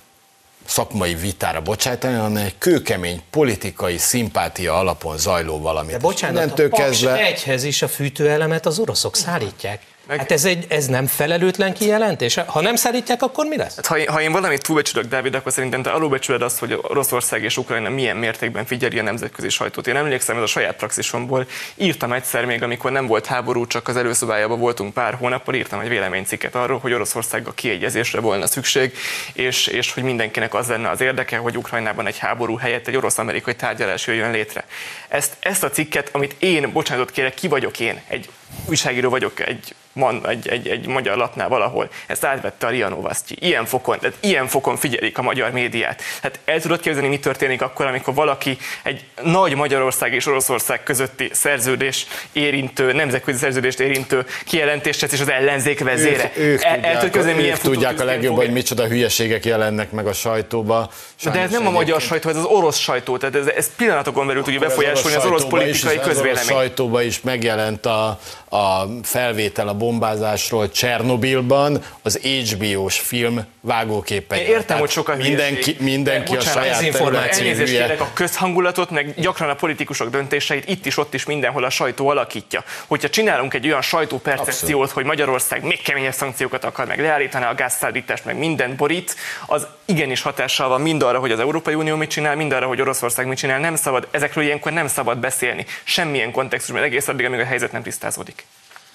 szakmai 0.66 1.14
vitára 1.14 1.60
bocsájtani, 1.60 2.14
hanem 2.14 2.44
egy 2.44 2.58
kőkemény 2.58 3.22
politikai 3.30 3.98
szimpátia 3.98 4.78
alapon 4.78 5.18
zajló 5.18 5.60
valami. 5.60 5.92
De 5.92 5.98
bocsánat, 5.98 6.58
a 6.58 6.68
kezdve... 6.68 7.16
egyhez 7.16 7.64
is 7.64 7.82
a 7.82 7.88
fűtőelemet 7.88 8.66
az 8.66 8.78
oroszok 8.78 9.16
szállítják. 9.16 9.82
Meg... 10.06 10.18
Hát 10.18 10.32
ez, 10.32 10.44
egy, 10.44 10.66
ez 10.68 10.86
nem 10.86 11.06
felelőtlen 11.06 11.74
kijelentés? 11.74 12.38
Ha 12.46 12.60
nem 12.60 12.76
szállítják, 12.76 13.22
akkor 13.22 13.46
mi 13.46 13.56
lesz? 13.56 13.76
Hát 13.76 13.86
ha, 13.86 13.98
én, 13.98 14.08
ha 14.08 14.20
én 14.20 14.32
valamit 14.32 14.62
túlbecsülök, 14.62 15.08
Dávid, 15.08 15.34
akkor 15.34 15.52
szerintem 15.52 15.82
te 15.82 15.90
alulbecsüled 15.90 16.42
azt, 16.42 16.58
hogy 16.58 16.78
Oroszország 16.82 17.42
és 17.42 17.56
Ukrajna 17.56 17.88
milyen 17.88 18.16
mértékben 18.16 18.64
figyeli 18.64 18.98
a 18.98 19.02
nemzetközi 19.02 19.48
sajtót. 19.48 19.86
Én 19.86 19.96
emlékszem, 19.96 20.36
ez 20.36 20.42
a 20.42 20.46
saját 20.46 20.76
praxisomból 20.76 21.46
írtam 21.74 22.12
egyszer 22.12 22.44
még, 22.44 22.62
amikor 22.62 22.90
nem 22.92 23.06
volt 23.06 23.26
háború, 23.26 23.66
csak 23.66 23.88
az 23.88 23.96
előszobájában 23.96 24.58
voltunk 24.58 24.94
pár 24.94 25.14
hónappal, 25.14 25.54
írtam 25.54 25.80
egy 25.80 25.88
véleménycikket 25.88 26.54
arról, 26.54 26.78
hogy 26.78 26.92
Oroszországgal 26.92 27.54
kiegyezésre 27.54 28.20
volna 28.20 28.46
szükség, 28.46 28.96
és, 29.32 29.66
és 29.66 29.92
hogy 29.92 30.02
mindenkinek 30.02 30.54
az 30.54 30.68
lenne 30.68 30.90
az 30.90 31.00
érdeke, 31.00 31.36
hogy 31.36 31.56
Ukrajnában 31.56 32.06
egy 32.06 32.18
háború 32.18 32.56
helyett 32.56 32.86
egy 32.86 32.96
orosz-amerikai 32.96 33.54
tárgyalás 33.54 34.06
jöjjön 34.06 34.30
létre. 34.30 34.64
Ezt, 35.08 35.36
ezt 35.40 35.64
a 35.64 35.70
cikket, 35.70 36.08
amit 36.12 36.36
én, 36.38 36.72
bocsánatot 36.72 37.10
kérek, 37.10 37.34
ki 37.34 37.48
vagyok 37.48 37.80
én, 37.80 38.00
egy 38.08 38.28
újságíró 38.68 39.10
vagyok, 39.10 39.40
egy 39.40 39.74
man, 39.94 40.28
egy, 40.28 40.48
egy, 40.48 40.68
egy 40.68 40.86
magyar 40.86 41.16
lapnál 41.16 41.48
valahol. 41.48 41.88
Ezt 42.06 42.24
átvette 42.24 42.66
a 42.66 42.70
Ria 42.70 42.88
Novasztyi. 42.88 43.36
Ilyen 43.40 43.64
fokon, 43.64 43.98
tehát 43.98 44.16
ilyen 44.20 44.46
fokon 44.46 44.76
figyelik 44.76 45.18
a 45.18 45.22
magyar 45.22 45.50
médiát. 45.50 46.02
Hát 46.22 46.38
el 46.44 46.60
tudod 46.60 46.80
képzelni, 46.80 47.08
mi 47.08 47.18
történik 47.18 47.62
akkor, 47.62 47.86
amikor 47.86 48.14
valaki 48.14 48.56
egy 48.82 49.04
nagy 49.22 49.54
Magyarország 49.54 50.12
és 50.12 50.26
Oroszország 50.26 50.82
közötti 50.82 51.30
szerződés 51.32 52.06
érintő, 52.32 52.92
nemzetközi 52.92 53.38
szerződést 53.38 53.80
érintő 53.80 54.26
kijelentést 54.44 55.00
tesz, 55.00 55.12
és 55.12 55.20
az 55.20 55.30
ellenzék 55.30 55.80
vezére. 55.80 56.32
Ők, 56.36 56.46
ők 56.46 56.62
el, 56.62 56.74
tudják, 56.74 56.94
el 56.94 57.10
képzelni, 57.10 57.32
milyen 57.32 57.56
ők 57.56 57.62
tudják 57.62 58.00
a 58.00 58.04
legjobb, 58.04 58.36
hogy 58.36 58.50
micsoda 58.50 58.86
hülyeségek 58.86 59.44
jelennek 59.44 59.90
meg 59.90 60.06
a 60.06 60.12
sajtóba. 60.12 60.90
Sajnos 61.16 61.40
de 61.40 61.46
ez 61.46 61.52
nem 61.52 61.66
a 61.66 61.70
magyar 61.70 62.00
sajtó, 62.00 62.28
ez 62.28 62.36
az 62.36 62.44
orosz 62.44 62.78
sajtó, 62.78 63.16
tehát 63.16 63.34
ez, 63.34 63.46
ez 63.46 63.74
pillanatokon 63.76 64.26
belül 64.26 64.42
tudja 64.42 64.60
befolyásolni 64.60 65.16
az 65.16 65.24
orosz, 65.24 65.42
az 65.42 65.46
orosz 65.48 65.60
politikai 65.60 65.96
közvélemény. 65.96 66.32
Az 66.32 66.50
orosz 66.50 66.56
sajtóban 66.56 67.02
is 67.02 67.20
megjelent 67.20 67.86
a, 67.86 68.18
a 68.54 68.86
felvétel 69.02 69.68
a 69.68 69.74
bombázásról 69.74 70.70
Csernobilban 70.70 71.82
az 72.02 72.18
HBO-s 72.18 72.98
film 72.98 73.44
vágóképe. 73.60 74.46
Értem, 74.46 74.78
hogy 74.78 74.90
sokan 74.90 75.16
mindenki, 75.16 75.76
mindenki 75.80 76.36
a 76.36 76.40
saját 76.40 76.90
területén 76.90 77.46
Elnézést 77.46 77.72
kérek 77.72 78.00
a 78.00 78.10
közhangulatot, 78.12 78.90
meg 78.90 79.14
gyakran 79.16 79.48
a 79.48 79.54
politikusok 79.54 80.10
döntéseit 80.10 80.68
itt 80.68 80.86
is, 80.86 80.96
ott 80.96 81.14
is 81.14 81.24
mindenhol 81.24 81.64
a 81.64 81.70
sajtó 81.70 82.08
alakítja. 82.08 82.64
Hogyha 82.86 83.08
csinálunk 83.08 83.54
egy 83.54 83.66
olyan 83.66 83.82
sajtópercepciót, 83.82 84.62
Abszolút. 84.62 84.90
hogy 84.90 85.04
Magyarország 85.04 85.62
még 85.62 85.82
keményebb 85.82 86.12
szankciókat 86.12 86.64
akar, 86.64 86.86
meg 86.86 87.00
leállítani 87.00 87.44
a 87.44 87.54
gázszállítást, 87.54 88.24
meg 88.24 88.38
mindent 88.38 88.76
borít, 88.76 89.16
az 89.46 89.66
igenis 89.84 90.22
hatással 90.22 90.68
van 90.68 90.80
mind 90.80 91.02
arra, 91.02 91.18
hogy 91.18 91.32
az 91.32 91.40
Európai 91.40 91.74
Unió 91.74 91.96
mit 91.96 92.10
csinál, 92.10 92.36
mind 92.36 92.52
arra, 92.52 92.66
hogy 92.66 92.80
Oroszország 92.80 93.26
mit 93.26 93.38
csinál. 93.38 93.60
Nem 93.60 93.76
szabad, 93.76 94.08
ezekről 94.10 94.44
ilyenkor 94.44 94.72
nem 94.72 94.88
szabad 94.88 95.18
beszélni. 95.18 95.66
Semmilyen 95.84 96.32
kontextusban, 96.32 96.82
egész 96.82 97.08
addig, 97.08 97.26
amíg 97.26 97.40
a 97.40 97.44
helyzet 97.44 97.72
nem 97.72 97.82
tisztázódik. 97.82 98.43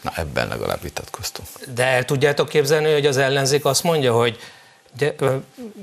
Na 0.01 0.11
ebben 0.15 0.47
legalább 0.47 0.81
vitatkoztunk. 0.81 1.47
De 1.73 1.85
el 1.85 2.05
tudjátok 2.05 2.49
képzelni, 2.49 2.93
hogy 2.93 3.05
az 3.05 3.17
ellenzék 3.17 3.65
azt 3.65 3.83
mondja, 3.83 4.13
hogy 4.13 4.39
de, 4.97 5.15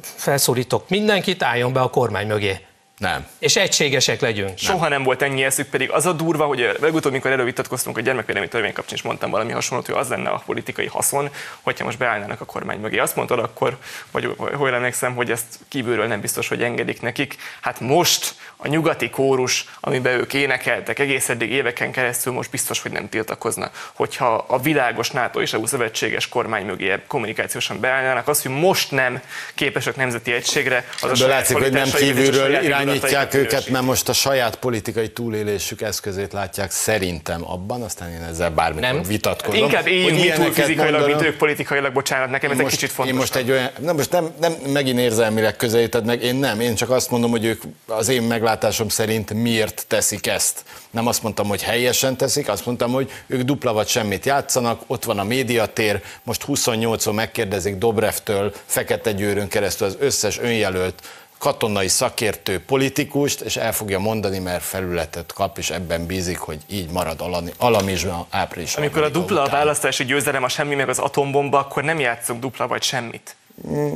felszólítok 0.00 0.88
mindenkit, 0.88 1.42
álljon 1.42 1.72
be 1.72 1.80
a 1.80 1.90
kormány 1.90 2.26
mögé. 2.26 2.65
Nem. 2.98 3.26
És 3.38 3.56
egységesek 3.56 4.20
legyünk. 4.20 4.58
Soha 4.58 4.80
nem. 4.80 4.90
nem 4.90 5.02
volt 5.02 5.22
ennyi 5.22 5.44
eszük, 5.44 5.68
pedig 5.68 5.90
az 5.90 6.06
a 6.06 6.12
durva, 6.12 6.44
hogy 6.44 6.76
legutóbb, 6.80 7.12
mikor 7.12 7.30
erről 7.30 7.44
vitatkoztunk 7.44 7.96
a 7.96 8.00
gyermekvédelmi 8.00 8.48
törvény 8.48 8.72
kapcsán 8.72 8.94
is 8.94 9.02
mondtam 9.02 9.30
valami 9.30 9.52
hasonlót, 9.52 9.86
hogy 9.86 9.94
az 9.94 10.08
lenne 10.08 10.28
a 10.28 10.42
politikai 10.46 10.86
haszon, 10.86 11.30
hogyha 11.60 11.84
most 11.84 11.98
beállnának 11.98 12.40
a 12.40 12.44
kormány 12.44 12.78
mögé. 12.78 12.98
Azt 12.98 13.16
mondtad 13.16 13.38
akkor, 13.38 13.78
vagy 14.10 14.34
hogy 14.54 14.72
emlékszem, 14.72 15.14
hogy 15.14 15.30
ezt 15.30 15.58
kívülről 15.68 16.06
nem 16.06 16.20
biztos, 16.20 16.48
hogy 16.48 16.62
engedik 16.62 17.00
nekik. 17.00 17.36
Hát 17.60 17.80
most 17.80 18.34
a 18.56 18.68
nyugati 18.68 19.10
kórus, 19.10 19.64
amiben 19.80 20.18
ők 20.18 20.34
énekeltek 20.34 20.98
egész 20.98 21.28
eddig 21.28 21.50
éveken 21.50 21.92
keresztül, 21.92 22.32
most 22.32 22.50
biztos, 22.50 22.82
hogy 22.82 22.92
nem 22.92 23.08
tiltakozna. 23.08 23.70
Hogyha 23.92 24.34
a 24.34 24.58
világos 24.58 25.10
NATO 25.10 25.40
és 25.40 25.52
EU 25.52 25.66
szövetséges 25.66 26.28
kormány 26.28 26.66
mögé 26.66 26.94
kommunikációsan 27.06 27.80
beállnának, 27.80 28.28
az, 28.28 28.42
hogy 28.42 28.50
most 28.50 28.90
nem 28.90 29.20
képesek 29.54 29.96
nemzeti 29.96 30.32
egységre, 30.32 30.88
az 31.00 31.22
a 31.22 31.26
látszik, 31.26 31.56
hogy 31.56 31.72
nem 31.72 31.90
kívülről 31.90 32.54
irányítják 32.86 33.34
őket, 33.34 33.68
mert 33.68 33.84
most 33.84 34.08
a 34.08 34.12
saját 34.12 34.56
politikai 34.56 35.08
túlélésük 35.08 35.80
eszközét 35.80 36.32
látják 36.32 36.70
szerintem 36.70 37.50
abban, 37.50 37.82
aztán 37.82 38.10
én 38.10 38.22
ezzel 38.22 38.50
bármikor 38.50 38.92
nem. 38.92 39.02
vitatkozom. 39.02 39.62
Inkább 39.62 39.86
éljünk 39.86 40.34
túl 40.34 40.52
fizikailag, 40.52 41.06
mint 41.06 41.22
ők 41.22 41.36
politikailag, 41.36 41.92
bocsánat, 41.92 42.30
nekem 42.30 42.50
ez 42.50 42.58
egy 42.58 42.66
kicsit 42.66 42.90
fontos. 42.90 43.14
Én 43.14 43.20
most 43.20 43.34
egy 43.34 43.50
olyan, 43.50 43.70
nem, 43.78 43.96
most 43.96 44.10
nem, 44.10 44.30
nem 44.40 44.52
megint 44.72 44.98
érzelmileg 44.98 45.56
közelíted 45.56 46.04
meg, 46.04 46.22
én 46.22 46.34
nem, 46.34 46.60
én 46.60 46.74
csak 46.74 46.90
azt 46.90 47.10
mondom, 47.10 47.30
hogy 47.30 47.44
ők 47.44 47.62
az 47.86 48.08
én 48.08 48.22
meg 48.22 48.36
meglátásom 48.46 48.88
szerint 48.88 49.32
miért 49.32 49.84
teszik 49.88 50.26
ezt. 50.26 50.64
Nem 50.90 51.06
azt 51.06 51.22
mondtam, 51.22 51.48
hogy 51.48 51.62
helyesen 51.62 52.16
teszik, 52.16 52.48
azt 52.48 52.66
mondtam, 52.66 52.92
hogy 52.92 53.10
ők 53.26 53.42
dupla 53.42 53.72
vagy 53.72 53.88
semmit 53.88 54.24
játszanak, 54.24 54.82
ott 54.86 55.04
van 55.04 55.18
a 55.18 55.24
médiatér, 55.24 56.02
most 56.22 56.44
28-on 56.46 57.14
megkérdezik 57.14 57.76
Dobrevtől, 57.76 58.52
Fekete 58.66 59.12
Győrön 59.12 59.48
keresztül 59.48 59.86
az 59.86 59.96
összes 60.00 60.38
önjelölt 60.38 61.02
katonai 61.38 61.88
szakértő 61.88 62.60
politikust, 62.60 63.40
és 63.40 63.56
el 63.56 63.72
fogja 63.72 63.98
mondani, 63.98 64.38
mert 64.38 64.62
felületet 64.62 65.32
kap, 65.32 65.58
és 65.58 65.70
ebben 65.70 66.06
bízik, 66.06 66.38
hogy 66.38 66.58
így 66.66 66.90
marad 66.90 67.24
alamizsma 67.56 68.26
április. 68.30 68.76
Amikor 68.76 69.02
a 69.02 69.08
dupla 69.08 69.42
után. 69.42 69.54
a 69.54 69.56
választási 69.56 70.04
győzelem 70.04 70.42
a 70.42 70.48
semmi 70.48 70.74
meg 70.74 70.88
az 70.88 70.98
atombomba, 70.98 71.58
akkor 71.58 71.82
nem 71.82 72.00
játszunk 72.00 72.40
dupla 72.40 72.66
vagy 72.66 72.82
semmit. 72.82 73.36
Mm, 73.68 73.92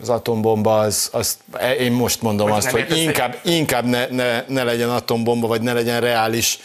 az 0.00 0.08
atombomba, 0.08 0.78
az, 0.78 1.08
az, 1.12 1.38
én 1.78 1.92
most 1.92 2.22
mondom 2.22 2.48
hogy 2.48 2.58
azt, 2.58 2.70
hogy 2.70 2.96
inkább, 2.96 3.38
inkább 3.44 3.84
ne, 3.84 4.06
ne, 4.06 4.44
ne 4.48 4.62
legyen 4.62 4.90
atombomba, 4.90 5.46
vagy 5.46 5.60
ne 5.60 5.72
legyen 5.72 6.00
reális 6.00 6.58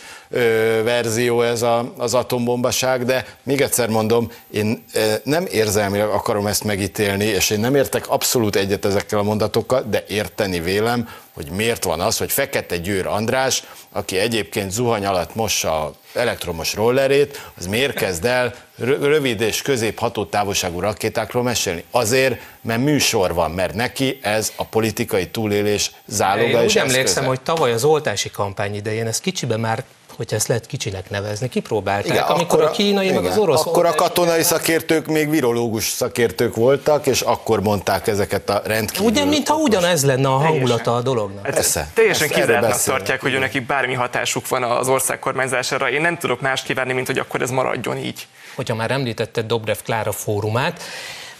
verzió 0.83 1.41
ez 1.41 1.61
a, 1.61 1.93
az 1.97 2.13
atombombaság, 2.13 3.05
de 3.05 3.25
még 3.43 3.61
egyszer 3.61 3.89
mondom, 3.89 4.31
én 4.51 4.83
nem 5.23 5.45
érzelmileg 5.51 6.07
akarom 6.07 6.47
ezt 6.47 6.63
megítélni, 6.63 7.25
és 7.25 7.49
én 7.49 7.59
nem 7.59 7.75
értek 7.75 8.09
abszolút 8.09 8.55
egyet 8.55 8.85
ezekkel 8.85 9.19
a 9.19 9.23
mondatokkal, 9.23 9.85
de 9.89 10.03
érteni 10.07 10.59
vélem, 10.59 11.09
hogy 11.33 11.49
miért 11.51 11.83
van 11.83 11.99
az, 11.99 12.17
hogy 12.17 12.31
Fekete 12.31 12.77
Győr 12.77 13.07
András, 13.07 13.63
aki 13.91 14.17
egyébként 14.17 14.71
zuhany 14.71 15.05
alatt 15.05 15.35
mossa 15.35 15.93
elektromos 16.13 16.73
rollerét, 16.73 17.49
az 17.57 17.67
miért 17.67 17.93
kezd 17.93 18.25
el 18.25 18.53
rövid 18.77 19.41
és 19.41 19.61
közép 19.61 19.99
hatótávolságú 19.99 20.79
rakétákról 20.79 21.43
mesélni? 21.43 21.83
Azért, 21.91 22.41
mert 22.61 22.79
műsor 22.79 23.33
van, 23.33 23.51
mert 23.51 23.73
neki 23.73 24.19
ez 24.21 24.51
a 24.55 24.65
politikai 24.65 25.27
túlélés 25.27 25.91
záloga 26.05 26.59
Én 26.59 26.63
és 26.63 26.75
úgy 26.75 26.81
emlékszem, 26.81 27.25
hogy 27.25 27.41
tavaly 27.41 27.71
az 27.71 27.83
oltási 27.83 28.29
kampány 28.29 28.75
idején 28.75 29.07
ez 29.07 29.19
kicsiben 29.19 29.59
már 29.59 29.83
hogyha 30.15 30.35
ezt 30.35 30.47
lehet 30.47 30.65
kicsinek 30.65 31.09
nevezni, 31.09 31.49
kipróbálták, 31.49 32.05
igen, 32.05 32.23
amikor 32.23 32.59
akkor 32.59 32.63
a 32.63 32.71
kínai, 32.71 33.05
igen, 33.05 33.21
meg 33.21 33.31
az 33.31 33.37
orosz... 33.37 33.65
Akkor 33.65 33.85
a 33.85 33.95
katonai 33.95 34.43
szakértők 34.43 35.05
még 35.05 35.29
virológus 35.29 35.83
szakértők 35.83 36.55
voltak, 36.55 37.07
és 37.07 37.21
akkor 37.21 37.61
mondták 37.61 38.07
ezeket 38.07 38.49
a 38.49 38.61
rendkívül... 38.65 39.05
Ugye, 39.05 39.25
mintha 39.25 39.55
ugyanez 39.55 40.05
lenne 40.05 40.27
a 40.27 40.37
hangulata 40.37 40.95
a 40.95 41.01
dolognak. 41.01 41.47
Ez 41.47 41.53
Persze. 41.53 41.91
Teljesen 41.93 42.27
kizártnak 42.27 42.81
tartják, 42.81 43.21
hogy 43.21 43.39
nekik 43.39 43.65
bármi 43.65 43.93
hatásuk 43.93 44.47
van 44.47 44.63
az 44.63 44.87
ország 44.87 45.19
kormányzására. 45.19 45.89
Én 45.89 46.01
nem 46.01 46.17
tudok 46.17 46.41
más 46.41 46.63
kívánni, 46.63 46.93
mint 46.93 47.07
hogy 47.07 47.17
akkor 47.17 47.41
ez 47.41 47.49
maradjon 47.49 47.97
így. 47.97 48.27
hogyha 48.55 48.75
már 48.75 48.91
említetted 48.91 49.45
Dobrev 49.45 49.77
Klára 49.83 50.11
fórumát, 50.11 50.81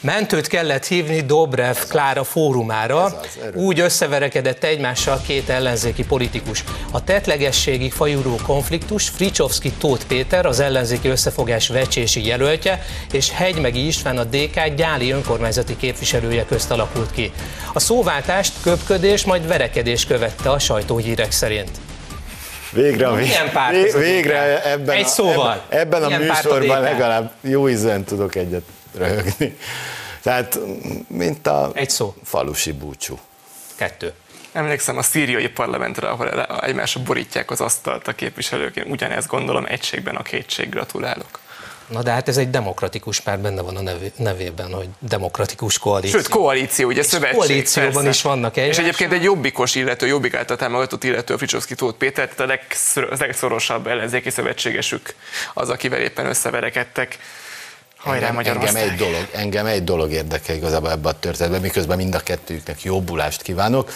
Mentőt 0.02 0.48
kellett 0.48 0.86
hívni 0.86 1.22
Dobrev 1.22 1.76
Klára 1.90 2.24
fórumára, 2.24 3.04
az, 3.04 3.14
úgy 3.54 3.80
összeverekedett 3.80 4.64
egymással 4.64 5.22
két 5.28 5.50
ellenzéki 5.50 6.06
politikus. 6.06 6.64
A 6.92 7.04
tetlegességi 7.04 7.90
fajúró 7.90 8.36
konfliktus 8.46 9.10
Fricsovszki 9.10 9.72
Tóth 9.72 10.06
Péter, 10.06 10.46
az 10.46 10.60
ellenzéki 10.60 11.08
összefogás 11.08 11.68
vecsési 11.68 12.26
jelöltje, 12.26 12.82
és 13.12 13.32
Hegymegi 13.32 13.86
István 13.88 14.18
a 14.18 14.24
DK 14.24 14.76
gyáli 14.76 15.12
önkormányzati 15.12 15.78
képviselője 15.78 16.46
közt 16.46 16.72
alakult 16.72 17.12
ki. 17.12 17.32
A 17.74 17.80
szóváltást 17.80 18.54
köpködés, 18.64 19.26
majd 19.26 19.48
verekedés 19.48 20.06
követte 20.06 20.50
a 20.50 20.60
sajtóhírek 20.60 21.32
szerint. 21.32 21.72
Végre, 22.72 23.08
a 23.08 23.16
vég, 23.16 23.32
végre 23.98 24.64
ebben, 24.72 24.96
Egy 24.96 25.08
szóval. 25.08 25.66
ebben, 25.70 26.04
ebben 26.04 26.04
a 26.04 26.18
műsorban 26.18 26.82
legalább 26.82 27.32
jó 27.42 27.70
ízen 27.70 28.04
tudok 28.04 28.36
egyet 28.36 28.64
röhögni. 28.96 29.58
Tehát, 30.22 30.60
mint 31.08 31.48
a 31.48 31.72
Egy 31.74 31.90
szó. 31.90 32.16
falusi 32.24 32.72
búcsú. 32.72 33.20
Kettő. 33.76 34.14
Emlékszem 34.52 34.98
a 34.98 35.02
szíriai 35.02 35.48
parlamentre, 35.50 36.10
ahol 36.10 36.46
egymásra 36.62 37.02
borítják 37.02 37.52
az 37.52 37.62
asztalt 37.62 38.08
a 38.08 38.14
képviselők. 38.14 38.76
Én 38.76 38.86
ugyanezt 38.88 39.28
gondolom, 39.28 39.66
egységben 39.66 40.16
a 40.16 40.22
kétség. 40.22 40.70
Gratulálok. 40.70 41.40
Na 41.88 42.02
de 42.02 42.12
hát 42.12 42.28
ez 42.28 42.38
egy 42.38 42.50
demokratikus 42.50 43.20
párt, 43.20 43.40
benne 43.40 43.62
van 43.62 43.78
a 43.78 43.92
nevében, 44.16 44.74
hogy 44.74 44.88
demokratikus 45.00 45.78
koalíció. 45.78 46.20
Sőt, 46.20 46.28
koalíció, 46.28 46.88
ugye 46.88 47.04
szövetség. 47.04 47.38
Koalícióban 47.38 47.94
persze. 47.94 48.10
is 48.10 48.22
vannak 48.22 48.58
egy. 48.58 48.68
És 48.68 48.78
egyébként 48.78 49.12
egy 49.12 49.24
jobbikos 49.24 49.76
illető, 49.76 50.08
jobbik 50.08 50.34
által 50.34 50.58
támogatott 50.58 51.04
illető, 51.04 51.34
a 51.34 51.38
Fricsovszki 51.38 51.76
Tóth 51.76 51.98
Péter, 51.98 52.30
tehát 52.30 52.60
a 53.12 53.16
legszorosabb 53.20 53.88
ellenzéki 53.88 54.30
szövetségesük 54.30 55.14
az, 55.54 55.70
akivel 55.70 56.00
éppen 56.00 56.26
összeverekedtek. 56.26 57.18
Hajrá, 58.04 58.28
engem, 58.28 58.56
engem 58.56 58.76
egy, 58.76 58.96
dolog, 58.96 59.28
engem 59.32 59.66
egy 59.66 59.84
dolog 59.84 60.12
érdekel 60.12 60.56
igazából 60.56 60.92
ebbe 60.92 61.10
a 61.10 61.20
történetben, 61.20 61.62
miközben 61.62 61.98
mind 61.98 62.16
a 62.16 62.20
kettőjüknek 62.20 62.84
jobbulást 62.84 63.42
kívánok, 63.42 63.92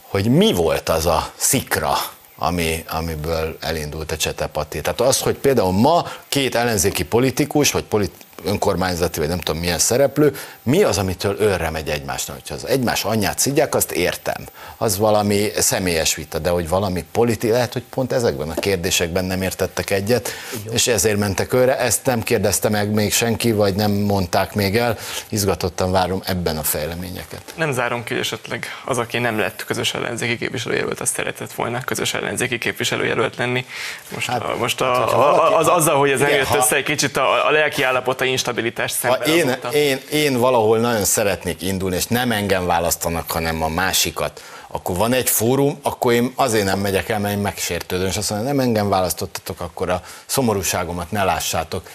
hogy 0.00 0.26
mi 0.30 0.52
volt 0.52 0.88
az 0.88 1.06
a 1.06 1.32
szikra, 1.36 1.94
ami, 2.36 2.84
amiből 2.88 3.56
elindult 3.60 4.12
a 4.12 4.16
csetepati. 4.16 4.80
Tehát 4.80 5.00
az, 5.00 5.20
hogy 5.20 5.34
például 5.34 5.72
ma 5.72 6.06
két 6.28 6.54
ellenzéki 6.54 7.04
politikus, 7.04 7.70
vagy 7.70 7.84
polit, 7.84 8.12
önkormányzati, 8.44 9.18
vagy 9.18 9.28
nem 9.28 9.38
tudom 9.38 9.60
milyen 9.60 9.78
szereplő, 9.78 10.34
mi 10.62 10.82
az, 10.82 10.98
amitől 10.98 11.40
őrre 11.40 11.70
megy 11.70 11.88
egymásnak? 11.88 12.36
Hogyha 12.36 12.54
az 12.54 12.66
egymás 12.66 13.04
anyját 13.04 13.38
szidják, 13.38 13.74
azt 13.74 13.92
értem. 13.92 14.46
Az 14.76 14.98
valami 14.98 15.50
személyes 15.56 16.14
vita, 16.14 16.38
de 16.38 16.48
hogy 16.48 16.68
valami 16.68 17.04
politi, 17.12 17.50
lehet, 17.50 17.72
hogy 17.72 17.82
pont 17.90 18.12
ezekben 18.12 18.50
a 18.50 18.54
kérdésekben 18.54 19.24
nem 19.24 19.42
értettek 19.42 19.90
egyet, 19.90 20.30
és 20.70 20.86
ezért 20.86 21.18
mentek 21.18 21.52
őre. 21.52 21.78
Ezt 21.78 22.04
nem 22.06 22.22
kérdezte 22.22 22.68
meg 22.68 22.90
még 22.90 23.12
senki, 23.12 23.52
vagy 23.52 23.74
nem 23.74 23.90
mondták 23.90 24.54
még 24.54 24.76
el. 24.76 24.98
Izgatottan 25.28 25.90
várom 25.90 26.22
ebben 26.24 26.56
a 26.56 26.62
fejleményeket. 26.62 27.42
Nem 27.54 27.72
zárom 27.72 28.04
ki, 28.04 28.12
hogy 28.12 28.22
esetleg 28.22 28.66
az, 28.84 28.98
aki 28.98 29.18
nem 29.18 29.38
lett 29.38 29.64
közös 29.64 29.94
ellenzéki 29.94 30.36
képviselőjelölt, 30.36 31.00
azt 31.00 31.14
szeretett 31.14 31.52
volna 31.52 31.80
közös 31.84 32.14
ellenzéki 32.14 32.58
képviselőjelölt 32.58 33.36
lenni. 33.36 33.66
Most, 34.14 34.30
hát, 34.30 34.42
a, 34.42 34.56
most 34.58 34.80
a, 34.80 34.84
hát, 34.84 35.12
a, 35.12 35.56
az, 35.56 35.68
azzal, 35.68 35.98
hogy 35.98 36.10
ez 36.10 36.20
nem 36.20 36.28
jött 36.28 36.54
össze 36.54 36.76
egy 36.76 36.84
kicsit 36.84 37.16
a, 37.16 37.46
a 37.46 37.50
lelki 37.50 37.82
állapota 37.82 38.24
instabilitást 38.28 38.94
szemben 38.94 39.20
ha 39.20 39.26
én, 39.26 39.56
én, 39.72 40.00
én 40.10 40.38
valahol 40.38 40.78
nagyon 40.78 41.04
szeretnék 41.04 41.62
indulni, 41.62 41.96
és 41.96 42.06
nem 42.06 42.32
engem 42.32 42.66
választanak, 42.66 43.30
hanem 43.30 43.62
a 43.62 43.68
másikat, 43.68 44.42
akkor 44.68 44.96
van 44.96 45.12
egy 45.12 45.30
fórum, 45.30 45.78
akkor 45.82 46.12
én 46.12 46.32
azért 46.34 46.64
nem 46.64 46.78
megyek 46.78 47.08
el, 47.08 47.18
mert 47.18 47.34
én 47.34 47.40
megsértődöm, 47.40 48.06
és 48.06 48.16
azt 48.16 48.30
mondom, 48.30 48.48
nem 48.48 48.60
engem 48.60 48.88
választottatok, 48.88 49.60
akkor 49.60 49.90
a 49.90 50.02
szomorúságomat 50.26 51.10
ne 51.10 51.24
lássátok. 51.24 51.90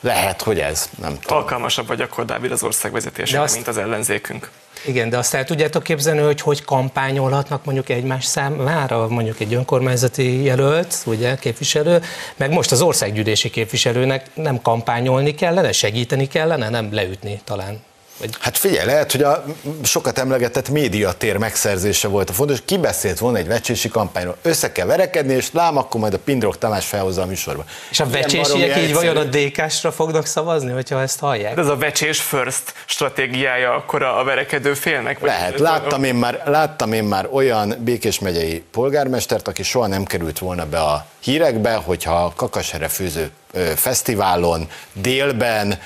Lehet, 0.00 0.42
hogy 0.42 0.58
ez, 0.58 0.88
nem 1.00 1.18
tudom. 1.20 1.38
Alkalmasabb 1.38 1.86
vagy 1.86 2.00
akkor 2.00 2.24
Dávid 2.24 2.52
az 2.52 2.62
ország 2.62 2.92
vezetésére, 2.92 3.40
azt... 3.40 3.54
mint 3.54 3.68
az 3.68 3.76
ellenzékünk. 3.76 4.50
Igen, 4.86 5.10
de 5.10 5.18
azt 5.18 5.34
el 5.34 5.44
tudjátok 5.44 5.82
képzelni, 5.82 6.20
hogy 6.20 6.40
hogy 6.40 6.64
kampányolhatnak 6.64 7.64
mondjuk 7.64 7.88
egymás 7.88 8.24
számára, 8.24 9.08
mondjuk 9.08 9.40
egy 9.40 9.54
önkormányzati 9.54 10.42
jelölt, 10.42 11.02
ugye, 11.04 11.36
képviselő, 11.36 12.02
meg 12.36 12.50
most 12.50 12.72
az 12.72 12.80
országgyűlési 12.82 13.50
képviselőnek 13.50 14.26
nem 14.34 14.62
kampányolni 14.62 15.34
kellene, 15.34 15.72
segíteni 15.72 16.28
kellene, 16.28 16.68
nem 16.68 16.94
leütni 16.94 17.40
talán. 17.44 17.86
Vagy... 18.18 18.30
Hát 18.40 18.58
figyelj, 18.58 18.86
lehet, 18.86 19.12
hogy 19.12 19.22
a 19.22 19.44
sokat 19.82 20.18
emlegetett 20.18 20.68
médiatér 20.68 21.36
megszerzése 21.36 22.08
volt 22.08 22.30
a 22.30 22.32
fontos, 22.32 22.58
ki 22.64 22.78
beszélt 22.78 23.18
volna 23.18 23.38
egy 23.38 23.46
vecsési 23.46 23.88
kampányról. 23.88 24.36
Össze 24.42 24.72
kell 24.72 24.86
verekedni, 24.86 25.34
és 25.34 25.52
lám, 25.52 25.76
akkor 25.76 26.00
majd 26.00 26.14
a 26.14 26.18
Pindrok 26.18 26.58
Tamás 26.58 26.86
felhozza 26.86 27.22
a 27.22 27.26
műsorba. 27.26 27.64
És 27.90 28.00
a 28.00 28.06
vecsésiek 28.06 28.78
így 28.78 28.94
vajon 28.94 29.16
a 29.16 29.24
DK-sra 29.24 29.92
fognak 29.92 30.26
szavazni, 30.26 30.70
hogyha 30.70 31.00
ezt 31.00 31.20
hallják? 31.20 31.54
De 31.54 31.60
ez 31.60 31.68
a 31.68 31.76
vecsés 31.76 32.20
first 32.20 32.74
stratégiája 32.84 33.74
akkor 33.74 34.02
a 34.02 34.24
verekedő 34.24 34.74
félnek? 34.74 35.18
Vagy 35.18 35.28
lehet, 35.28 35.58
láttam 35.58 36.04
én, 36.04 36.14
már, 36.14 36.42
láttam 36.46 36.92
én 36.92 37.04
már 37.04 37.28
olyan 37.32 37.74
Békés 37.78 38.18
megyei 38.18 38.62
polgármestert, 38.70 39.48
aki 39.48 39.62
soha 39.62 39.86
nem 39.86 40.04
került 40.04 40.38
volna 40.38 40.66
be 40.66 40.80
a 40.80 41.06
hírekbe, 41.20 41.74
hogyha 41.74 42.24
a 42.24 42.32
Kakasere 42.36 42.88
főző 42.88 43.30
fesztiválon 43.76 44.68
délben 44.92 45.78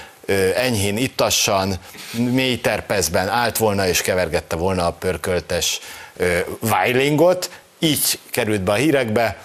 enyhén 0.54 0.96
ittassan, 0.96 1.74
mély 2.10 2.60
terpezben 2.60 3.28
állt 3.28 3.56
volna 3.56 3.86
és 3.86 4.02
kevergette 4.02 4.56
volna 4.56 4.86
a 4.86 4.92
pörköltes 4.92 5.80
Weilingot, 6.60 7.50
így 7.78 8.18
került 8.30 8.62
be 8.62 8.72
a 8.72 8.74
hírekbe, 8.74 9.38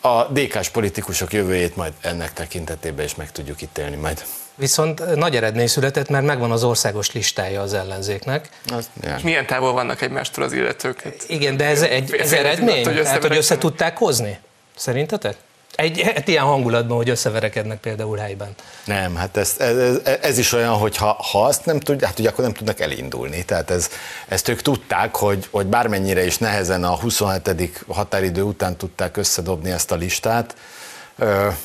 a 0.00 0.24
DK-s 0.24 0.68
politikusok 0.68 1.32
jövőjét 1.32 1.76
majd 1.76 1.92
ennek 2.00 2.32
tekintetében 2.32 3.04
is 3.04 3.14
meg 3.14 3.32
tudjuk 3.32 3.62
ítélni 3.62 3.96
majd. 3.96 4.24
Viszont 4.54 5.14
nagy 5.14 5.36
eredmény 5.36 5.66
született, 5.66 6.08
mert 6.08 6.24
megvan 6.24 6.50
az 6.50 6.64
országos 6.64 7.12
listája 7.12 7.60
az 7.60 7.74
ellenzéknek. 7.74 8.48
Az, 8.72 8.90
És 9.16 9.22
milyen 9.22 9.46
távol 9.46 9.72
vannak 9.72 10.00
egymástól 10.00 10.44
az 10.44 10.52
illetők? 10.52 11.02
Igen, 11.26 11.56
de 11.56 11.64
ez, 11.64 11.82
egy, 11.82 12.14
ez 12.14 12.32
eredmény? 12.32 12.82
Tehát, 12.82 13.22
hogy 13.22 13.36
össze 13.36 13.58
tudták 13.58 13.96
hozni? 13.96 14.38
Szerintetek? 14.76 15.36
Egy 15.78 16.02
hát 16.02 16.28
ilyen 16.28 16.44
hangulatban, 16.44 16.96
hogy 16.96 17.08
összeverekednek 17.08 17.78
például 17.78 18.16
helyben. 18.16 18.54
Nem, 18.84 19.14
hát 19.14 19.36
ez, 19.36 19.54
ez, 19.58 20.00
ez 20.22 20.38
is 20.38 20.52
olyan, 20.52 20.74
hogy 20.74 20.96
ha, 20.96 21.16
ha 21.30 21.44
azt 21.44 21.64
nem 21.64 21.80
tudják, 21.80 22.10
hát 22.10 22.18
ugye 22.18 22.28
akkor 22.28 22.44
nem 22.44 22.52
tudnak 22.52 22.80
elindulni. 22.80 23.44
Tehát 23.44 23.70
ez, 23.70 23.90
ezt 24.28 24.48
ők 24.48 24.62
tudták, 24.62 25.16
hogy, 25.16 25.48
hogy 25.50 25.66
bármennyire 25.66 26.24
is 26.24 26.38
nehezen 26.38 26.84
a 26.84 26.96
27. 26.96 27.84
határidő 27.88 28.42
után 28.42 28.76
tudták 28.76 29.16
összedobni 29.16 29.70
ezt 29.70 29.90
a 29.90 29.94
listát, 29.94 30.56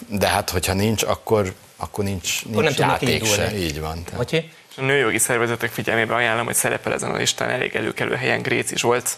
de 0.08 0.28
hát 0.28 0.50
hogyha 0.50 0.74
nincs, 0.74 1.04
akkor, 1.04 1.54
akkor 1.84 2.04
nincs, 2.04 2.46
nincs 2.46 2.58
akkor 2.58 2.64
nem 2.64 2.90
játék 2.90 3.26
se. 3.26 3.58
Így 3.58 3.80
van. 3.80 4.04
Tehát. 4.04 4.44
A 4.78 4.82
nőjogi 4.82 5.18
szervezetek 5.18 5.72
figyelmébe 5.72 6.16
ajánlom, 6.16 6.46
hogy 6.46 6.56
szerepel 6.56 6.94
ezen 6.94 7.12
a 7.12 7.18
listán 7.18 7.50
elég 7.50 7.76
előkelő 7.76 8.16
helyen 8.16 8.42
Gréci 8.42 8.78
Zsolt, 8.78 9.18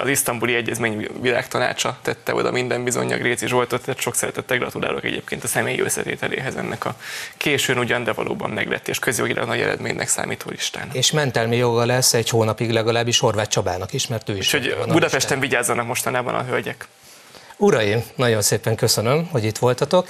az 0.00 0.08
isztambuli 0.08 0.54
egyezmény 0.54 1.08
világtanácsa 1.20 1.98
tette 2.02 2.34
oda 2.34 2.50
minden 2.50 2.84
bizony 2.84 3.12
a 3.12 3.16
Gréci 3.16 3.46
Zsoltot, 3.46 3.82
tehát 3.84 4.00
sok 4.00 4.14
szeretettel 4.14 4.58
gratulálok 4.58 5.04
egyébként 5.04 5.44
a 5.44 5.46
személyi 5.46 5.80
összetételéhez 5.80 6.56
ennek 6.56 6.84
a 6.84 6.94
későn 7.36 7.78
ugyan, 7.78 8.04
de 8.04 8.12
valóban 8.12 8.50
meglett 8.50 8.88
és 8.88 8.98
közjogilag 8.98 9.46
nagy 9.46 9.60
eredménynek 9.60 10.08
számító 10.08 10.50
listán. 10.50 10.88
És 10.92 11.10
mentelmi 11.10 11.56
joga 11.56 11.84
lesz 11.84 12.14
egy 12.14 12.28
hónapig 12.28 12.70
legalábbis 12.70 13.18
Horváth 13.18 13.48
Csabának 13.48 13.92
is, 13.92 14.06
mert 14.06 14.28
ő 14.28 14.36
is. 14.36 14.50
hogy 14.50 14.76
Budapesten 14.88 15.40
vigyázzanak 15.40 15.86
mostanában 15.86 16.34
a 16.34 16.44
hölgyek. 16.44 16.86
Uraim, 17.62 18.02
nagyon 18.16 18.42
szépen 18.42 18.76
köszönöm, 18.76 19.28
hogy 19.30 19.44
itt 19.44 19.58
voltatok. 19.58 20.08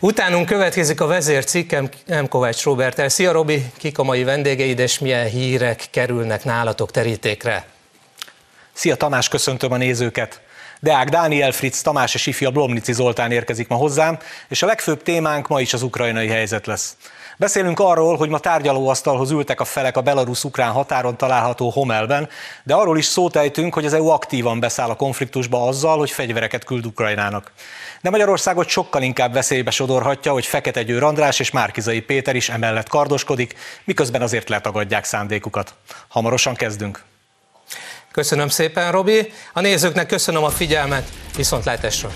Utánunk 0.00 0.46
következik 0.46 1.00
a 1.00 1.06
vezércikkem 1.06 1.88
M. 2.06 2.24
Kovács 2.28 2.62
Robert. 2.62 3.10
Szia 3.10 3.32
Robi, 3.32 3.66
kik 3.76 3.98
a 3.98 4.02
mai 4.02 4.24
vendégeid, 4.24 4.78
és 4.78 4.98
milyen 4.98 5.26
hírek 5.26 5.84
kerülnek 5.90 6.44
nálatok 6.44 6.90
terítékre? 6.90 7.66
Szia 8.72 8.96
Tamás, 8.96 9.28
köszöntöm 9.28 9.72
a 9.72 9.76
nézőket! 9.76 10.40
Deák 10.80 11.08
Dániel 11.08 11.52
Fritz 11.52 11.82
Tamás 11.82 12.14
és 12.14 12.26
ifja 12.26 12.50
Blomnici 12.50 12.92
Zoltán 12.92 13.32
érkezik 13.32 13.68
ma 13.68 13.76
hozzám, 13.76 14.18
és 14.48 14.62
a 14.62 14.66
legfőbb 14.66 15.02
témánk 15.02 15.48
ma 15.48 15.60
is 15.60 15.72
az 15.72 15.82
ukrajnai 15.82 16.28
helyzet 16.28 16.66
lesz. 16.66 16.96
Beszélünk 17.38 17.80
arról, 17.80 18.16
hogy 18.16 18.28
ma 18.28 18.38
tárgyalóasztalhoz 18.38 19.30
ültek 19.30 19.60
a 19.60 19.64
felek 19.64 19.96
a 19.96 20.00
belarusz-ukrán 20.00 20.72
határon 20.72 21.16
található 21.16 21.70
Homelben, 21.70 22.28
de 22.62 22.74
arról 22.74 22.98
is 22.98 23.04
szót 23.04 23.36
ejtünk, 23.36 23.74
hogy 23.74 23.84
az 23.84 23.92
EU 23.92 24.06
aktívan 24.06 24.60
beszáll 24.60 24.90
a 24.90 24.96
konfliktusba 24.96 25.66
azzal, 25.66 25.98
hogy 25.98 26.10
fegyvereket 26.10 26.64
küld 26.64 26.86
Ukrajnának. 26.86 27.52
De 28.00 28.10
Magyarországot 28.10 28.68
sokkal 28.68 29.02
inkább 29.02 29.32
veszélybe 29.32 29.70
sodorhatja, 29.70 30.32
hogy 30.32 30.46
Fekete 30.46 30.82
Győr 30.82 31.02
András 31.02 31.40
és 31.40 31.50
Márkizai 31.50 32.00
Péter 32.00 32.36
is 32.36 32.48
emellett 32.48 32.88
kardoskodik, 32.88 33.54
miközben 33.84 34.22
azért 34.22 34.48
letagadják 34.48 35.04
szándékukat. 35.04 35.74
Hamarosan 36.08 36.54
kezdünk. 36.54 37.04
Köszönöm 38.10 38.48
szépen, 38.48 38.92
Robi. 38.92 39.32
A 39.52 39.60
nézőknek 39.60 40.06
köszönöm 40.06 40.44
a 40.44 40.50
figyelmet. 40.50 41.08
Viszontlátásra! 41.36 42.10